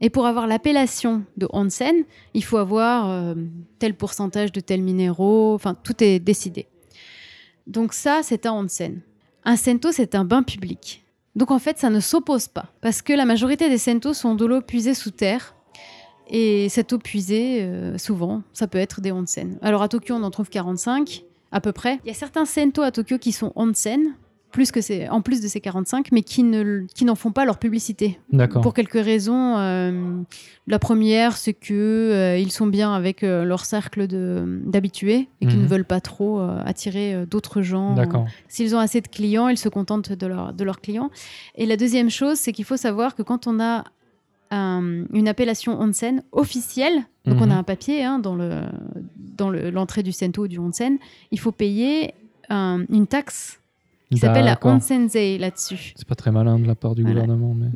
[0.00, 2.04] Et pour avoir l'appellation de onsen,
[2.34, 3.34] il faut avoir euh,
[3.78, 5.54] tel pourcentage de tels minéraux.
[5.54, 6.66] Enfin, tout est décidé.
[7.66, 9.00] Donc ça, c'est un onsen.
[9.44, 11.04] Un sento, c'est un bain public.
[11.34, 12.66] Donc en fait, ça ne s'oppose pas.
[12.80, 15.54] Parce que la majorité des sentos sont de l'eau puisée sous terre.
[16.30, 19.58] Et cette eau puisée, euh, souvent, ça peut être des onsen.
[19.62, 22.00] Alors à Tokyo, on en trouve 45 à peu près.
[22.04, 24.14] Il y a certains sento à Tokyo qui sont onsen,
[24.50, 27.44] plus que ces, en plus de ces 45, mais qui ne- qui n'en font pas
[27.44, 28.18] leur publicité.
[28.62, 29.56] Pour quelques raisons.
[29.58, 30.22] euh,
[30.66, 35.46] la première, c'est que euh, ils sont bien avec euh, leur cercle de- d'habitués et
[35.46, 35.62] qu'ils Mhm.
[35.64, 37.94] ne veulent pas trop attirer d'autres gens.
[38.48, 41.10] S'ils ont assez de clients, ils se contentent de, leur- de leurs clients.
[41.54, 43.84] Et la deuxième chose, c'est qu'il faut savoir que quand on a
[44.50, 47.52] un- une appellation onsen officielle, donc on Mhm.
[47.52, 48.60] a un papier hein, dans le
[49.36, 50.98] dans le- l'entrée du sento ou du onsen,
[51.30, 52.12] il faut payer
[52.48, 53.57] un- une taxe
[54.10, 55.92] qui s'appelle la onsenzei là-dessus.
[55.96, 57.20] C'est pas très malin de la part du Voilà.
[57.22, 57.68] gouvernement, mais.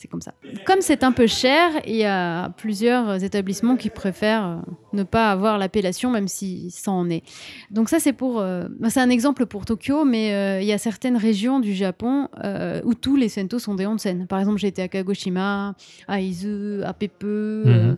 [0.00, 0.32] C'est comme ça.
[0.64, 4.56] Comme c'est un peu cher, il y a plusieurs établissements qui préfèrent euh,
[4.92, 7.24] ne pas avoir l'appellation, même si ça en est.
[7.72, 10.78] Donc ça, c'est pour, euh, c'est un exemple pour Tokyo, mais euh, il y a
[10.78, 14.28] certaines régions du Japon euh, où tous les sento sont des onsen.
[14.28, 15.74] Par exemple, j'ai été à Kagoshima,
[16.06, 17.24] à Izu, à Pepe.
[17.24, 17.96] Mhm.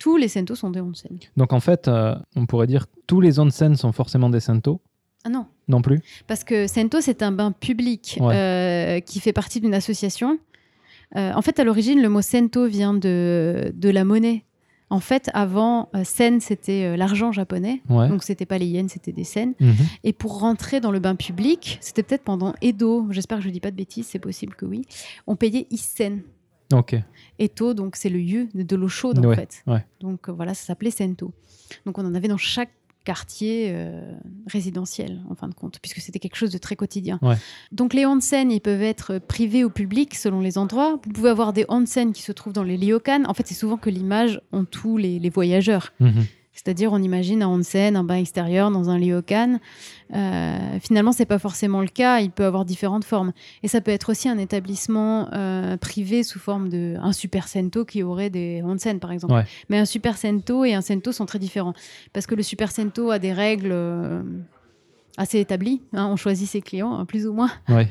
[0.00, 1.16] tous les sento sont des onsen.
[1.36, 1.88] Donc en fait,
[2.34, 4.80] on pourrait dire que tous les onsen sont forcément des Sento
[5.24, 8.34] Ah non, Non plus Parce que Sento, c'est un bain public Ouais.
[8.34, 10.38] euh, qui fait partie d'une association.
[11.16, 14.44] Euh, en fait, à l'origine, le mot Sento vient de, de la monnaie.
[14.88, 17.82] En fait, avant, euh, sen, c'était l'argent japonais.
[17.88, 18.08] Ouais.
[18.08, 19.54] Donc, c'était pas les yens, c'était des sen.
[19.58, 19.74] Mhm.
[20.04, 23.58] Et pour rentrer dans le bain public, c'était peut-être pendant Edo, j'espère que je dis
[23.60, 24.82] pas de bêtises, c'est possible que oui,
[25.26, 26.20] on payait isen.
[26.72, 26.96] Ok.
[27.38, 29.62] Eto, donc c'est le yu de, l'eau chaude en fait.
[29.66, 29.84] ouais.
[30.00, 31.32] Donc euh, voilà, ça s'appelait Sento.
[31.84, 32.70] Donc on en avait dans chaque
[33.06, 34.00] quartier euh,
[34.48, 37.20] résidentiel, en fin de compte, puisque c'était quelque chose de très quotidien.
[37.22, 37.36] Ouais.
[37.70, 40.98] Donc les onsen, ils peuvent être privés ou publics selon les endroits.
[41.04, 43.24] Vous pouvez avoir des onsen qui se trouvent dans les ryokan.
[43.26, 45.92] En fait, c'est souvent que l'image ont tous les, les voyageurs.
[46.00, 46.26] Mhm.
[46.56, 49.58] C'est-à-dire, on imagine un onsen, un bain extérieur dans un ryokan.
[50.14, 52.20] Euh, finalement, c'est pas forcément le cas.
[52.20, 53.32] Il peut avoir différentes formes.
[53.62, 57.84] Et ça peut être aussi un établissement euh, privé sous forme de un super sento
[57.84, 59.34] qui aurait des onsen, par exemple.
[59.34, 59.44] Ouais.
[59.68, 61.74] Mais un super sento et un sento sont très différents
[62.12, 64.22] parce que le super sento a des règles euh,
[65.16, 65.82] assez établies.
[65.92, 66.08] hein.
[66.10, 67.50] on choisit ses clients, hein, plus ou moins.
[67.68, 67.88] Ouais.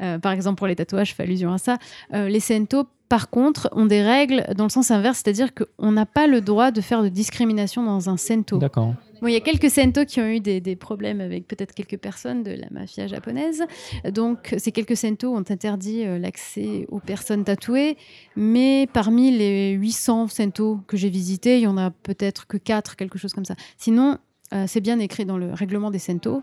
[0.00, 1.78] Euh, par exemple, pour les tatouages, je fais allusion à ça.
[2.14, 6.06] Euh, les sento, par contre, ont des règles dans le sens inverse, c'est-à-dire qu'on n'a
[6.06, 8.56] pas le droit de faire de discrimination dans un sento.
[8.56, 8.94] D'accord.
[9.20, 11.98] Bon, il y a quelques sento qui ont eu des, des problèmes avec peut-être quelques
[11.98, 13.64] personnes de la mafia japonaise.
[14.10, 17.98] Donc, ces quelques sento ont interdit euh, l'accès aux personnes tatouées.
[18.34, 22.96] Mais parmi les 800 sento que j'ai visités, il y en a peut-être que 4,
[22.96, 23.56] quelque chose comme ça.
[23.76, 24.16] Sinon,
[24.54, 26.42] euh, c'est bien écrit dans le règlement des sento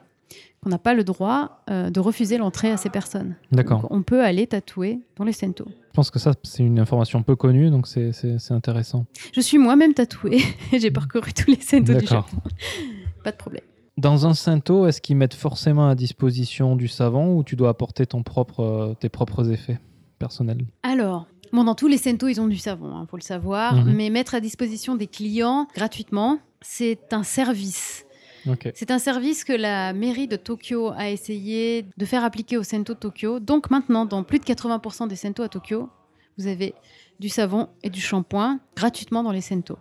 [0.62, 3.36] qu'on n'a pas le droit euh, de refuser l'entrée à ces personnes.
[3.52, 3.88] D'accord.
[3.90, 5.66] On peut aller tatouer dans les sento.
[5.68, 9.06] Je pense que ça, c'est une information peu connue, donc c'est- c'est c'est intéressant.
[9.34, 10.40] Je suis moi-même tatouée.
[10.78, 12.28] j'ai parcouru tous les sento du D'accord.
[12.32, 12.42] Japon.
[13.24, 13.64] pas de problème.
[13.98, 18.06] Dans un Sento, est-ce qu'ils mettent forcément à disposition du savon ou tu dois apporter
[18.06, 19.78] ton propre, euh, tes propres effets
[20.20, 20.66] personnels?
[20.84, 23.76] Alors, bon, dans tous les Sento, ils ont du savon, il faut le savoir.
[23.76, 23.94] Mhm.
[23.94, 28.06] Mais mettre à disposition des clients gratuitement, c'est un service.
[28.74, 32.94] C'est un service que la mairie de Tokyo a essayé de faire appliquer au Sento
[32.94, 33.40] Tokyo.
[33.40, 35.90] Donc maintenant, dans plus de 80% des Sento à Tokyo,
[36.38, 36.74] vous avez
[37.20, 39.78] du savon et du shampoing gratuitement dans les Sento.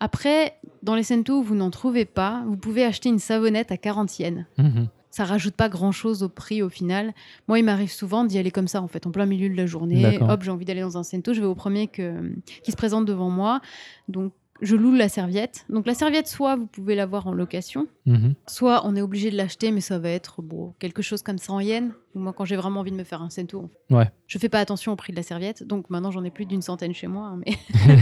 [0.00, 3.76] Après, dans les Sento où vous n'en trouvez pas, vous pouvez acheter une savonnette à
[3.76, 4.44] 40 yens.
[4.58, 4.88] Mhm.
[5.10, 7.12] Ça rajoute pas grand chose au prix au final.
[7.46, 9.66] Moi, il m'arrive souvent d'y aller comme ça, en fait, en plein milieu de la
[9.66, 10.18] journée.
[10.22, 12.32] Hop, j'ai envie d'aller dans un Sento, je vais au premier que,
[12.64, 13.60] qui se présente devant moi.
[14.08, 14.32] Donc,
[14.62, 15.66] je loue la serviette.
[15.68, 18.34] Donc, la serviette, soit vous pouvez l'avoir en location, Mhm.
[18.46, 21.60] soit on est obligé de l'acheter, mais ça va être bon, quelque chose comme 100
[21.60, 21.92] yens.
[22.14, 24.08] Moi, quand j'ai vraiment envie de me faire un Sento, Ouais.
[24.28, 25.62] je fais pas attention au prix de la serviette.
[25.66, 27.26] Donc, maintenant, j'en ai plus d'une centaine chez moi.
[27.34, 27.52] hein, mais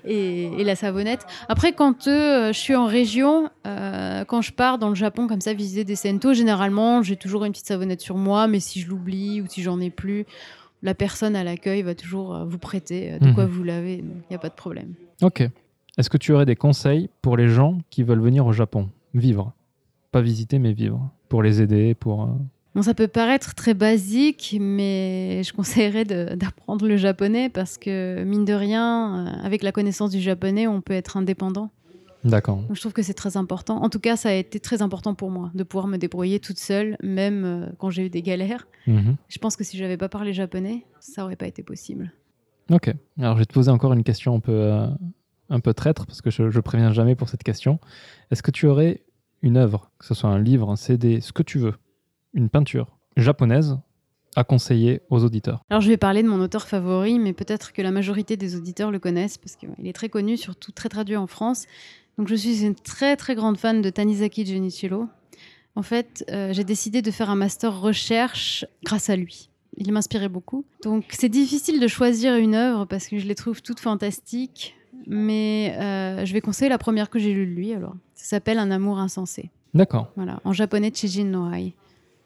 [0.04, 1.26] et, et la savonnette.
[1.48, 5.40] Après, quand euh, je suis en région, euh, quand je pars dans le Japon comme
[5.40, 8.88] ça visiter des sento, généralement j'ai toujours une petite savonnette sur moi, mais si je
[8.88, 10.24] l'oublie ou si j'en ai plus,
[10.82, 13.34] la personne à l'accueil va toujours euh, vous prêter de Mhm.
[13.34, 14.94] quoi vous laver, il n'y a pas de problème.
[15.22, 15.46] Ok.
[16.00, 18.88] Est-ce que tu aurais des conseils pour les gens qui veulent venir au Japon?
[19.12, 19.52] Vivre.
[20.12, 21.10] Pas visiter, mais vivre.
[21.28, 22.22] Pour les aider, pour...
[22.22, 22.28] euh,
[22.74, 28.46] Bon, ça peut paraître très basique, mais je conseillerais d'apprendre le japonais parce que, mine
[28.46, 31.68] de rien, euh, avec la connaissance du japonais, on peut être indépendant.
[32.24, 32.62] D'accord.
[32.72, 33.82] Je trouve que c'est très important.
[33.82, 36.58] En tout cas, ça a été très important pour moi de pouvoir me débrouiller toute
[36.58, 38.66] seule, même euh, quand j'ai eu des galères.
[38.86, 39.16] Mhm.
[39.28, 42.10] Je pense que si j'avais pas parlé japonais, ça aurait pas été possible.
[42.70, 42.90] Ok.
[43.18, 44.86] Alors, je vais te poser encore une question un peu, euh,
[45.50, 47.78] un peu traître, parce que je, je préviens jamais pour cette question.
[48.30, 49.04] Est-ce que tu aurais
[49.42, 51.74] une œuvre, que ce soit un livre, un CD, ce que tu veux,
[52.32, 53.78] une peinture japonaise
[54.36, 55.62] à conseiller aux auditeurs?
[55.70, 58.90] Alors, je vais parler de mon auteur favori, mais peut-être que la majorité des auditeurs
[58.90, 61.66] le connaissent parce qu'il est très connu, surtout très traduit en France.
[62.16, 65.06] Donc, je suis une très très grande fan de Tanizaki Junichiro.
[65.74, 69.50] En fait, euh, j'ai décidé de faire un master recherche grâce à lui.
[69.76, 70.64] Il m'inspirait beaucoup.
[70.82, 74.76] Donc, c'est difficile de choisir une œuvre parce que je les trouve toutes fantastiques.
[75.06, 77.72] Mais euh, je vais conseiller la première que j'ai lue de lui.
[77.74, 79.50] Alors, ça s'appelle Un amour insensé.
[79.74, 80.10] D'accord.
[80.16, 81.74] Voilà, en japonais Chijin no Ai.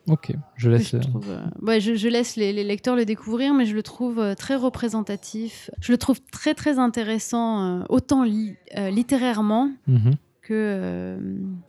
[0.06, 0.32] Ok.
[0.56, 0.90] Je laisse.
[0.90, 3.74] je, euh, trouve, euh, ouais, je, je laisse les, les lecteurs le découvrir, mais je
[3.74, 5.70] le trouve euh, très représentatif.
[5.80, 8.54] Je le trouve très très intéressant, euh, autant li-
[8.90, 10.12] littérairement mhm.
[10.42, 11.18] que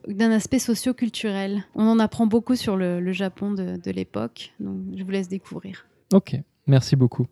[0.08, 1.64] d'un aspect socio-culturel.
[1.76, 5.30] On en apprend beaucoup sur le, le Japon de, de l'époque, donc je vous laisse
[5.30, 5.86] découvrir.
[6.14, 6.36] Ok.
[6.68, 7.28] Merci beaucoup.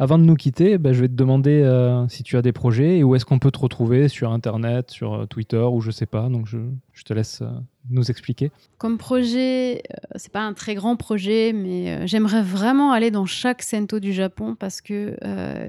[0.00, 2.96] Avant de nous quitter, ben, je vais te demander euh, si tu as des projets
[2.96, 6.06] et où est-ce qu'on peut te retrouver sur Internet, sur euh, Twitter ou je sais
[6.06, 6.30] pas.
[6.30, 6.56] Donc, je,
[7.04, 7.50] te laisse euh,
[7.90, 8.50] nous expliquer.
[8.78, 9.82] Comme projet,
[10.14, 14.56] c'est pas un très grand projet, mais j'aimerais vraiment aller dans chaque sento du Japon
[14.58, 15.18] parce que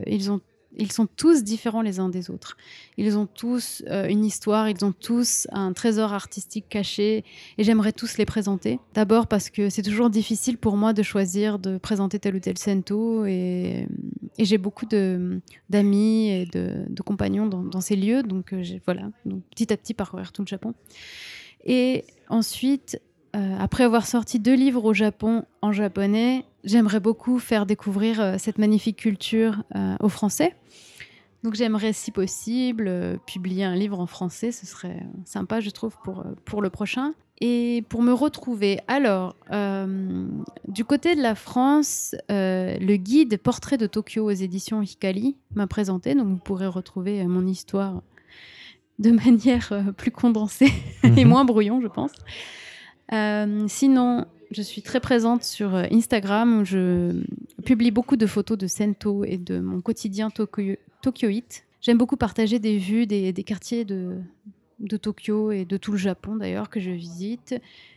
[0.07, 0.39] ils ont
[0.77, 2.57] ils sont tous différents les uns des autres.
[2.97, 7.23] Ils ont tous euh, une histoire, ils ont tous un trésor artistique caché
[7.57, 8.79] et j'aimerais tous les présenter.
[8.93, 12.57] D'abord parce que c'est toujours difficile pour moi de choisir de présenter tel ou tel
[12.57, 13.87] sento et,
[14.39, 14.85] j'ai beaucoup
[15.69, 18.23] d'amis et de, compagnons dans, ces lieux.
[18.23, 20.73] Donc euh, voilà, donc, petit à petit parcourir tout le Japon.
[21.65, 22.99] Et ensuite,
[23.35, 28.35] euh, après avoir sorti deux livres au Japon en japonais, j'aimerais beaucoup faire découvrir euh,
[28.37, 30.55] cette magnifique culture euh, aux Français.
[31.43, 34.51] Donc j'aimerais, si possible, euh, publier un livre en français.
[34.51, 37.13] Ce serait sympa, je trouve, pour, pour le prochain.
[37.43, 40.27] Et pour me retrouver, alors, euh,
[40.67, 45.65] du côté de la France, euh, le guide Portrait de Tokyo aux éditions Hikali m'a
[45.65, 46.13] présenté.
[46.13, 48.03] Donc vous pourrez retrouver mon histoire
[48.99, 50.71] de manière plus condensée
[51.03, 51.27] et Mhm.
[51.27, 52.11] moins brouillon, je pense.
[53.13, 57.23] Euh, sinon, je suis très présente sur euh, Instagram je
[57.65, 60.77] publie beaucoup de photos de Sento et de mon quotidien tokyo-.
[61.81, 64.17] J'aime beaucoup partager des vues des, quartiers de,
[65.01, 67.55] Tokyo et de tout le Japon d'ailleurs que je visite.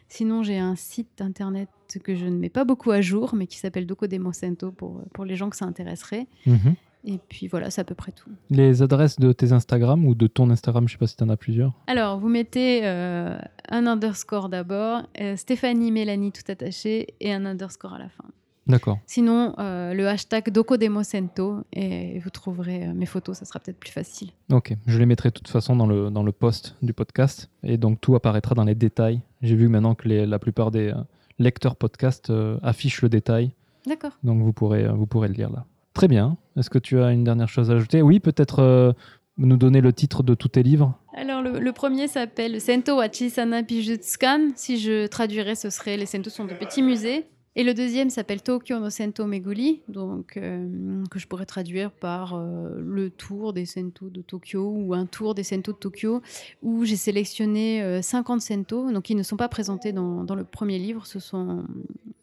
[0.09, 1.69] Sinon, j'ai un site internet
[2.03, 5.25] que je ne mets pas beaucoup à jour, mais qui s'appelle Dokodemo Sento pour, pour
[5.25, 6.27] les gens que ça intéresserait.
[6.47, 6.77] Mhm.
[7.07, 8.31] Et puis voilà, c'est à peu près tout.
[8.51, 11.29] Les adresses de tes Instagram ou de ton Instagram, je sais pas si tu en
[11.29, 11.73] as plusieurs.
[11.87, 13.37] Alors, vous mettez euh,
[13.69, 18.25] un underscore d'abord, euh, Stéphanie Mélanie tout attaché et un underscore à la fin.
[18.67, 18.99] D'accord.
[19.05, 24.31] Sinon, euh, le hashtag DokoDemoSento et vous trouverez mes photos, ça sera peut-être plus facile.
[24.51, 27.77] Ok, je les mettrai de toute façon dans le, dans le post du podcast et
[27.77, 29.21] donc tout apparaîtra dans les détails.
[29.43, 30.95] J'ai vu maintenant que les- la plupart des
[31.39, 32.33] lecteurs podcast
[32.63, 33.51] affichent le détail,
[33.87, 34.13] D'accord.
[34.23, 35.67] donc vous pourrez, vous pourrez le lire là.
[35.95, 36.37] Très bien.
[36.57, 38.03] Est-ce que tu as une dernière chose à ajouter?
[38.03, 38.93] Oui, peut-être euh,
[39.39, 40.99] nous donner le titre de tous tes livres.
[41.17, 44.51] Alors, le, premier s'appelle Sento wa Chisana Bijutsukan.
[44.57, 47.27] Si je traduirais, ce serait Les Sento sont de petits musées.
[47.57, 52.35] Et le deuxième s'appelle Tokyo no Sento Meguri, donc euh, que je pourrais traduire par
[52.35, 56.21] euh, le tour des Sento de Tokyo ou un tour des Sento de Tokyo,
[56.63, 60.43] où j'ai sélectionné euh, 50 Sento, donc qui ne sont pas présentés dans, dans le
[60.45, 61.65] premier livre, ce sont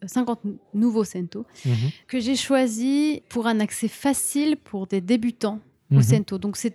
[0.04, 0.40] 50
[0.74, 1.46] nouveaux Sento,
[2.08, 5.60] que j'ai choisis pour un accès facile pour des débutants
[5.90, 6.02] au Mhm.
[6.02, 6.38] Sento.
[6.38, 6.74] Donc c'est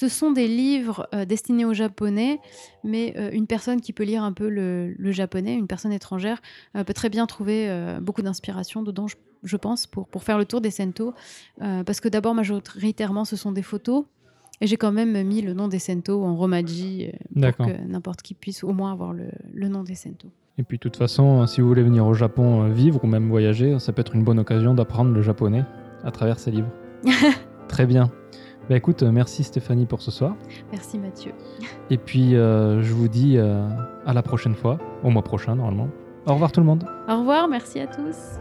[0.00, 2.40] ce sont des livres euh, destinés aux japonais,
[2.84, 6.40] mais euh, une personne qui peut lire un peu le, le japonais, une personne étrangère,
[6.74, 7.68] euh, peut très bien trouver
[8.00, 11.12] beaucoup d'inspiration dedans, je, je pense, pour, pour faire le tour des Sento.
[11.58, 14.06] Parce que d'abord, majoritairement, ce sont des photos.
[14.62, 18.32] Et j'ai quand même mis le nom des Sento en romaji pour que n'importe qui
[18.32, 20.28] puisse au moins avoir le, le nom des Sento.
[20.56, 23.78] Et puis de toute façon, si vous voulez venir au Japon vivre ou même voyager,
[23.78, 25.64] ça peut être une bonne occasion d'apprendre le japonais
[26.04, 26.70] à travers ces livres.
[27.68, 28.10] Très bien.
[28.70, 30.36] Bah écoute, euh, merci Stéphanie pour ce soir.
[30.70, 31.32] Merci Mathieu.
[31.90, 33.68] Et puis euh, je vous dis euh,
[34.06, 35.88] à la prochaine fois, au mois prochain normalement.
[36.24, 36.86] Au revoir tout le monde.
[37.08, 38.38] Au revoir, merci à tous.